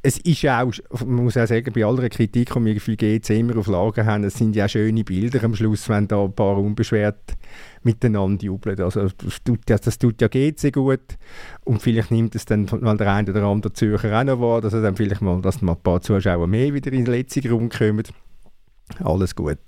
[0.04, 0.74] es ist auch,
[1.06, 4.24] man muss auch sagen, bei aller Kritik, die wir für GC immer auf Lager haben,
[4.24, 7.38] es sind ja schöne Bilder am Schluss, wenn da ein paar unbeschwert
[7.84, 8.80] miteinander jubeln.
[8.82, 11.18] Also das tut, ja, das tut ja GC gut
[11.66, 14.74] und vielleicht nimmt es dann mal der eine oder andere Zürcher auch noch wahr, dass
[14.74, 17.72] er dann vielleicht mal, dass mal ein paar Zuschauer mehr wieder in den letzten Grund
[17.72, 18.04] kommen.
[19.04, 19.60] Alles gut.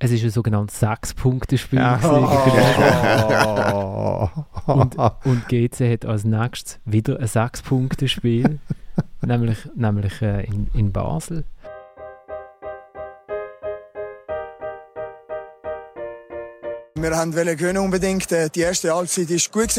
[0.00, 1.80] Es ist ein sogenanntes Sechs-Punkte-Spiel.
[2.04, 4.28] Oh.
[4.66, 8.60] und, und GC hat als nächstes wieder ein Sechs-Punkte-Spiel,
[9.22, 11.42] nämlich, nämlich äh, in, in Basel.
[17.00, 18.32] Wir wollten gewinnen unbedingt.
[18.32, 19.76] Äh, die erste Halbzeit war gut.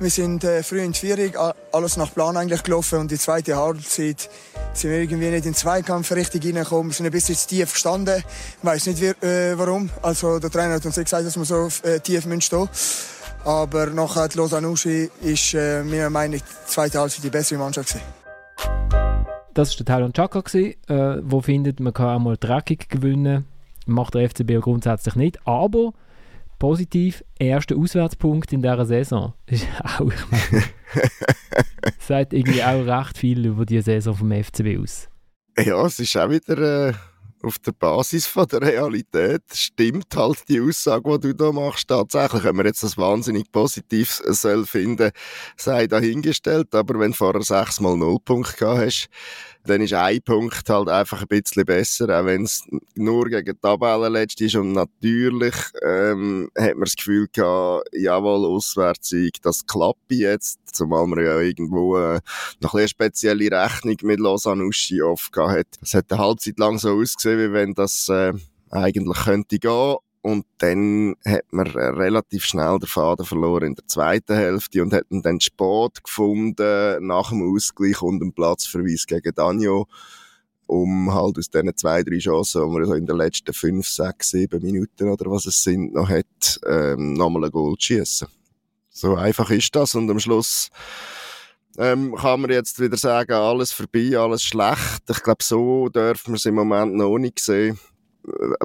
[0.00, 2.98] Wir sind äh, früh in die Vierung, alles nach Plan eigentlich gelaufen.
[2.98, 4.28] Und die zweite Halbzeit
[4.72, 6.90] sind wir irgendwie nicht in den Zweikampf richtig reingekommen.
[6.90, 8.18] Wir sind ein bisschen zu tief gestanden.
[8.18, 9.88] Ich weiss nicht äh, warum.
[10.02, 11.68] Also der Trainer hat uns gesagt, dass wir so
[12.02, 12.68] tief stehen müssen.
[13.44, 17.96] Aber nachher hat Lausanne ist äh, meiner Meinung nach die zweite Halbzeit die bessere Mannschaft.
[19.54, 20.74] Das war der Thailand Chaka, äh,
[21.22, 23.46] wo findet, man kann auch mal dreckig gewinnen.
[23.86, 25.46] Macht der FCB grundsätzlich nicht.
[25.46, 25.92] Aber
[26.58, 29.34] positiv, erster Auswärtspunkt in dieser Saison.
[29.46, 30.10] Ist auch,
[31.98, 35.08] sagt irgendwie auch recht viel über die Saison vom FCB aus.
[35.58, 36.92] Ja, es ist auch wieder äh,
[37.42, 39.42] auf der Basis von der Realität.
[39.52, 42.44] Stimmt halt die Aussage, die du da machst, tatsächlich.
[42.44, 45.10] Wenn man jetzt das wahnsinnig positiv soll finden,
[45.56, 46.74] sei dahingestellt.
[46.74, 49.08] Aber wenn du vorher sechsmal Nullpunkt gehabt hast,
[49.68, 52.64] dann ist ein Punkt halt einfach ein bisschen besser, auch wenn es
[52.94, 54.56] nur gegen die Tabellenletzte ist.
[54.56, 55.54] Und natürlich
[55.84, 61.98] ähm, hat man das Gefühl gehabt, jawohl, Auswärtssieg, das klappt jetzt, zumal man ja irgendwo
[61.98, 62.20] äh,
[62.60, 65.66] noch eine spezielle Rechnung mit Lausanne Uschi oft hat.
[65.82, 68.32] Es hat eine Halbzeit lang so ausgesehen, wie wenn das äh,
[68.70, 69.96] eigentlich könnte gehen.
[70.28, 75.06] Und dann hat man relativ schnell den Faden verloren in der zweiten Hälfte und hat
[75.08, 79.86] dann Sport gefunden nach dem Ausgleich und dem Platzverweis gegen Danjo,
[80.66, 84.32] um halt aus diesen zwei, drei Chancen, die man so in den letzten fünf, sechs,
[84.32, 88.28] sieben Minuten oder was es sind, noch hat, ähm, nochmal ein Goal zu schiessen.
[88.90, 90.68] So einfach ist das und am Schluss
[91.78, 95.04] ähm, kann man jetzt wieder sagen, alles vorbei, alles schlecht.
[95.08, 97.78] Ich glaube, so dürfen wir es im Moment noch nicht sehen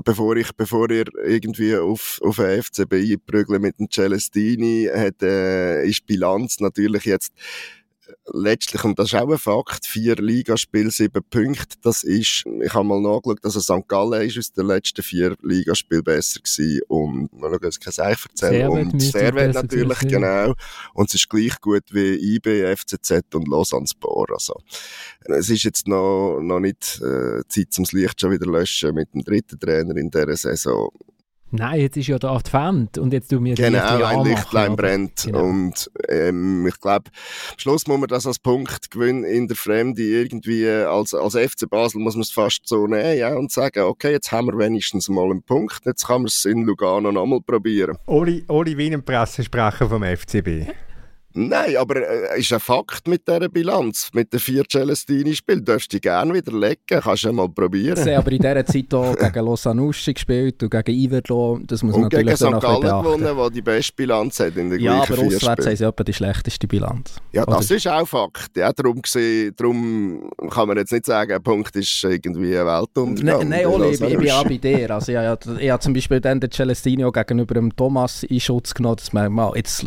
[0.04, 5.86] bevor ich, bevor ihr irgendwie auf, auf den FCB einprügeln mit dem Celestini, hat, äh,
[5.86, 7.34] ist Bilanz natürlich jetzt
[8.32, 12.86] letztlich, und das ist auch ein Fakt, vier Ligaspiele, sieben Punkte, das ist, ich habe
[12.86, 13.88] mal nachgeschaut, also St.
[13.88, 18.26] Gallen ist aus den letzten vier Ligaspielen besser gewesen und, mal schauen, es kann ich
[18.26, 20.54] erzählen, und Servet natürlich, genau,
[20.94, 24.56] und es ist gleich gut wie IB, FCZ und Lausanne Sport, also.
[25.26, 29.24] Es ist jetzt noch, noch nicht äh, Zeit zum Licht schon wieder löschen mit dem
[29.24, 30.90] dritten Trainer in dieser Saison.
[31.56, 35.26] Nein, jetzt ist ja der Advent und jetzt tun wir Genau, ein Lichtlein brennt.
[35.26, 35.44] Genau.
[35.44, 37.12] Und ähm, ich glaube,
[37.52, 41.70] am Schluss muss man das als Punkt gewinnen in der Fremde irgendwie, als, als FC
[41.70, 45.10] Basel muss man es fast so nehmen ja, und sagen, okay, jetzt haben wir wenigstens
[45.10, 48.00] mal einen Punkt, jetzt kann man es in Lugano nochmal probieren.
[48.08, 50.72] Oli, Oli Wien, Pressesprecher vom FCB.
[51.36, 54.10] Nein, aber äh, ist ein Fakt mit dieser Bilanz.
[54.14, 56.78] Mit den vier Celestini-Spielen darfst du gerne wieder legen.
[56.88, 57.98] Kannst du mal probieren.
[57.98, 61.60] Sie aber in dieser Zeit auch gegen Lausanne gespielt und gegen Iverlo.
[61.66, 62.62] Das muss und natürlich gegen St.
[62.62, 66.04] Gallen gewonnen, der die beste Bilanz hat in der Ja, aber auswärts haben sie etwa
[66.04, 67.16] die schlechteste Bilanz.
[67.32, 67.76] Ja, das Oder?
[67.78, 68.56] ist auch Fakt.
[68.56, 73.50] Ja, darum, gesehen, darum kann man jetzt nicht sagen, ein Punkt ist irgendwie ein Weltuntergang.
[73.50, 74.92] Nein, Oli, ich, ich bin auch bei dir.
[74.92, 78.74] Also, ich, ich, ich habe zum Beispiel dann den Celestini gegenüber dem Thomas in Schutz
[78.74, 79.86] genommen, dass man mal, jetzt,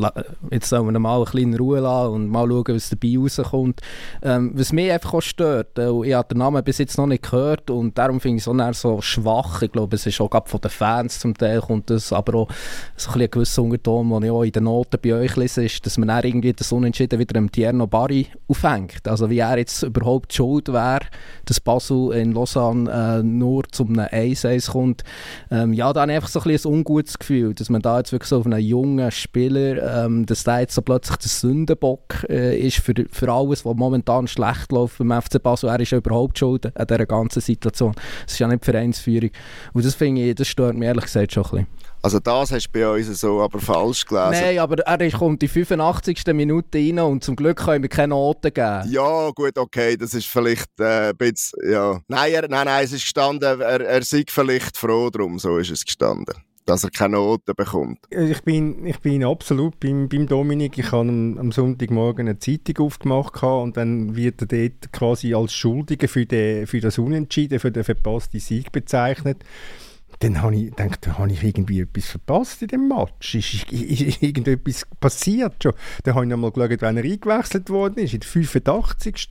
[0.50, 3.80] jetzt sollen wir mal ein bisschen in Ruhe lassen und mal schauen, was dabei rauskommt.
[4.22, 7.22] Ähm, was mich einfach auch stört, äh, ich habe den Namen bis jetzt noch nicht
[7.22, 9.62] gehört und darum finde ich es so schwach.
[9.62, 12.48] Ich glaube, es ist auch von den Fans zum Teil kommt das, aber auch
[12.96, 15.98] so ein, gewisser Unterton, den ich auch in den Noten bei euch lese, ist, dass
[15.98, 19.06] man dann irgendwie das Unentschieden wieder dem Tierno Barry aufhängt.
[19.06, 21.00] Also wie er jetzt überhaupt schuld wäre,
[21.44, 25.04] dass Basel in Lausanne äh, nur zum 1-1 kommt.
[25.50, 28.12] Ähm, ja, da habe ich einfach so ein, ein ungutes Gefühl, dass man da jetzt
[28.12, 32.56] wirklich so auf einen jungen Spieler, ähm, dass der jetzt so plötzlich das Sündenbock äh,
[32.58, 35.68] ist für, für alles, was momentan schlecht läuft beim FC Basel.
[35.68, 37.94] Er ist ja überhaupt schuld an dieser ganzen Situation.
[38.26, 39.30] Es ist ja nicht Vereinsführung.
[39.72, 41.66] Und das finde ich, das stört mich ehrlich gesagt schon ein bisschen.
[42.02, 44.30] Also das hast du bei uns so aber falsch gelesen.
[44.30, 46.22] Nein, aber er kommt in 85.
[46.28, 48.88] Minute rein und zum Glück können wir keine Noten geben.
[48.88, 52.00] Ja, gut, okay, das ist vielleicht äh, ein bisschen, ja.
[52.06, 55.70] Nein, er, nein, nein, es ist gestanden, er, er sei vielleicht froh drum, so ist
[55.70, 56.34] es gestanden
[56.66, 58.00] dass er keine Noten bekommt.
[58.10, 60.76] Ich bin, ich bin absolut beim, beim Dominik.
[60.76, 65.54] Ich habe am, am Sonntagmorgen eine Zeitung aufgemacht und dann wird er dort quasi als
[65.54, 69.44] Schuldiger für, den, für das Unentschieden, für den verpassten Sieg bezeichnet.
[70.20, 73.34] Dann habe ich gedacht, da habe ich irgendwie etwas verpasst in dem Match.
[73.34, 75.72] Ist, ist, ist irgendetwas passiert schon?
[76.02, 79.28] Dann habe ich nochmal geschaut, wenn er eingewechselt worden ist, in der 85.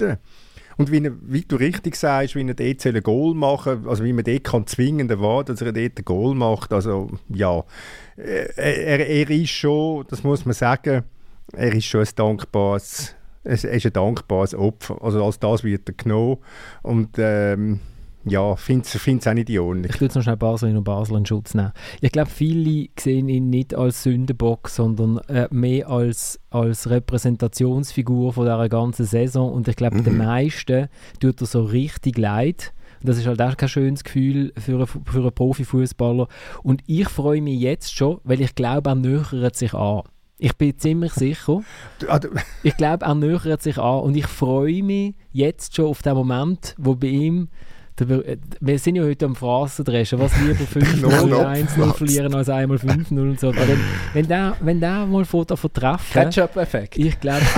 [0.77, 4.25] Und wie, wie, du richtig sagst, wie er dort ein Goal machen also wie man
[4.25, 7.63] dort kann zwingend erwarten, dass er dort ein Goal macht, also ja,
[8.17, 11.03] äh, er, er ist schon, das muss man sagen,
[11.53, 15.93] er ist schon ein dankbares, er ist ein dankbares Opfer, also als das wird er
[15.93, 16.37] genommen.
[16.81, 17.79] Und ähm,
[18.27, 19.85] ja, finde es auch nicht in Ordnung.
[19.89, 21.71] Ich würde noch schnell Basel und Basel in Schutz nehmen.
[22.01, 28.45] Ich glaube, viele sehen ihn nicht als Sündenbock, sondern äh, mehr als, als Repräsentationsfigur von
[28.45, 29.51] dieser ganzen Saison.
[29.51, 30.03] Und ich glaube, mhm.
[30.03, 30.87] den meisten
[31.19, 32.73] tut er so richtig leid.
[33.03, 36.27] Das ist halt auch kein schönes Gefühl für einen, für einen Profifußballer.
[36.63, 40.01] Und ich freue mich jetzt schon, weil ich glaube, er nähert sich an.
[40.37, 41.61] Ich bin ziemlich sicher.
[41.99, 42.07] Du-
[42.63, 46.75] Ich glaube, er nähert sich an und ich freue mich jetzt schon auf den Moment,
[46.77, 47.49] wo bei ihm.
[48.01, 51.97] Äh, wir sind ja heute am Phrasendreschen, was lieber 5-0 Knopf 1-0 Platz.
[51.97, 53.49] verlieren als einmal 5-0 und so.
[53.49, 53.79] Aber wenn,
[54.13, 56.97] wenn, der, wenn der mal vor davon treffen, Ketchup-Effekt.
[56.97, 57.41] ich glaube,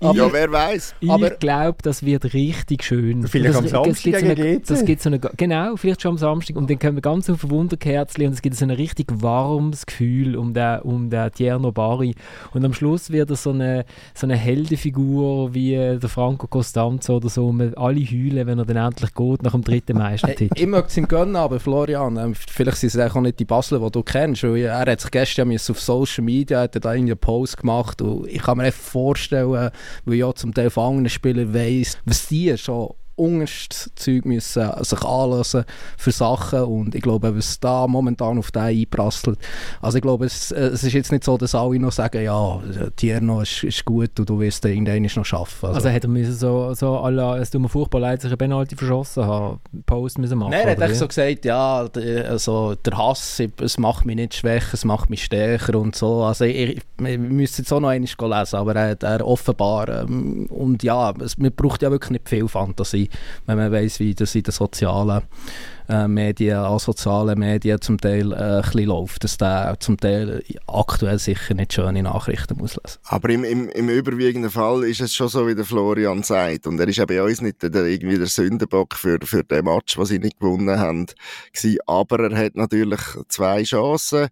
[0.00, 0.94] genau, ja, wer weiß.
[1.08, 3.26] Aber- ich glaube, das wird richtig schön.
[3.26, 6.12] Vielleicht das, am es gibt Samstag so eine, das gibt so eine, Genau, vielleicht schon
[6.12, 6.56] am Samstag.
[6.56, 10.36] Und dann kommen wir ganz auf Wunderkerzchen und es gibt so ein richtig warmes Gefühl
[10.36, 12.14] um den, um den Tierno Bari.
[12.52, 13.84] Und am Schluss wird er so eine,
[14.14, 17.46] so eine Heldenfigur wie äh, der Franco Costanzo oder so.
[17.48, 17.78] Und wir
[18.10, 20.54] heulen, wenn er dann endlich geht nach dem dritten Meistertitel.
[20.56, 23.80] Ich möchte es ihm gönnen, aber Florian, ähm, vielleicht sind es auch nicht die Basler,
[23.80, 24.42] die du kennst.
[24.42, 28.26] Weil er hat sich gestern auf Social Media hat er da einen Post gemacht und
[28.28, 29.70] ich kann mir echt vorstellen,
[30.04, 35.02] weil ja zum Teil von anderen Spielern weiss, was die schon unterstes Zeug müssen sich
[35.02, 35.64] anlösen
[35.96, 39.38] für Sachen und ich glaube, was da momentan auf den einprasselt.
[39.80, 42.60] Also ich glaube, es, äh, es ist jetzt nicht so, dass alle noch sagen, ja,
[42.96, 45.66] Tierno ist, ist gut und du wirst irgendwann noch schaffen.
[45.70, 48.76] Also hätte er müssen so, so la, es tut mir furchtbar leid, sich eine Penalty
[48.76, 50.50] verschossen haben, Post müssen machen.
[50.50, 51.86] Nein, er hat echt so gesagt, ja,
[52.28, 56.22] also der Hass, ich- es macht mich nicht schwächer, es macht mich stärker und so.
[56.24, 60.82] Also ich, wir müssen jetzt auch noch einmal lesen, aber er, er offenbar, ähm, und
[60.82, 63.03] ja, es, man braucht ja wirklich nicht viel Fantasie,
[63.46, 65.22] wenn man weiß, wie das in den sozialen
[65.88, 71.18] äh, Medien, asozialen Medien zum Teil äh, ein bisschen läuft, dass der zum Teil aktuell
[71.18, 72.98] sicher nicht schöne Nachrichten muss lesen.
[73.04, 76.66] Aber im, im, im überwiegenden Fall ist es schon so, wie der Florian sagt.
[76.66, 79.98] Und er ist ja bei uns nicht der, irgendwie der Sündenbock für, für den Match,
[79.98, 81.06] was sie nicht gewonnen haben.
[81.52, 81.78] Gewesen.
[81.86, 84.28] Aber er hat natürlich zwei Chancen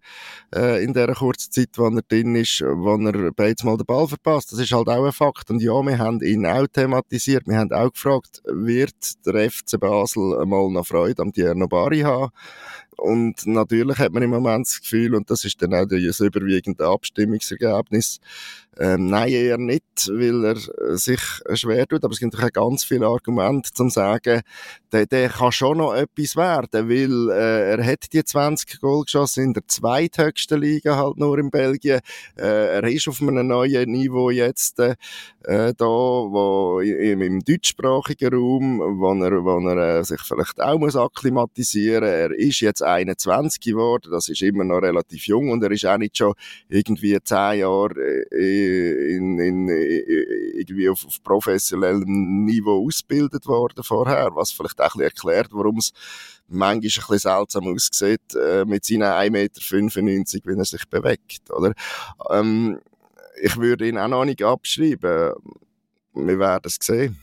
[0.55, 4.07] äh, in der kurzen Zeit, wo er drin ist, wo er beide Mal den Ball
[4.07, 4.51] verpasst.
[4.51, 5.49] Das ist halt auch ein Fakt.
[5.49, 7.47] Und ja, wir haben ihn auch thematisiert.
[7.47, 12.31] Wir haben auch gefragt, wird der FC Basel einmal noch Freude am Tierno Bari haben?
[12.97, 16.85] Und natürlich hat man im Moment das Gefühl, und das ist dann auch das überwiegende
[16.85, 18.19] Abstimmungsergebnis,
[18.79, 22.03] ähm, nein, eher nicht, weil er äh, sich äh, schwer tut.
[22.03, 24.41] Aber es gibt auch ganz viele Argumente, zum zu sagen,
[24.91, 29.43] der, der kann schon noch etwas werden, weil äh, er hat die 20 Goal geschossen
[29.43, 31.99] in der zweithöchsten Liga halt nur in Belgien.
[32.37, 34.95] Äh, er ist auf einem neuen Niveau jetzt äh,
[35.43, 40.95] da, wo im, im deutschsprachigen Raum, wo er, wo er äh, sich vielleicht auch muss
[40.95, 42.03] akklimatisieren.
[42.03, 45.97] Er ist jetzt 21 geworden, das ist immer noch relativ jung und er ist auch
[45.97, 46.33] nicht schon
[46.69, 49.99] irgendwie 10 Jahre äh, in, in, äh,
[50.59, 55.77] irgendwie auf, auf professionellem Niveau ausgebildet worden vorher, was vielleicht auch ein bisschen erklärt, warum
[55.77, 55.91] es
[56.47, 61.73] manchmal ein bisschen seltsam aussieht äh, mit seinen 1,95 Meter, wenn er sich bewegt, oder?
[62.29, 62.79] Ähm,
[63.41, 65.33] ich würde ihn auch noch nicht abschreiben.
[66.13, 67.19] Wir werden es sehen.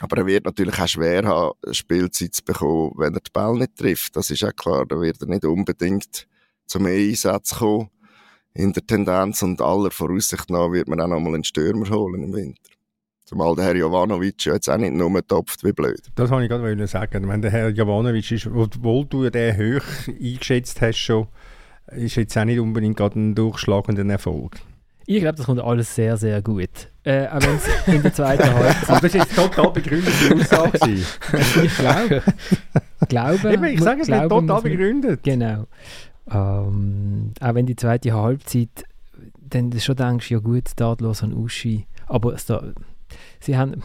[0.00, 3.76] Aber er wird natürlich auch schwer haben, Spielzeit zu bekommen, wenn er den Ball nicht
[3.76, 4.16] trifft.
[4.16, 4.86] Das ist auch klar.
[4.86, 6.26] Da wird er nicht unbedingt
[6.66, 7.90] zum Einsatz kommen.
[8.54, 12.24] In der Tendenz und aller Voraussicht nach wird man auch noch mal einen Stürmer holen
[12.24, 12.60] im Winter.
[13.24, 16.00] Zumal der Herr Jovanovic jetzt auch nicht nur topft wie blöd.
[16.16, 17.28] Das wollte ich gerade sagen.
[17.28, 21.28] Wenn der Herr Jovanovic ist, obwohl du den hoch eingeschätzt hast schon,
[21.92, 24.56] ist jetzt auch nicht unbedingt gerade ein durchschlagender Erfolg.
[25.06, 26.68] Ich glaube, das kommt alles sehr, sehr gut.
[27.02, 28.90] Äh, auch wenn es in der zweiten Halbzeit.
[28.90, 30.78] Aber das ist jetzt total begründete Aussage.
[31.64, 32.22] ich glaube.
[33.08, 35.20] glaube Eben, ich sage es nicht total begründet.
[35.22, 35.66] Genau.
[36.30, 38.84] Ähm, auch wenn die zweite Halbzeit,
[39.40, 41.86] dann schon denkst, ja gut, Dadlos an Uschi.
[42.06, 42.62] Aber da,
[43.40, 43.82] sie haben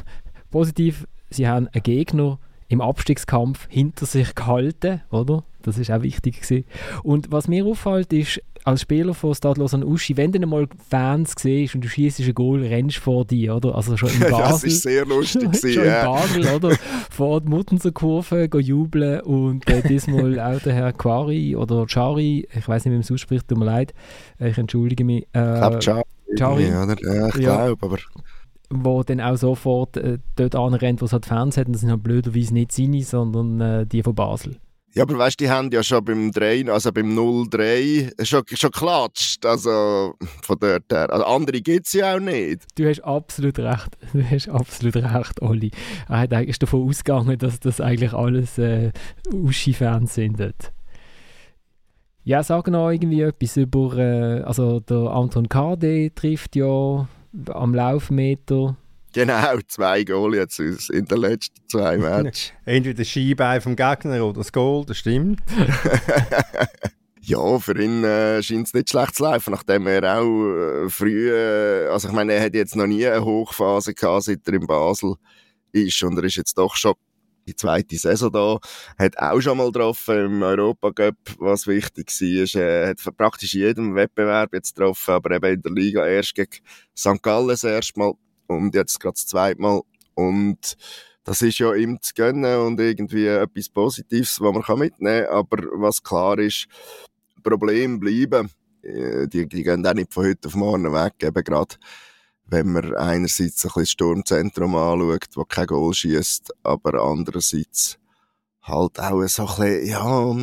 [0.51, 5.43] positiv, sie haben einen Gegner im Abstiegskampf hinter sich gehalten, oder?
[5.61, 6.65] Das ist auch wichtig gewesen.
[7.03, 10.67] Und was mir auffällt, ist, als Spieler von Stadlos an Uschi, wenn du dann mal
[10.89, 13.75] Fans siehst und du schießt ein Goal, rennst vor dir, oder?
[13.75, 14.39] Also schon in Basel.
[14.49, 16.05] Das ist sehr lustig Schon in ja.
[16.05, 16.75] Basel, oder?
[17.11, 22.67] Vor der Muttenser Kurve jubeln und äh, diesmal auch der Herr Quari oder Chari, ich
[22.67, 23.93] weiß nicht, wie man es ausspricht, tut mir leid,
[24.39, 26.03] äh, ich entschuldige mich, Ich glaube, äh, Charlie,
[26.35, 26.67] Charlie.
[26.69, 26.95] oder?
[27.15, 27.97] Ja, ich glaube, aber
[28.69, 31.91] wo dann auch sofort äh, dort anrennt, wo es halt Fans hat, und das sind
[31.91, 34.57] halt blöderweise nicht seine, sondern äh, die von Basel.
[34.95, 38.71] Ja, aber weißt du, die haben ja schon beim 3, also beim 0-3 schon, schon
[38.71, 39.45] geklatscht.
[39.45, 41.11] Also von dort her.
[41.11, 42.63] Also andere gibt es ja auch nicht.
[42.77, 45.71] Du hast absolut recht, du hast absolut recht, Olli.
[46.07, 48.93] Er hat eigentlich davon ausgegangen, dass das eigentlich alles äh,
[49.33, 50.71] Uschi-Fans sind dort.
[52.23, 57.05] Ja, sag noch irgendwie etwas über, äh, also der Anton KD trifft ja
[57.51, 58.77] am Laufmeter.
[59.13, 62.51] Genau, zwei Goal jetzt in den letzten zwei Matches.
[62.65, 65.41] Entweder das Skibein vom Gegner oder das Goal, das stimmt.
[67.27, 71.31] Ja, für ihn äh, scheint es nicht schlecht zu laufen, nachdem er auch äh, früh,
[71.31, 74.67] äh, also ich meine, er hat jetzt noch nie eine Hochphase gehabt, seit er in
[74.67, 75.15] Basel
[75.71, 76.93] ist und er ist jetzt doch schon
[77.45, 78.59] die zweite Saison da,
[78.97, 82.61] hat auch schon mal getroffen im Europacup, was wichtig war.
[82.61, 86.57] Er hat praktisch in jedem Wettbewerb jetzt getroffen, aber eben in der Liga erst gegen
[86.97, 87.21] St.
[87.21, 88.13] Gallen das Mal
[88.47, 89.81] und jetzt gerade das zweite Mal.
[90.15, 90.77] Und
[91.23, 95.35] das ist ja ihm zu gönnen und irgendwie etwas Positives, was man mitnehmen kann.
[95.35, 96.67] Aber was klar ist,
[97.43, 98.49] Probleme bleiben.
[98.81, 101.13] Äh, die, die gehen auch nicht von heute auf morgen weg.
[101.21, 101.75] Eben gerade,
[102.47, 107.97] wenn man einerseits ein bisschen das Sturmzentrum anschaut, das kein Goal schießt, aber andererseits
[108.67, 110.33] halt auch so ein bisschen, ja,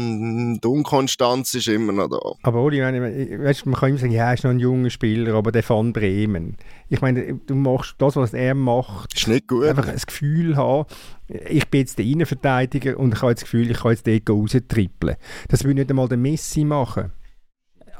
[0.60, 2.48] die Unkonstanz ist immer noch da.
[2.48, 5.50] Aber Oli, weißt, man kann immer sagen, ja, er ist noch ein junger Spieler, aber
[5.50, 6.56] der von Bremen.
[6.88, 9.64] Ich meine, du machst das, was er macht, ist nicht gut.
[9.66, 10.86] einfach ein Gefühl haben,
[11.28, 15.16] ich bin jetzt der Innenverteidiger und ich habe das Gefühl, ich kann jetzt dort raustrippeln.
[15.48, 17.12] Das will nicht einmal der Messi machen.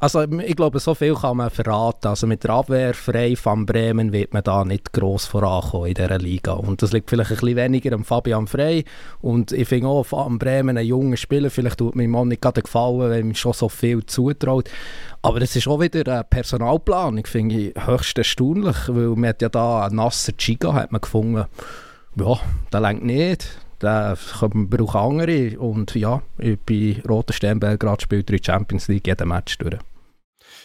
[0.02, 2.08] Also ich glaube, so viel kann man verraten.
[2.08, 6.18] Also mit der Abwehr frei von Bremen wird man da nicht gross vorankommen in dieser
[6.18, 6.54] Liga.
[6.54, 8.84] Und das liegt vielleicht ein bisschen weniger am Fabian Frey.
[9.20, 12.62] Und ich finde auch, Van Bremen ein junger Spieler, vielleicht tut mir Mann nicht gerade
[12.62, 14.68] gefallen, weil ihm schon so viel zutraut.
[15.22, 19.50] Aber es ist auch wieder eine Personalplanung, finde ich höchst erstaunlich, weil man hat ja
[19.50, 21.44] da einen Nasser Chiga hat man gefunden.
[22.16, 22.40] Ja,
[22.72, 25.58] der längt nicht der braucht andere.
[25.58, 29.76] Und ja, bei Roter Stern Belgrad spielt er in Champions League jeden Match durch.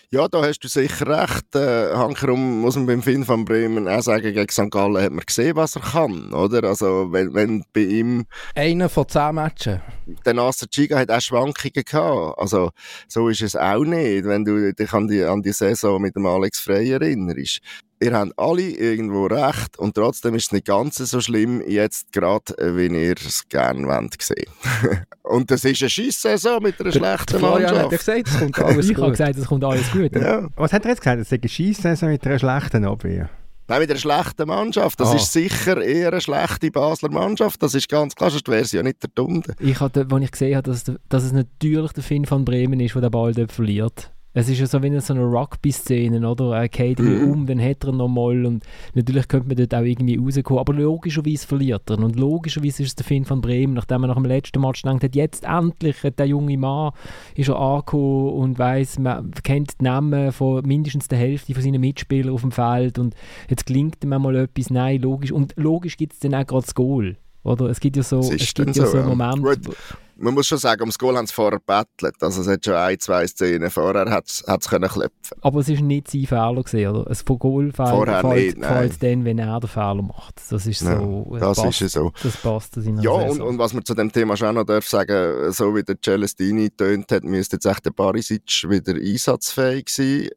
[0.10, 1.54] Ja, da hast du sicher recht.
[1.54, 4.72] Äh, Hankerum muss man beim Finn von Bremen auch sagen, gegen St.
[4.72, 6.64] Gallen hat man gesehen, was er kann, oder?
[6.64, 8.26] Also, wenn, wenn bei ihm...
[8.56, 9.80] Einer von zehn Matches.
[10.26, 12.40] Der Nasser Chiga hat auch Schwankungen gehabt.
[12.40, 12.70] Also,
[13.10, 16.26] so ist es auch nicht, wenn du dich an die, an die Saison mit dem
[16.26, 17.60] Alex Frey erinnerst
[18.00, 22.54] ihr habt alle irgendwo recht und trotzdem ist es nicht ganz so schlimm jetzt gerade,
[22.76, 24.46] wie ihr es gerne wollt sehen.
[25.24, 27.76] und das ist eine Scheisssaison mit einer schlechten Mannschaft.
[27.76, 29.04] hat gesagt, es kommt alles ich gut.
[29.04, 30.16] Habe gesagt, es kommt alles gut.
[30.16, 30.48] Ja.
[30.56, 31.22] Was hat er jetzt gesagt?
[31.22, 33.30] Es ist eine Scheisssaison mit einer schlechten Abwehr.
[33.70, 35.00] Nein, mit einer schlechten Mannschaft.
[35.00, 35.16] Das ah.
[35.16, 37.62] ist sicher eher eine schlechte Basler Mannschaft.
[37.62, 39.56] Das ist ganz klar, sonst wäre sie ja nicht der Dunde.
[39.60, 42.96] Ich hatte, als ich gesehen habe, dass, dass es natürlich der Finn von Bremen ist,
[42.96, 46.56] der den Ball dort verliert es ist ja so wie so eine Rugby-Szene, oder?
[46.56, 47.32] Er geht mhm.
[47.32, 48.64] um, dann hat er nochmal und
[48.94, 52.96] natürlich könnte man dort auch irgendwie rauskommen, aber logischerweise verliert er und logischerweise ist es
[52.96, 56.20] der Finn von Bremen, nachdem er nach dem letzten Match gedacht hat, jetzt endlich hat
[56.20, 56.92] der junge Mann
[57.34, 61.82] ist er angekommen und weiss, man kennt die Namen von mindestens der Hälfte von seinen
[61.82, 63.16] Mitspielern auf dem Feld und
[63.50, 66.76] jetzt gelingt ihm mal etwas, nein, logisch und logisch gibt es dann auch gerade das
[66.76, 67.70] Goal, oder?
[67.70, 69.74] Es gibt ja so, es gibt ja so, so einen Moment, ja
[70.20, 72.16] man muss schon sagen, ums Goal haben sie vorher gebettelt.
[72.22, 75.38] Also es hat schon ein, zwei Szenen vorher hat's, hat's können klopfen.
[75.42, 77.12] Aber es war nicht sein Fehler gewesen, oder?
[77.12, 80.42] Es von Goal fällt, fällt, fällt dann, wenn er den Fehler macht.
[80.50, 81.28] Das ist so.
[81.34, 82.12] Ja, das passt, ist so.
[82.24, 85.52] Das passt zu Ja, und, und, was man zu dem Thema schon noch darf sagen,
[85.52, 90.30] so wie der Celestini tönt hat, müsste jetzt echt der Barisic wieder einsatzfähig sein.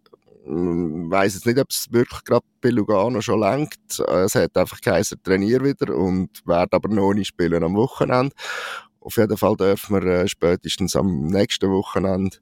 [0.43, 4.01] Ich weiss jetzt nicht, ob es wirklich gerade bei Lugano schon lenkt.
[4.01, 8.35] Es hat einfach geheißen, trainier wieder und wird aber noch nicht spielen am Wochenende.
[9.01, 12.37] Auf jeden Fall dürfen wir äh, spätestens am nächsten Wochenende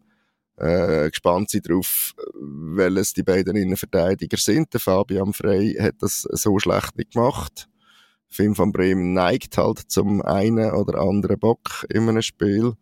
[0.56, 4.72] äh, gespannt sein darauf, welches die beiden Innenverteidiger sind.
[4.72, 7.68] Der Fabian Frey hat das so schlecht nicht gemacht.
[8.28, 12.74] Finn van Bremen neigt halt zum einen oder anderen Bock in einem Spiel.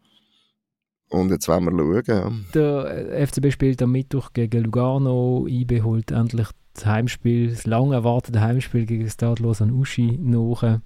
[1.09, 2.47] Und jetzt wollen wir schauen.
[2.53, 5.47] Der FCB spielt am Mittwoch gegen Lugano.
[5.47, 10.81] IB holt endlich das Heimspiel, das lang erwartete Heimspiel gegen Stadlos an Uschi nach.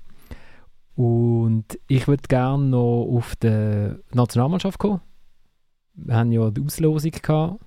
[1.00, 5.00] Und ich würde gerne noch auf die Nationalmannschaft kommen.
[5.94, 7.58] Wir haben ja die Auslosung gehabt.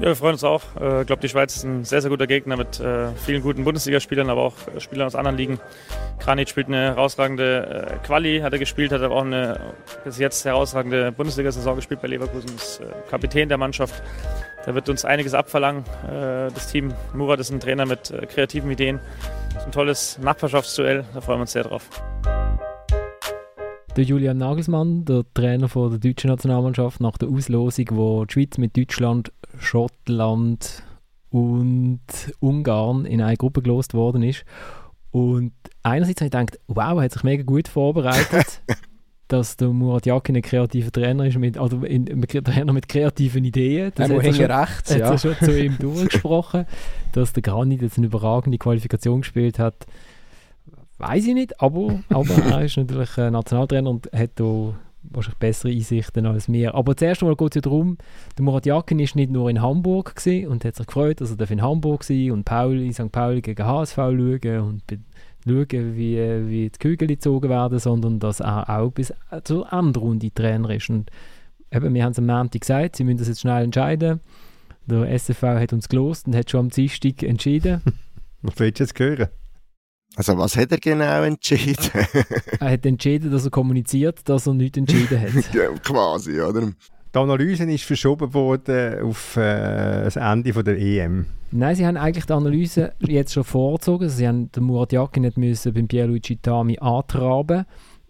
[0.00, 0.62] Ja, wir freuen uns auch.
[0.80, 3.64] Äh, ich glaube, die Schweiz ist ein sehr, sehr guter Gegner mit äh, vielen guten
[3.64, 5.58] Bundesligaspielern, aber auch Spielern aus anderen Ligen.
[6.20, 9.58] Kranit spielt eine herausragende äh, Quali, hat er gespielt, hat aber auch eine
[10.04, 12.80] bis jetzt herausragende Bundesliga-Saison gespielt bei Leverkusen, ist
[13.10, 14.02] Kapitän der Mannschaft.
[14.68, 15.82] Da wird uns einiges abverlangen.
[16.06, 19.00] Äh, das Team Murat ist ein Trainer mit äh, kreativen Ideen.
[19.54, 21.04] Das ist ein tolles Nachbarschaftsduell.
[21.12, 21.88] Da freuen wir uns sehr drauf.
[23.96, 28.56] Der Julian Nagelsmann, der Trainer von der deutschen Nationalmannschaft, nach der Auslosung, wo die Schweiz
[28.56, 30.82] mit Deutschland, Schottland
[31.30, 32.00] und
[32.40, 34.44] Ungarn in eine Gruppe gelost worden ist.
[35.10, 35.52] Und
[35.82, 38.62] einerseits habe ich gedacht, wow, er hat sich mega gut vorbereitet.
[39.28, 43.92] dass der Murat Yakin ein kreativer Trainer ist, mit, also ein Trainer mit kreativen Ideen.
[43.94, 45.10] Das hat er schon, rechts, ja.
[45.10, 46.64] er schon zu ihm durchgesprochen.
[47.12, 49.86] dass der Granit jetzt eine überragende Qualifikation gespielt hat,
[50.96, 55.72] weiß ich nicht, aber, aber er ist natürlich ein Nationaltrainer und hat da wahrscheinlich bessere
[55.72, 56.74] Einsichten als wir.
[56.74, 57.98] Aber zuerst einmal geht es ja darum,
[58.36, 61.62] der Murat Yakin ist nicht nur in Hamburg und hat sich gefreut, dass er in
[61.62, 63.12] Hamburg war und Paul in St.
[63.12, 64.82] Pauli gegen HSV schauen und
[65.46, 66.16] schauen, wie,
[66.48, 69.12] wie die Kügel gezogen werden, sondern dass er auch bis
[69.44, 70.90] zur Endrunde Trainer ist.
[70.90, 71.10] Und
[71.72, 74.20] eben, wir haben es am Montag gesagt, sie müssen das jetzt schnell entscheiden.
[74.86, 77.82] Der SFV hat uns gelost und hat schon am Dienstag entschieden.
[78.42, 79.28] Was willst du jetzt hören?
[80.18, 81.92] Also was hat er genau entschieden?
[82.58, 85.30] er hat entschieden, dass er kommuniziert, dass er nichts entschieden hat.
[85.54, 86.72] ja, quasi, oder?
[87.14, 91.26] Die Analyse ist verschoben worden auf äh, das Ende von der EM.
[91.52, 94.08] Nein, sie haben eigentlich die Analyse jetzt schon vorgezogen.
[94.08, 97.64] Sie haben den Murat Yakin nicht müssen beim Pierluigi Tami antraben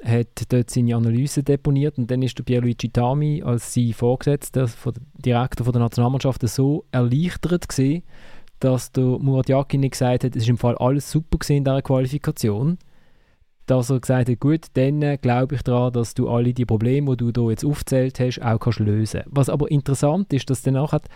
[0.04, 4.92] hat dort seine Analyse deponiert und dann ist der Pierluigi Tami als sein Vorgesetzter, der
[5.14, 8.04] Direktor von der Nationalmannschaft, so erleichtert gewesen,
[8.60, 11.82] dass der Murat Yakin nicht gesagt hat, es ist im Fall alles super in dieser
[11.82, 12.78] Qualifikation,
[13.66, 17.16] dass er gesagt hat, gut, dann äh, glaube ich daran, dass du alle die Probleme,
[17.16, 19.22] die du hier jetzt aufgezählt hast, auch kannst lösen.
[19.26, 21.08] Was aber interessant ist, dass danach hat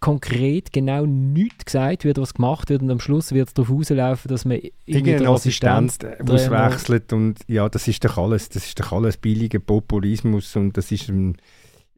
[0.00, 4.28] konkret genau nichts gesagt wird, was gemacht wird und am Schluss wird es darauf rauslaufen,
[4.28, 9.16] dass man irgendeinen Assistent auswechselt und ja, das ist doch alles, das ist doch alles
[9.16, 11.38] billiger Populismus und das ist ein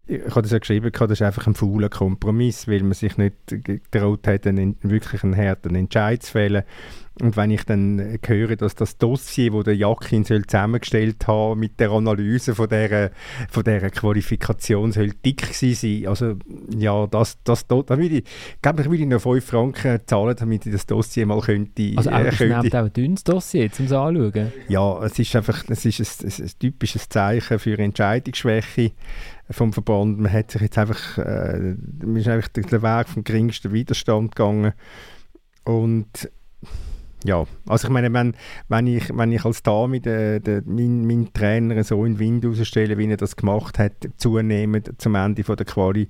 [0.06, 3.34] ich habe das ja geschrieben, das ist einfach ein fauler Kompromiss, weil man sich nicht
[3.46, 6.62] getraut hat, einen, wirklich einen harten Entscheid zu fällen.
[7.18, 11.80] Und wenn ich dann höre, dass das Dossier, das der Jakin soll zusammengestellt haben mit
[11.80, 13.10] der Analyse von dieser,
[13.48, 16.34] von dieser Qualifikation soll dick sein, also
[16.76, 18.24] ja, das, das, das, da würde ich,
[18.60, 21.94] glaube ich, würde ich noch 5 Franken zahlen, damit ich das Dossier mal könnte.
[21.96, 22.78] Also äh, könnte.
[22.78, 24.52] auch ein dünnes Dossier, um es anzuschauen.
[24.68, 28.92] Ja, es ist einfach, es ist ein, ein, ein typisches Zeichen für Entscheidungsschwäche
[29.50, 30.18] vom Verband.
[30.18, 31.74] Man hat sich jetzt einfach, äh,
[32.04, 34.72] man ist einfach den Weg vom geringsten Widerstand gegangen
[35.64, 36.30] und
[37.24, 38.34] ja, also ich meine, wenn,
[38.68, 42.44] wenn, ich, wenn ich als Dame den, den, meinen mein Trainer so in den Wind
[42.44, 46.08] rausstelle, wie er das gemacht hat, zunehmend zum Ende von der Quali,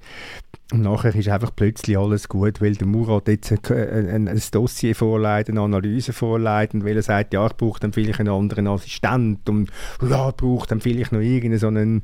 [0.73, 4.97] und nachher ist einfach plötzlich alles gut, weil der Murat jetzt ein, ein, ein Dossier
[4.97, 8.67] vorleitet, eine Analyse vorleitet, und weil er sagt, ja, ich brauche dann vielleicht einen anderen
[8.67, 9.71] Assistent und
[10.03, 12.03] ja, ich brauche dann vielleicht noch irgendeine so einen,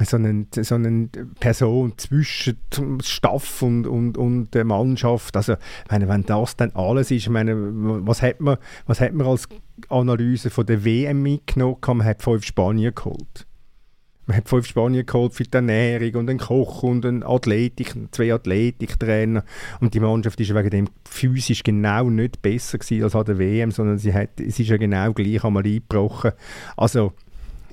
[0.00, 2.58] so einen, so einen Person zwischen
[3.02, 5.36] Staff und, und, und der Mannschaft.
[5.36, 5.56] Also,
[5.90, 9.48] meine, wenn das dann alles ist, meine, was hat man, was hat man als
[9.88, 11.78] Analyse von der WM mitgenommen?
[11.84, 13.45] Man hat fünf Spanien geholt.
[14.26, 18.34] Man hat fünf Spanien geholt für die Ernährung und einen Koch und einen Athletik, zwei
[18.34, 19.44] Athletiktrainer.
[19.80, 23.70] Und die Mannschaft ist wegen dem physisch genau nicht besser gewesen als an der WM,
[23.70, 26.32] sondern sie hat, es ist ja genau gleich einmal eingebrochen.
[26.76, 27.12] Also,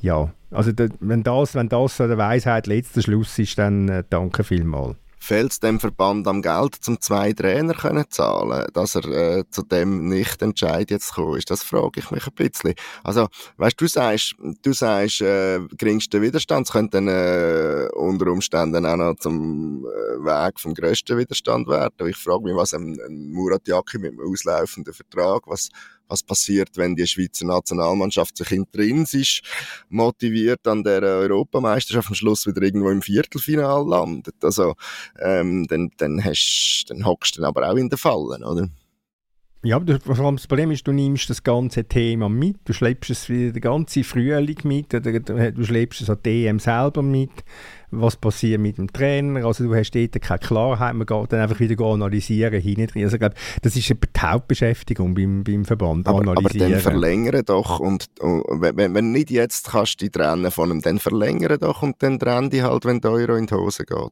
[0.01, 4.95] ja, also wenn, das, wenn das der Weisheit letzter Schluss ist, dann äh, danke vielmals
[5.24, 10.10] fehlt dem Verband am Geld, um zwei Trainer können zahlen, dass er äh, zu dem
[10.10, 11.50] nicht Entscheid jetzt gekommen ist?
[11.50, 12.74] Das frage ich mich ein bisschen.
[13.04, 18.98] Also, weißt du, sagst, du sagst, äh, geringster Widerstand, könnte dann äh, unter Umständen auch
[18.98, 22.08] noch zum äh, Weg vom grössten Widerstand werden.
[22.08, 25.70] Ich frage mich, was ein, ein Murat Yaki mit einem auslaufenden Vertrag, was
[26.14, 29.41] was passiert, wenn die Schweizer Nationalmannschaft sich intrinsisch
[29.89, 34.36] motiviert an der Europameisterschaft am Schluss wieder irgendwo im Viertelfinal landet.
[34.43, 34.76] Also
[35.20, 38.70] ähm, dann, dann, hast, dann hockst du dann aber auch in den Fallen, oder?
[39.66, 43.53] Ja, aber das Problem ist, du nimmst das ganze Thema mit, du schleppst es wieder
[43.53, 47.32] den ganzen Frühling mit, du schleppst es an DM selber mit,
[47.89, 51.61] was passiert mit dem Trainer, also du hast dort keine Klarheit, man geht dann einfach
[51.61, 56.66] wieder analysieren, hinten Also ich glaube, das ist die Hauptbeschäftigung beim, beim Verband, aber, analysieren.
[56.66, 60.72] Aber dann verlängere doch und, und wenn, wenn nicht jetzt kannst du dich trennen von
[60.72, 63.86] ihm, dann verlängere doch und dann trenn dich halt, wenn der Euro in die Hose
[63.86, 64.11] geht.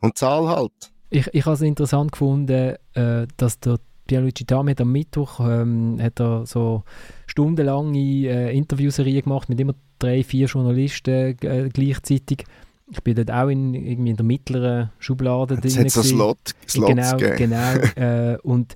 [0.00, 0.92] Und zahl halt.
[1.10, 3.80] Ich, ich habe es interessant gefunden, äh, dass der
[4.10, 6.82] Pierluigi Tami hat am Mittwoch ähm, hat er so
[7.28, 12.44] stundenlange äh, Interviewserie gemacht mit immer drei, vier Journalisten äh, gleichzeitig.
[12.90, 15.70] Ich bin dort auch in, irgendwie in der mittleren Schublade drin.
[15.70, 17.74] Jetzt so Slot, Slots Genau, genau.
[17.94, 18.74] äh, und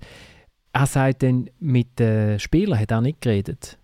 [0.73, 3.77] er sagt dann, mit den Spielern hat er nicht geredet.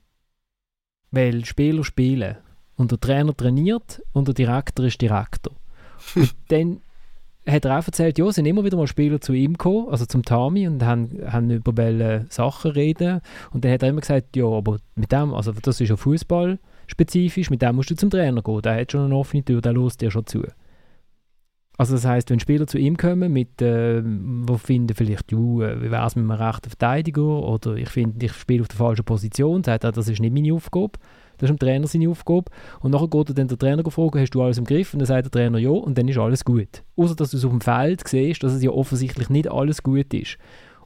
[1.11, 2.36] Weil Spieler spielen.
[2.76, 5.57] Und der Trainer trainiert und der Direktor ist Direktor.
[6.14, 6.80] Und dann
[7.51, 10.22] hat er auch erzählt, ja, sind immer wieder mal Spieler zu ihm gekommen, also zum
[10.22, 13.20] Tami, und haben, haben über welche Sachen reden.
[13.53, 16.59] Und dann hat er immer gesagt, ja, aber mit dem, also das ist ja Fußball
[16.86, 18.62] spezifisch, mit dem musst du zum Trainer gehen.
[18.62, 20.42] Der hat schon eine offene Tür, der lässt dir schon zu.
[21.80, 25.80] Also das heißt, wenn Spieler zu ihm kommen, mit, äh, wo finden vielleicht, du, äh,
[25.80, 29.07] wie wäre es mit einem rechten Verteidiger oder ich finde, ich spiele auf der falschen
[29.07, 30.98] Position, sagt er, das ist nicht meine Aufgabe.
[31.41, 32.45] Das ist dem Trainer seine Aufgabe.
[32.80, 34.93] Und nachher geht er dann der Trainer fragen, hast du alles im Griff?
[34.93, 36.82] Und dann sagt der Trainer ja und dann ist alles gut.
[36.97, 40.12] Außer dass du es auf dem Feld siehst, dass es ja offensichtlich nicht alles gut
[40.14, 40.38] ist.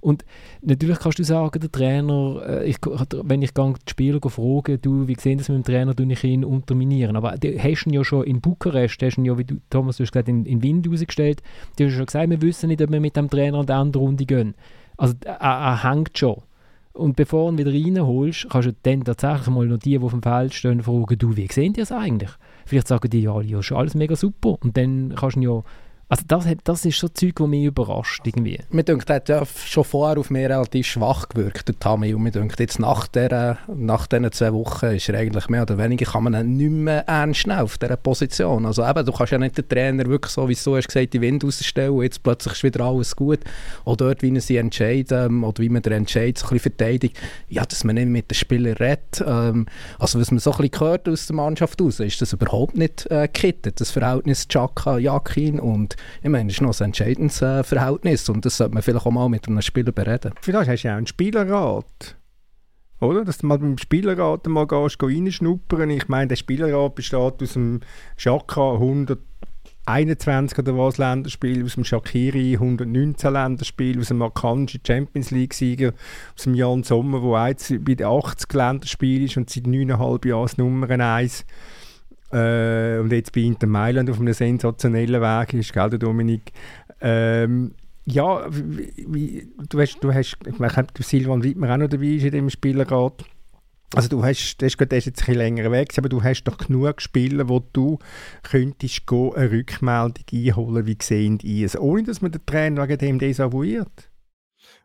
[0.04, 0.22] Und
[0.60, 2.76] natürlich kannst du sagen, der Trainer, äh, ich,
[3.22, 6.44] wenn ich die Spieler frage, du, wie sehen das mit dem Trainer, du ich ihn
[6.44, 7.16] unterminieren.
[7.16, 10.02] Aber du hast ihn ja schon in Bukarest, hast ihn ja, wie du, Thomas, du
[10.02, 11.42] hast gesagt, in, in Wind rausgestellt,
[11.78, 14.02] du hast schon gesagt, wir wissen nicht, ob wir mit dem Trainer an die andere
[14.02, 14.54] Runde gehen.
[14.98, 16.42] Also er, er hängt schon.
[16.94, 20.12] Und bevor du ihn wieder reinholst, kannst du dann tatsächlich mal noch die, die auf
[20.12, 22.30] dem Feld stehen, fragen, du, wie sehen die das eigentlich?
[22.66, 24.56] Vielleicht sagen die, ja, ja, ist alles mega super.
[24.62, 25.62] Und dann kannst du ihn ja
[26.08, 28.60] Also das, hat, das ist so Zeug, das mich überrascht irgendwie.
[28.70, 32.12] Mir denkt, er hat ja schon vorher auf mich relativ schwach gewirkt, der Tami.
[32.12, 35.78] Und mir denkt, jetzt nach, der, nach diesen zwei Wochen ist er eigentlich mehr oder
[35.78, 38.66] weniger, kann man ihn nicht mehr ernst nehmen auf dieser Position.
[38.66, 41.20] Also eben, du kannst ja nicht den Trainer wirklich so, wie du hast gesagt, die
[41.20, 43.40] Wind rausstellen und jetzt plötzlich ist wieder alles gut.
[43.84, 46.72] Oder dort, wie er sie entscheidet ähm, oder wie man den Entscheid so ein bisschen
[46.72, 47.18] verteidigt.
[47.48, 49.24] Ja, dass man nicht mit den Spielern redet.
[49.26, 49.66] Ähm,
[49.98, 53.10] also was man so ein bisschen gehört aus der Mannschaft raus, ist das überhaupt nicht
[53.10, 57.62] äh, gekittet, das Verhältnis Chaka, Jakin und ich meine, es ist noch ein entscheidendes äh,
[57.62, 60.32] Verhältnis und das sollte man vielleicht auch mal mit einem Spieler bereden.
[60.40, 62.16] Vielleicht hast du ja auch einen Spielerrat.
[63.00, 63.24] Oder?
[63.24, 65.90] Dass du mal beim Spielerrat mal gehst, reinschnuppern.
[65.90, 67.80] Ich meine, der Spielerrat besteht aus dem
[68.16, 75.92] Chaka 121 oder was Länderspiel, aus dem Shakiri 119 Länderspiel, aus dem Akanji Champions League-Sieger,
[76.34, 80.50] aus dem Jan Sommer, der jetzt bei den 80 Länderspielen ist und seit 9,5 Jahren
[80.56, 81.44] Nummer 1
[82.34, 86.52] äh, und jetzt bei Inter Mailand auf einem sensationellen Weg ist, gell, der Dominik.
[87.00, 87.72] Ähm,
[88.06, 90.36] ja, wie, wie, du hast, du hast,
[91.00, 93.24] Silvan Wittmer auch noch dabei ist in dem Spielerrat.
[93.94, 97.00] Also du hast, das ist, jetzt ein bisschen länger weg, aber du hast doch genug
[97.00, 97.98] Spieler, wo du
[98.42, 102.98] könntest gehen, eine Rückmeldung einholen, wie sehen die es, ohne dass man den Trainer wegen
[102.98, 104.10] dem desavouiert.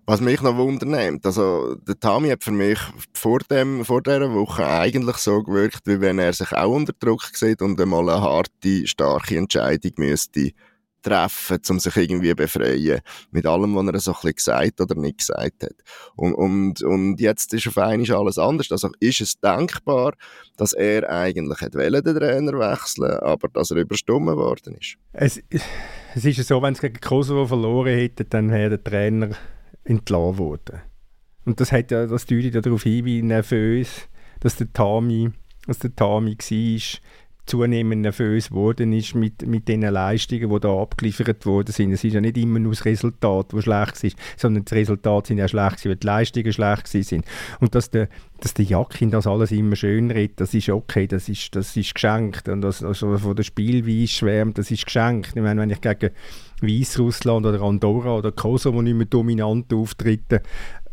[0.10, 2.80] Was mich noch wundernimmt, also der Tami hat für mich
[3.14, 7.30] vor, dem, vor dieser Woche eigentlich so gewirkt, wie wenn er sich auch unter Druck
[7.36, 10.49] sieht und einmal eine harte, starke Entscheidung müsste
[11.03, 13.01] treffen, um sich irgendwie befreien.
[13.30, 15.76] Mit allem, was er so ein gesagt oder nicht gesagt hat.
[16.16, 18.72] Und, und, und jetzt ist auf einmal alles anders.
[18.72, 20.14] Also ist es denkbar,
[20.57, 24.95] dass er eigentlich hat den Trainer wechseln aber dass er überstummen worden ist?
[25.14, 25.39] Es,
[26.16, 29.36] es ist so, wenn es gegen Kosovo verloren hätte, dann wäre der Trainer
[29.89, 30.81] entlassen worden.
[31.45, 34.07] Und das, hat ja, das deutet ja darauf hin, wie nervös
[34.39, 35.31] dass der Tami,
[35.67, 36.99] dass der Tami war,
[37.45, 41.91] zunehmend nervös geworden ist mit, mit den Leistungen, die da abgeliefert worden sind.
[41.91, 45.39] Es ist ja nicht immer nur das Resultat, das schlecht ist, sondern das Resultat sind
[45.39, 47.25] ja schlecht, weil die Leistungen schlecht sind.
[47.59, 48.07] Und dass der,
[48.39, 51.95] dass der Jakin das alles immer schön redet, das ist okay, das ist, das ist
[51.95, 52.47] geschenkt.
[52.47, 55.31] Und das, also von der Spielweise schwärmt, das ist geschenkt.
[55.35, 56.11] Ich meine, wenn ich gegen
[56.62, 60.41] Weißrussland oder Andorra oder Kosovo nicht mehr dominant auftrete,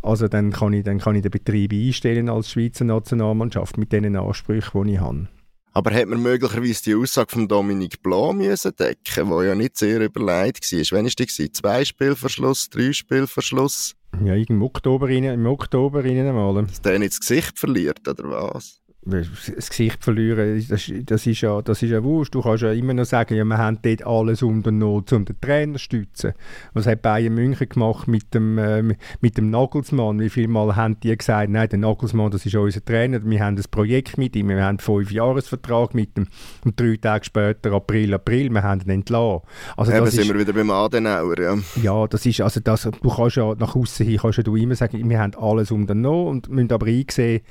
[0.03, 4.17] also dann kann ich, dann kann ich den Betrieb einstellen als Schweizer Nationalmannschaft mit den
[4.17, 5.29] Ansprüchen, die ich habe.
[5.73, 10.01] Aber hat man möglicherweise die Aussage von Dominik Blanc müssen decken, wo ja nicht sehr
[10.01, 10.99] überlegt war?
[10.99, 11.53] Wann war die?
[11.53, 13.95] Zwei Spielverschluss, drei Spielverschluss?
[14.25, 16.65] Ja, im Oktober, rein, im Oktober rein einmal.
[16.65, 18.81] Dass der nicht das Gesicht verliert, oder was?
[19.07, 22.35] Das Gesicht verlieren, das, das, ist ja, das ist ja wurscht.
[22.35, 25.75] Du kannst ja immer noch sagen, ja, wir haben dort alles unternommen, um den Trainer
[25.75, 26.33] zu stützen.
[26.75, 28.83] Was hat Bayern München gemacht mit dem, äh,
[29.21, 30.19] mit dem Nagelsmann?
[30.19, 33.57] Wie viele Mal haben die gesagt, nein, der Nagelsmann, das ist unser Trainer, wir haben
[33.57, 36.27] ein Projekt mit ihm, wir haben einen Fünf-Jahres-Vertrag mit ihm
[36.65, 39.43] und drei Tage später, April, April, wir haben ihn entlassen.
[39.77, 41.57] Also Eben sind ist, wir wieder beim Adenauer, ja.
[41.81, 44.75] Ja, das ist, also das, du kannst ja nach außen hin kannst ja du immer
[44.75, 47.43] sagen, wir haben alles unternommen und müssen aber einsehen,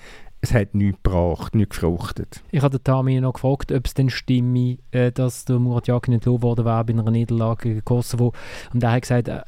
[0.46, 2.42] es hat nichts gebracht, nichts gefruchtet.
[2.52, 6.44] Ich den Tami noch gefragt, ob es denn stimme, äh, dass der Murat Yakin entlohnt
[6.44, 8.34] worden wäre bei einer Niederlage gegen Kosovo.
[8.74, 9.42] Und er hat gesagt, äh,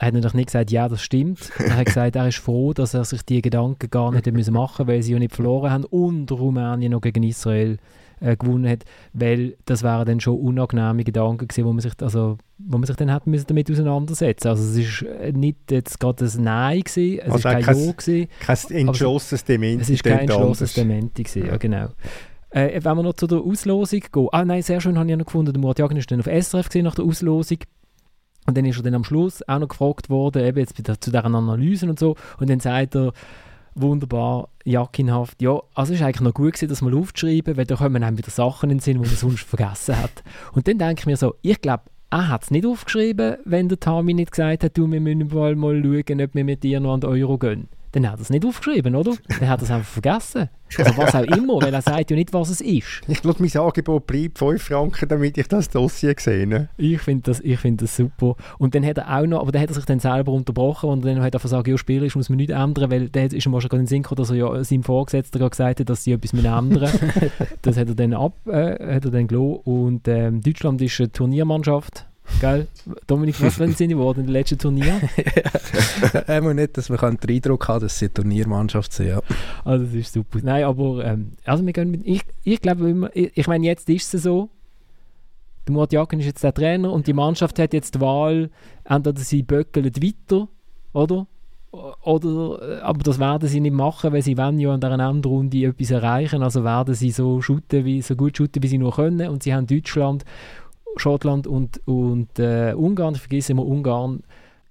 [0.00, 1.50] er hat natürlich nicht gesagt, ja, das stimmt.
[1.58, 4.86] Er hat gesagt, er ist froh, dass er sich die Gedanken gar nicht machen musste,
[4.86, 7.78] weil sie ja nicht verloren haben und Rumänien noch gegen Israel
[8.20, 12.38] äh, gewonnen hat, weil das wären dann schon unangenehme Gedanken gewesen, wo man sich, also,
[12.58, 16.24] wo man sich dann hätte müssen damit auseinandersetzen Also es ist äh, nicht jetzt gerade
[16.24, 18.28] ein Nein gewesen, es also ist kein Ja gewesen.
[18.40, 19.82] Kein entschlossenes Dementi.
[19.82, 21.88] Es ist kein entschlossenes Dementi gewesen, ja, ja genau.
[22.50, 24.28] Äh, wenn wir noch zu der Auslosung gehen.
[24.32, 26.68] Ah nein, sehr schön habe ich noch gefunden, der Murat Jagn ist dann auf SRF
[26.68, 27.58] gesehen nach der Auslosung.
[28.46, 31.34] Und dann ist er dann am Schluss auch noch gefragt worden, eben jetzt zu deren
[31.34, 32.16] Analysen und so.
[32.38, 33.12] Und dann sagt er,
[33.74, 35.40] wunderbar, jackinhaft.
[35.42, 38.30] Ja, also ist eigentlich noch gut gewesen, das mal aufzuschreiben, weil da kommen dann wieder
[38.30, 40.22] Sachen in den Sinn, die man sonst vergessen hat.
[40.52, 43.80] Und dann denke ich mir so, ich glaube, er hat es nicht aufgeschrieben, wenn der
[43.80, 46.94] Tami nicht gesagt hat, du, wir müssen mal, mal schauen, ob wir mit dir noch
[46.94, 49.14] an den Euro gehen dann hat er es nicht aufgeschrieben, oder?
[49.40, 50.48] Dann hat er es einfach vergessen.
[50.76, 53.00] Also was auch immer, weil er sagt ja nicht, was es ist.
[53.08, 56.68] Ich glaube, mein Angebot bleibt 5 Franken, damit ich das Dossier sehe.
[56.76, 58.36] Ich finde das, find das super.
[58.58, 61.04] Und dann hat er auch noch, aber dann hat er sich dann selber unterbrochen und
[61.04, 63.70] dann hat er gesagt, ja, spielerisch muss man nichts ändern, weil der ist ihm wahrscheinlich
[63.70, 66.12] gerade in den Sinn gekommen, dass er ja seinem Vorgesetzten gerade gesagt hat, dass sie
[66.12, 67.12] etwas ändern müssen.
[67.62, 69.60] das hat er dann ab, äh, hat er dann gelassen.
[69.64, 72.07] Und ähm, Deutschland ist eine Turniermannschaft
[72.40, 72.68] Gell?
[73.06, 75.00] Dominik, was sind sie geworden in den letzten Turnier?
[76.26, 79.08] Einmal nicht, dass man den Eindruck hat, dass sie eine Turniermannschaft sind.
[79.08, 79.20] Ja.
[79.64, 80.38] Also das ist super.
[80.42, 83.88] Nein, aber ähm, also wir gehen mit, ich, ich glaube immer, ich, ich meine, jetzt
[83.88, 84.50] ist es so,
[85.66, 88.50] der Murat Jagen ist jetzt der Trainer und die Mannschaft hat jetzt die Wahl,
[88.84, 90.48] entweder sie böckeln weiter,
[90.92, 91.26] oder?
[91.70, 95.66] Oder, äh, aber das werden sie nicht machen, weil sie wollen ja in dieser Endrunde
[95.66, 96.42] etwas erreichen.
[96.42, 99.28] Also werden sie so, shooten, wie, so gut shooten, wie sie nur können.
[99.28, 100.24] Und sie haben Deutschland
[100.96, 104.22] Schottland und, und äh, Ungarn, ich vergesse immer Ungarn,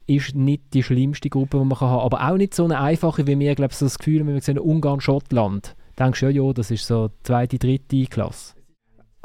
[0.08, 3.28] ist nicht die schlimmste Gruppe, die man kann haben aber auch nicht so eine einfache,
[3.28, 6.54] wie wir, glaube ich, so das Gefühl, wenn wir sehen, Ungarn-Schottland, denkst du, ja, ja,
[6.54, 8.57] das ist so zweite, dritte Klasse.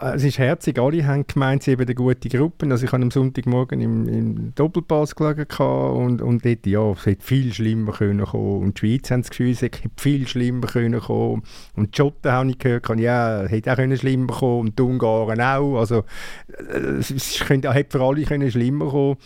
[0.03, 2.67] Äh, es ist herzig, alle haben gemeint, sie haben eine gute Gruppe.
[2.71, 7.25] Also ich habe am Sonntagmorgen im, im Doppelpass gelegen und, und dort, ja, es hätte
[7.25, 8.63] viel schlimmer können kommen.
[8.63, 11.43] Und die Schweiz haben das Gefühl, es hätte viel schlimmer können kommen.
[11.77, 15.41] Und die Schotten habe ich gehört, ja, hätte auch können schlimmer kommen und die Ungarn
[15.41, 15.79] auch.
[15.79, 16.05] Also
[16.49, 19.17] äh, es könnte, hätte für alle können schlimmer kommen.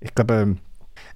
[0.00, 0.58] Ich glaube, ähm,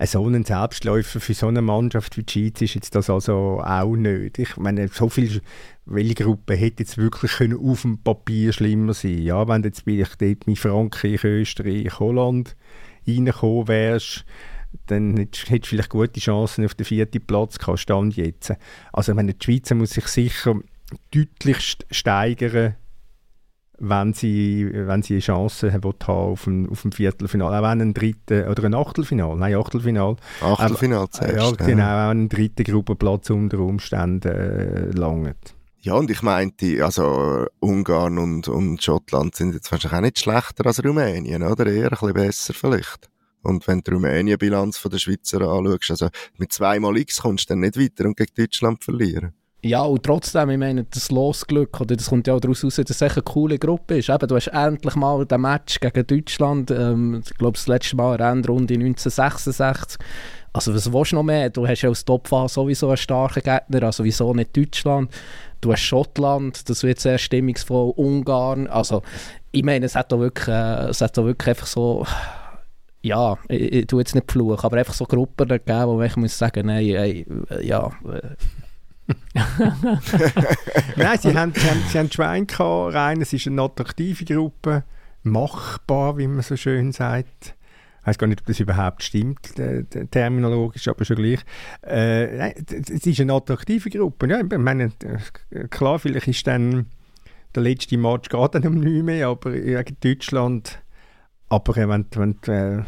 [0.05, 3.97] so ein Selbstläufer für so eine Mannschaft wie die Schweiz ist jetzt das also auch
[3.97, 4.39] nicht.
[4.39, 5.41] Ich meine, so viel,
[5.87, 10.47] welche Gruppe hätte jetzt wirklich können auf dem Papier schlimmer sein Ja, wenn jetzt vielleicht
[10.47, 12.57] mit Frankreich, Österreich, Holland
[13.07, 14.25] reingekommen wärst,
[14.87, 18.53] dann hättest du vielleicht gute Chancen auf den vierten Platz gehabt, Stand jetzt.
[18.93, 20.57] Also ich meine, die Schweiz muss sich sicher
[21.11, 22.75] deutlich steigern
[23.79, 27.95] wenn sie, wenn sie eine Chance haben auf dem, auf dem Viertelfinale, auch wenn ein
[27.95, 30.17] dritten oder ein Achtelfinale, nein Achtelfinale.
[30.41, 31.61] Achtelfinale zuerst.
[31.61, 35.55] Ja, genau, auch einen dritten Gruppenplatz unter Umständen äh, langt.
[35.81, 40.67] Ja, und ich meinte, also Ungarn und, und Schottland sind jetzt wahrscheinlich auch nicht schlechter
[40.67, 41.67] als Rumänien, oder?
[41.67, 43.09] Eher ein bisschen besser vielleicht.
[43.43, 46.09] Und wenn du die Rumänien-Bilanz der Schweizer anschaust, also
[46.39, 49.35] mit zweimal X kommst du dann nicht weiter und gegen Deutschland verlieren.
[49.67, 52.91] Ja, und trotzdem, ich meine, das Losglück, oder das kommt ja auch daraus raus, dass
[52.91, 54.09] es eine coole Gruppe ist.
[54.09, 58.21] Eben, du hast endlich mal den Match gegen Deutschland, ähm, ich glaube, das letzte Mal
[58.21, 59.99] eine Endrunde 1966.
[60.53, 61.51] Also was willst du noch mehr?
[61.51, 65.11] Du hast ja als Topfahrer sowieso einen starken Gegner, also wieso nicht Deutschland?
[65.61, 69.03] Du hast Schottland, das wird sehr stimmungsvoll, Ungarn, also
[69.53, 72.07] ich meine, es hat da wirklich, äh, es hat da wirklich einfach so
[73.03, 76.37] ja, ich, ich tue jetzt nicht fluchen, aber einfach so Gruppen gegeben, wo ich muss
[76.37, 77.27] sagen, nein, ey,
[77.63, 78.35] ja, äh,
[80.97, 83.21] Nein, sie haben, sie haben, sie haben Schwein rein.
[83.21, 84.85] Es ist eine attraktive Gruppe,
[85.23, 87.55] machbar, wie man so schön sagt.
[88.01, 89.55] Ich weiß gar nicht, ob das überhaupt stimmt,
[90.11, 91.41] terminologisch, aber schon gleich.
[91.83, 94.29] Äh, es ist eine attraktive Gruppe.
[94.29, 94.93] Ja, ich meine,
[95.71, 96.87] klar, vielleicht ist dann
[97.57, 100.83] der letzte Match geht dann um nichts mehr, aber gegen Deutschland,
[101.49, 102.85] aber wenn, wenn äh,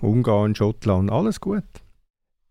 [0.00, 1.64] Ungarn, Schottland, alles gut.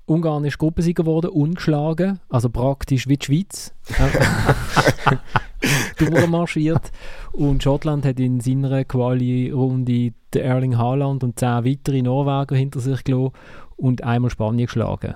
[0.08, 3.74] Ungarn ist Gruppensieger geworden, ungeschlagen, also praktisch wie die Schweiz.
[5.98, 6.92] durchmarschiert.
[7.32, 13.32] Und Schottland hat in seiner Quali-Runde Erling Haaland und zehn weitere Norweger hinter sich gelassen
[13.78, 15.16] und einmal Spanien geschlagen.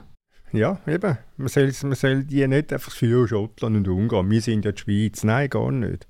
[0.51, 1.17] Ja, eben.
[1.37, 4.31] Man soll, man soll die nicht einfach für Schottland und Ungarn.
[4.31, 5.23] Wir sind ja die Schweiz.
[5.23, 6.07] Nein, gar nicht.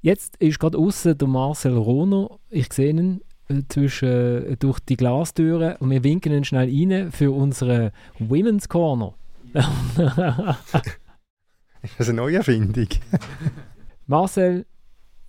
[0.00, 2.38] Jetzt ist gerade außen der Marcel Rohner.
[2.48, 3.20] Ich sehe ihn
[3.68, 4.08] zwischen,
[4.52, 9.14] äh, durch die Glastüren und wir winken ihn schnell rein für unsere Women's Corner.
[9.52, 10.56] das
[11.98, 12.88] ist eine neue Erfindung.
[14.06, 14.66] Marcel,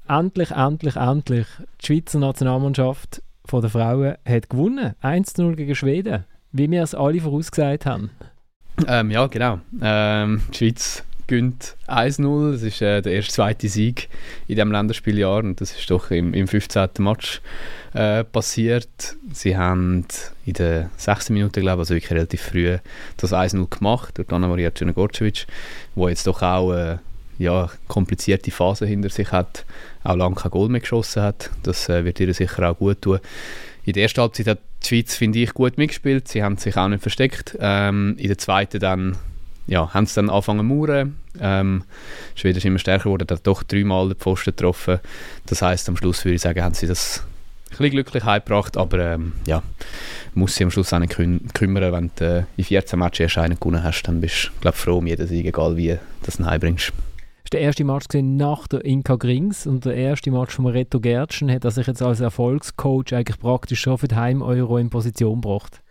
[0.08, 1.48] endlich, endlich, endlich,
[1.82, 4.94] die Schweizer Nationalmannschaft von der Frauen hat gewonnen.
[5.02, 8.12] 1-0 gegen Schweden, wie wir es alle vorausgesagt haben.
[8.88, 9.60] Ähm, ja, genau.
[9.82, 12.54] Ähm, die Schweiz gönnt 1-0.
[12.54, 14.10] Das ist äh, der erste, zweite Sieg
[14.48, 16.90] in diesem Länderspieljahr und das ist doch im, im 15.
[17.00, 17.42] Match
[17.94, 19.16] äh, passiert.
[19.34, 20.06] Sie haben
[20.46, 21.30] in der 6.
[21.32, 22.78] Minute, glaube ich, also wirklich relativ früh
[23.18, 25.46] das 1-0 gemacht durch Anna-Maria Czernogorcevic,
[25.96, 26.98] wo jetzt doch auch äh,
[27.38, 29.66] ja, komplizierte Phase hinter sich hat,
[30.04, 31.52] auch lange kein Goal mehr geschossen hat.
[31.64, 33.20] Das äh, wird ihr sicher auch gut tun.
[33.86, 36.28] In der ersten Halbzeit hat die Schweiz, finde ich, gut mitgespielt.
[36.28, 37.58] Sie haben sich auch nicht versteckt.
[37.60, 39.18] Ähm, in der zweiten dann
[39.68, 41.16] ja, haben sie dann angefangen zu mauern.
[41.40, 41.84] Ähm,
[42.36, 45.00] Schweden ist immer stärker geworden, hat doch dreimal den Pfosten getroffen.
[45.46, 47.24] Das heisst, am Schluss würde ich sagen, haben sie das
[47.80, 49.62] ein glücklich heimgebracht, aber ähm, ja,
[50.34, 51.92] muss sie am Schluss auch nicht küm kümmern.
[51.92, 55.08] Wenn du äh, in 14 Matches erst einen gewonnen hast, dann bist du froh um
[55.08, 56.94] jeden Sieg, egal wie du das heimbringst.
[57.50, 61.00] Das war der erste Match nach der Inka Grings und der erste Match von Reto
[61.00, 65.42] Gertschen hat er sich jetzt als Erfolgscoach eigentlich praktisch schon für die Heim-Euro in Position
[65.42, 65.82] gebracht.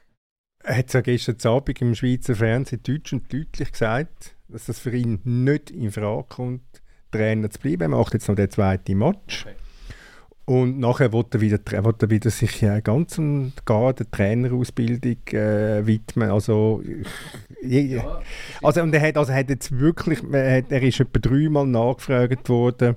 [0.67, 4.95] Er hat ja gestern Abend im Schweizer Fernsehen deutsch und deutlich gesagt, dass das für
[4.97, 7.83] ihn nicht in Frage kommt, Trainer zu bleiben.
[7.83, 9.47] Er macht jetzt noch den zweiten Match.
[9.47, 9.55] Okay.
[10.45, 15.19] Und nachher wird er wieder, wird er wieder sich ja, ganz und gar der Trainerausbildung
[15.29, 16.31] äh, widmen.
[16.31, 16.83] Also,
[17.63, 18.01] je,
[18.61, 22.49] also, und er hat, also hat jetzt wirklich, er, hat, er ist etwa dreimal nachgefragt
[22.49, 22.97] worden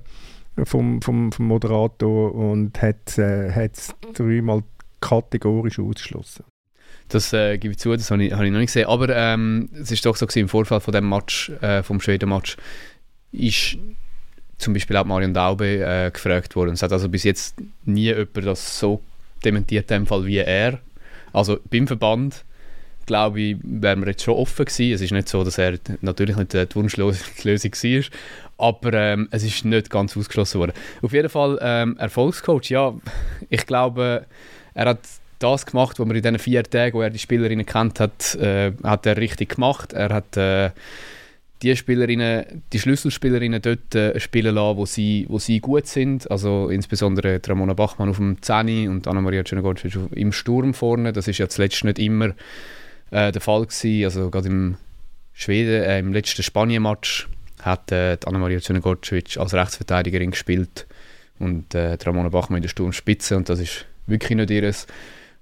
[0.64, 3.70] vom, vom, vom Moderator und hat es äh,
[4.14, 4.64] dreimal
[5.02, 6.46] kategorisch ausgeschlossen.
[7.10, 8.88] Das äh, gebe ich zu, das habe ich, hab ich noch nicht gesehen.
[8.88, 12.57] Aber ähm, es ist doch so gewesen, im Vorfall von dem Match, äh, vom Schweden-Match,
[13.31, 13.77] ist
[14.57, 16.73] zum Beispiel auch Marion Daube äh, gefragt worden.
[16.73, 17.56] Es hat also bis jetzt
[17.86, 19.02] nie jemand das so
[19.44, 20.80] dementiert, dem Fall wie er.
[21.34, 22.45] Also beim Verband
[23.10, 24.94] glaube ich, wären wir jetzt schon offen gewesen.
[24.94, 28.03] Es ist nicht so, dass er natürlich nicht die Wunschlösung war,
[28.60, 30.73] aber ähm, es ist nicht ganz ausgeschlossen worden.
[31.02, 32.94] Auf jeden Fall ähm, Erfolgscoach, ja,
[33.49, 34.27] ich glaube,
[34.76, 34.99] er hat
[35.40, 38.74] das gemacht, was man in diesen vier Tagen, wo er die Spielerinnen kennt hat, äh,
[38.84, 39.94] hat er richtig gemacht.
[39.94, 40.72] Er hat äh,
[41.61, 46.30] die Spielerinnen, die Schlüsselspielerinnen dort äh, spielen lassen, wo sie, wo sie gut sind.
[46.32, 51.11] Also insbesondere Ramona Bachmann auf dem Zeni und Anna-Maria Czernogorczyk im Sturm vorne.
[51.11, 52.30] Das ist ja zuletzt nicht immer
[53.11, 54.06] äh, der Fall gewesen.
[54.06, 54.78] Also gerade im
[55.34, 57.28] Schweden, äh, im letzten Spanien-Match
[57.61, 60.88] hat äh, Anna-Maria Czernogorczyk als Rechtsverteidigerin gespielt
[61.40, 64.88] und äh, Ramona Bachmann in der Sturmspitze und das ist wirklich nicht ihres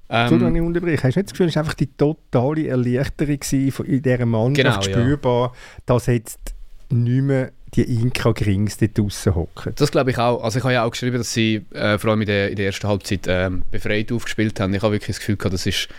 [0.09, 1.03] ähm, so, ich unterbreche.
[1.03, 3.39] Hast du nicht das Gefühl, es war einfach die totale Erleichterung
[3.85, 5.81] in dieser Mannschaft genau, spürbar, ja.
[5.85, 6.55] dass jetzt
[6.89, 9.73] nicht mehr die Inka Grings dort draussen hocken?
[9.75, 10.43] Das glaube ich auch.
[10.43, 12.67] Also ich habe ja auch geschrieben, dass sie äh, vor allem in der, in der
[12.67, 14.73] ersten Halbzeit ähm, befreit aufgespielt haben.
[14.73, 15.89] Ich habe wirklich das Gefühl gehabt, das, ist,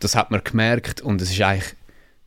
[0.00, 1.74] das hat man gemerkt und es ist eigentlich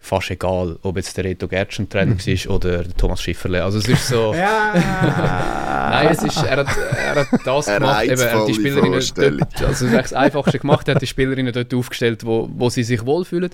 [0.02, 3.64] fast egal, ob jetzt der Reto Gertschen Trainer war oder der Thomas Schifferle.
[3.64, 4.34] Also es ist so...
[5.92, 9.62] Nein, es ist, er, hat, er hat das gemacht, eben, er hat die Spielerinnen dort,
[9.62, 13.52] also das Einfachste gemacht, er hat die Spielerinnen dort aufgestellt, wo, wo sie sich wohlfühlen.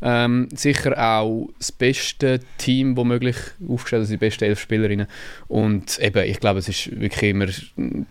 [0.00, 3.36] Ähm, sicher auch das beste Team, womöglich
[3.68, 5.06] aufgestellt, also die besten elf Spielerinnen.
[5.48, 7.46] Und eben, ich glaube, es ist wirklich immer,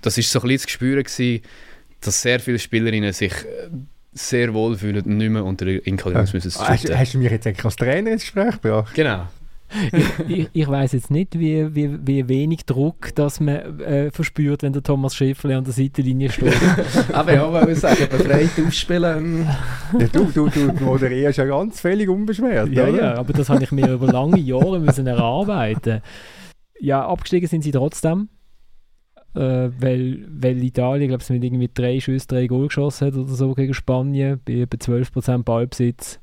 [0.01, 1.41] das ist so ein bisschen das Gespür gewesen,
[2.01, 3.33] dass sehr viele Spielerinnen sich
[4.11, 7.45] sehr wohl fühlen und nicht mehr unter Inkadenz müssen ah, hast, hast, du mich jetzt
[7.45, 8.93] eigentlich als Trainer ins Gespräch gebracht?
[8.95, 9.27] Genau.
[9.91, 14.63] ich, ich, ich weiß jetzt nicht, wie, wie, wie wenig Druck dass man äh, verspürt,
[14.63, 16.55] wenn der Thomas Schäffle an der Seitenlinie steht.
[17.13, 19.47] aber ja, man muss sagen, befreit aufspielen.
[19.99, 22.69] ja, du, du, du moderierst ja ganz völlig unbeschwert.
[22.69, 22.97] Ja, oder?
[22.97, 26.01] ja, aber das habe ich mir über lange Jahre müssen erarbeiten.
[26.79, 28.29] Ja, abgestiegen sind sie trotzdem
[29.35, 33.33] äh, weil, weil Italien, glaube ich, mit irgendwie drei Schüsse, drei Goal geschossen hat oder
[33.33, 36.19] so gegen Spanien, bei etwa 12% Ballbesitz.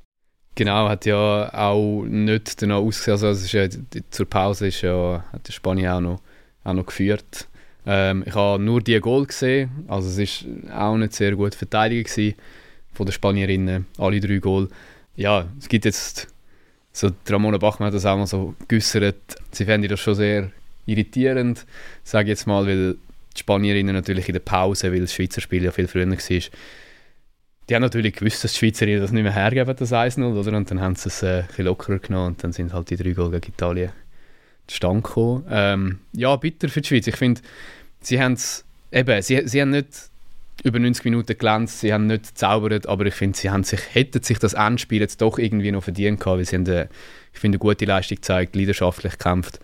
[0.55, 3.69] Genau, hat ja auch nicht danach ausgesehen, also ist ja,
[4.11, 6.21] zur Pause ist ja, hat Spanien auch noch,
[6.65, 7.47] auch noch geführt.
[7.85, 12.11] Ähm, ich habe nur die Goal gesehen, also es war auch nicht sehr gut verteidigt
[12.11, 12.37] gewesen
[12.95, 14.69] von den Spanierinnen, alle drei Goal.
[15.15, 16.29] Ja, es gibt jetzt,
[16.91, 20.51] so Ramona Bachmann hat das auch mal so geäussert, sie fände das schon sehr
[20.87, 21.67] irritierend,
[22.05, 22.97] sage jetzt mal, weil
[23.35, 26.41] die Spanierinnen natürlich in der Pause, weil das Schweizer Spiel ja viel früher war,
[27.69, 30.57] die haben natürlich gewusst, dass die Schweizerinnen das nicht mehr hergeben, das 1-0, oder?
[30.57, 32.97] Und dann haben sie es äh, ein bisschen lockerer genommen und dann sind halt die
[32.97, 33.91] drei Goal gegen Italien
[34.69, 35.45] zustande gekommen.
[35.51, 37.07] Ähm, ja, bitter für die Schweiz.
[37.07, 37.41] Ich finde,
[38.01, 39.89] sie haben es, eben, sie, sie haben nicht
[40.63, 44.23] über 90 Minuten glänzt, sie haben nicht gezaubert, aber ich finde, sie haben sich, hätten
[44.23, 46.89] sich das Endspiel jetzt doch irgendwie noch verdient gehabt, weil sie haben, eine,
[47.33, 49.61] ich finde, eine gute Leistung gezeigt, leidenschaftlich gekämpft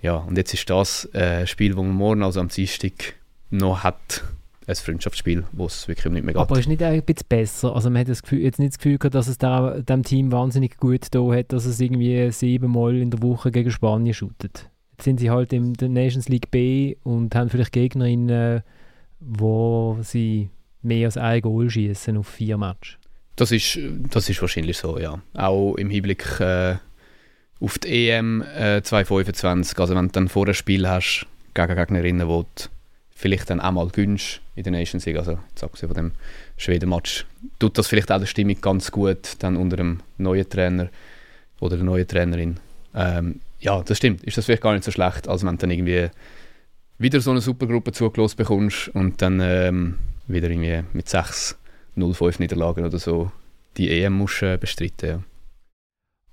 [0.00, 3.14] ja, und jetzt ist das äh, Spiel, das man morgen, also am Dienstag,
[3.50, 4.24] noch hat.
[4.66, 6.42] Ein Freundschaftsspiel, wo es wirklich nicht mehr geht.
[6.42, 7.74] Aber ist nicht ein bisschen besser?
[7.74, 10.30] Also man hat das Gefühl, jetzt nicht das Gefühl gehabt, dass es da, dem Team
[10.30, 14.68] wahnsinnig gut da hat, dass es irgendwie siebenmal in der Woche gegen Spanien shootet.
[14.92, 18.62] Jetzt sind sie halt in der Nations League B und haben vielleicht Gegnerinnen,
[19.20, 20.50] wo sie
[20.82, 22.98] mehr als ein Goal schießen auf vier Matches.
[23.36, 23.78] Das ist,
[24.10, 25.18] das ist wahrscheinlich so, ja.
[25.32, 26.76] Auch im Hinblick äh,
[27.60, 32.28] auf die EM äh, 2025, also wenn du dann vor einem Spiel hast, gegen Gegnerinnen,
[32.28, 32.68] wo du
[33.10, 36.12] vielleicht dann auch mal gönnst in der Nations League, also jetzt abgesehen von dem
[36.56, 37.26] Schweden-Match,
[37.58, 40.88] tut das vielleicht auch der Stimmung ganz gut, dann unter dem neuen Trainer
[41.60, 42.60] oder der neuen Trainerin.
[42.94, 45.70] Ähm, ja, das stimmt, ist das vielleicht gar nicht so schlecht, als wenn du dann
[45.70, 46.10] irgendwie
[46.98, 49.98] wieder so eine Supergruppe zugelost bekommst und dann ähm,
[50.28, 51.56] wieder irgendwie mit 6
[51.96, 53.32] 0-5 Niederlagen oder so
[53.76, 55.08] die EM musst äh, bestreiten.
[55.08, 55.22] Ja.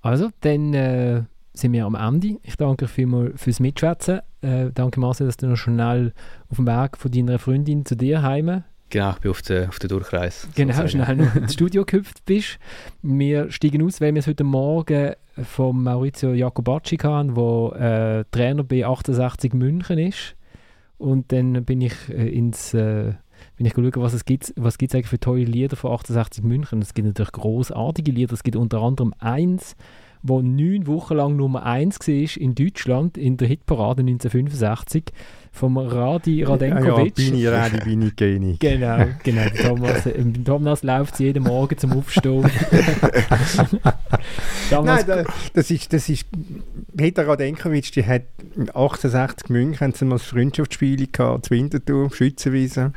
[0.06, 1.22] Also, dann äh,
[1.52, 2.38] sind wir am Ende.
[2.44, 4.20] Ich danke euch vielmals fürs Mitschwätzen.
[4.40, 6.12] Äh, danke Marcel, dass du noch schnell
[6.48, 9.80] auf dem Weg von deiner Freundin zu dir heim Genau, ich bin auf der, auf
[9.80, 10.46] der Durchreise.
[10.54, 12.60] Genau, schnell noch ins Studio gehüpft bist.
[13.02, 18.62] Wir steigen aus, weil wir es heute Morgen von Maurizio Jacobacci hatten, der äh, Trainer
[18.62, 20.36] bei 68 München ist.
[20.98, 22.74] Und dann bin ich äh, ins...
[22.74, 23.14] Äh,
[23.56, 26.44] wenn ich schaue, was es gibt, was gibt es eigentlich für tolle Lieder von 68
[26.44, 26.82] München.
[26.82, 28.34] Es gibt natürlich großartige Lieder.
[28.34, 29.76] Es gibt unter anderem eins,
[30.22, 35.04] wo neun Wochen lang Nummer eins war in Deutschland in der Hitparade 1965
[35.52, 37.18] vom Radi Radenkovic.
[37.18, 38.56] Ja, ja, Bini Radi, Bini Geni.
[38.58, 39.46] Genau, genau.
[39.62, 42.42] Thomas, äh, Thomas läuft jeden Morgen zum Aufstehen.
[44.70, 45.24] Nein, da,
[45.54, 46.26] das ist, das ist,
[46.94, 48.24] Peter Radenkovic, die hat
[48.74, 52.92] 68 München, haben sie mal das Freundschaftsspiel gehabt, zu Winterthur, Schützenwiese.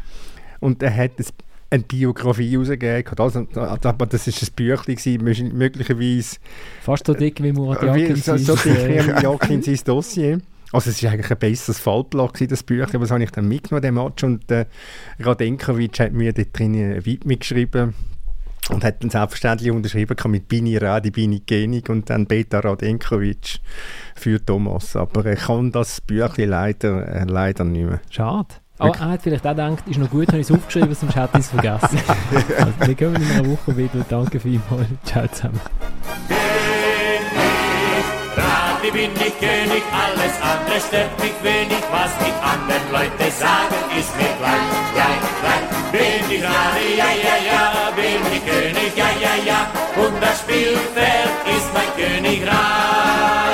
[0.60, 1.34] Und er hat das
[1.70, 3.18] eine Biografie rausgegeben.
[3.18, 6.38] Also, aber das war ein Büchlein, möglicherweise...
[6.82, 8.26] Fast so dick wie Murat Jakins.
[8.26, 10.42] So, so dick wie Jakins sein Dossier.
[10.72, 13.82] Also es war eigentlich ein besseres Fallblatt, das Büchlein, aber das habe ich dann mitgenommen,
[13.82, 14.24] den Match.
[14.24, 14.66] Und äh,
[15.20, 17.96] Radenkovic hat mir dort drin eine Widmung geschrieben
[18.70, 23.60] und hat dann selbstverständlich unterschrieben mit Bini Radi, Bini Genig und dann Beta Radenkovic
[24.16, 24.96] für Thomas.
[24.96, 28.02] Aber ich kann das Büchlein leider, äh, leider nicht mehr.
[28.12, 28.56] Schade.
[28.80, 31.30] Aber er hat vielleicht auch gedacht, ist noch gut, habe ich es aufgeschrieben, sonst hätte
[31.34, 32.00] ich es vergessen.
[32.58, 34.06] also, wir kommen in einer Woche wieder.
[34.08, 34.88] Danke vielmals.
[35.04, 35.60] Ciao zusammen.
[38.38, 41.84] Radi bin ich König, alles andere stört mich wenig.
[41.92, 45.66] Was die anderen Leute sagen, ist mir gleich, gleich, gleich.
[45.92, 49.60] Bin ich Radi, ja, ja, ja, bin ich König, ja, ja, ja.
[50.02, 53.49] Und das Spielfeld ist mein Königreich.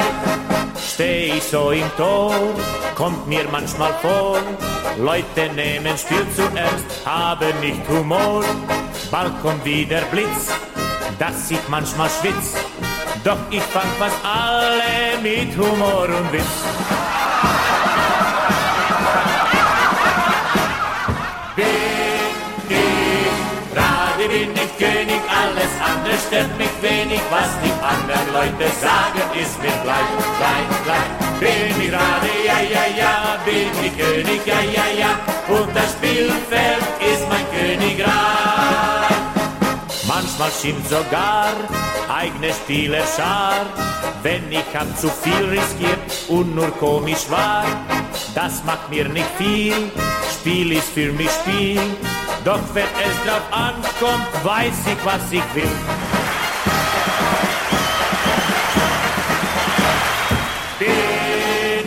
[0.95, 2.33] Steh ich so im Tor,
[2.95, 4.39] kommt mir manchmal vor,
[4.97, 8.45] Leute nehmen Spiel zu ernst, haben nicht Humor.
[9.11, 10.53] Bald kommt wieder Blitz,
[11.19, 12.53] dass ich manchmal schwitz,
[13.25, 17.04] doch ich fang fast alle mit Humor und Witz.
[26.05, 31.39] Andere stört mich wenig, was die anderen Leute sagen, ist mir gleich, gleich, gleich.
[31.39, 35.11] Bin ich Radi, ja, ja, ja, bin ich König, ja, ja, ja,
[35.53, 38.13] und das Spielfeld ist mein Königreich.
[40.07, 41.51] Manchmal schimpft sogar
[42.07, 43.65] eigene Spielerschar,
[44.21, 45.94] wenn ich hab zu viel riskiert
[46.27, 47.65] und nur komisch war.
[48.33, 49.73] Das macht mir nicht viel,
[50.33, 51.79] Spiel ist für mich Spiel.
[52.43, 55.77] Doch wenn es drauf ankommt, weiß ich, was ich will.
[60.79, 60.89] Bin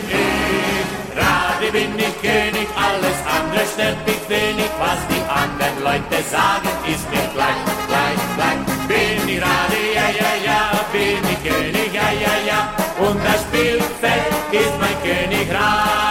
[0.09, 4.69] ich, gerade bin ich König, alles andere stört mich wenig.
[4.79, 8.87] Was die anderen Leute sagen, ist mir gleich, gleich, gleich.
[8.87, 11.78] Bin ich gerade, ja, ja, ja, bin ich König
[13.09, 16.08] und das Spielfeld ist mein Königreich.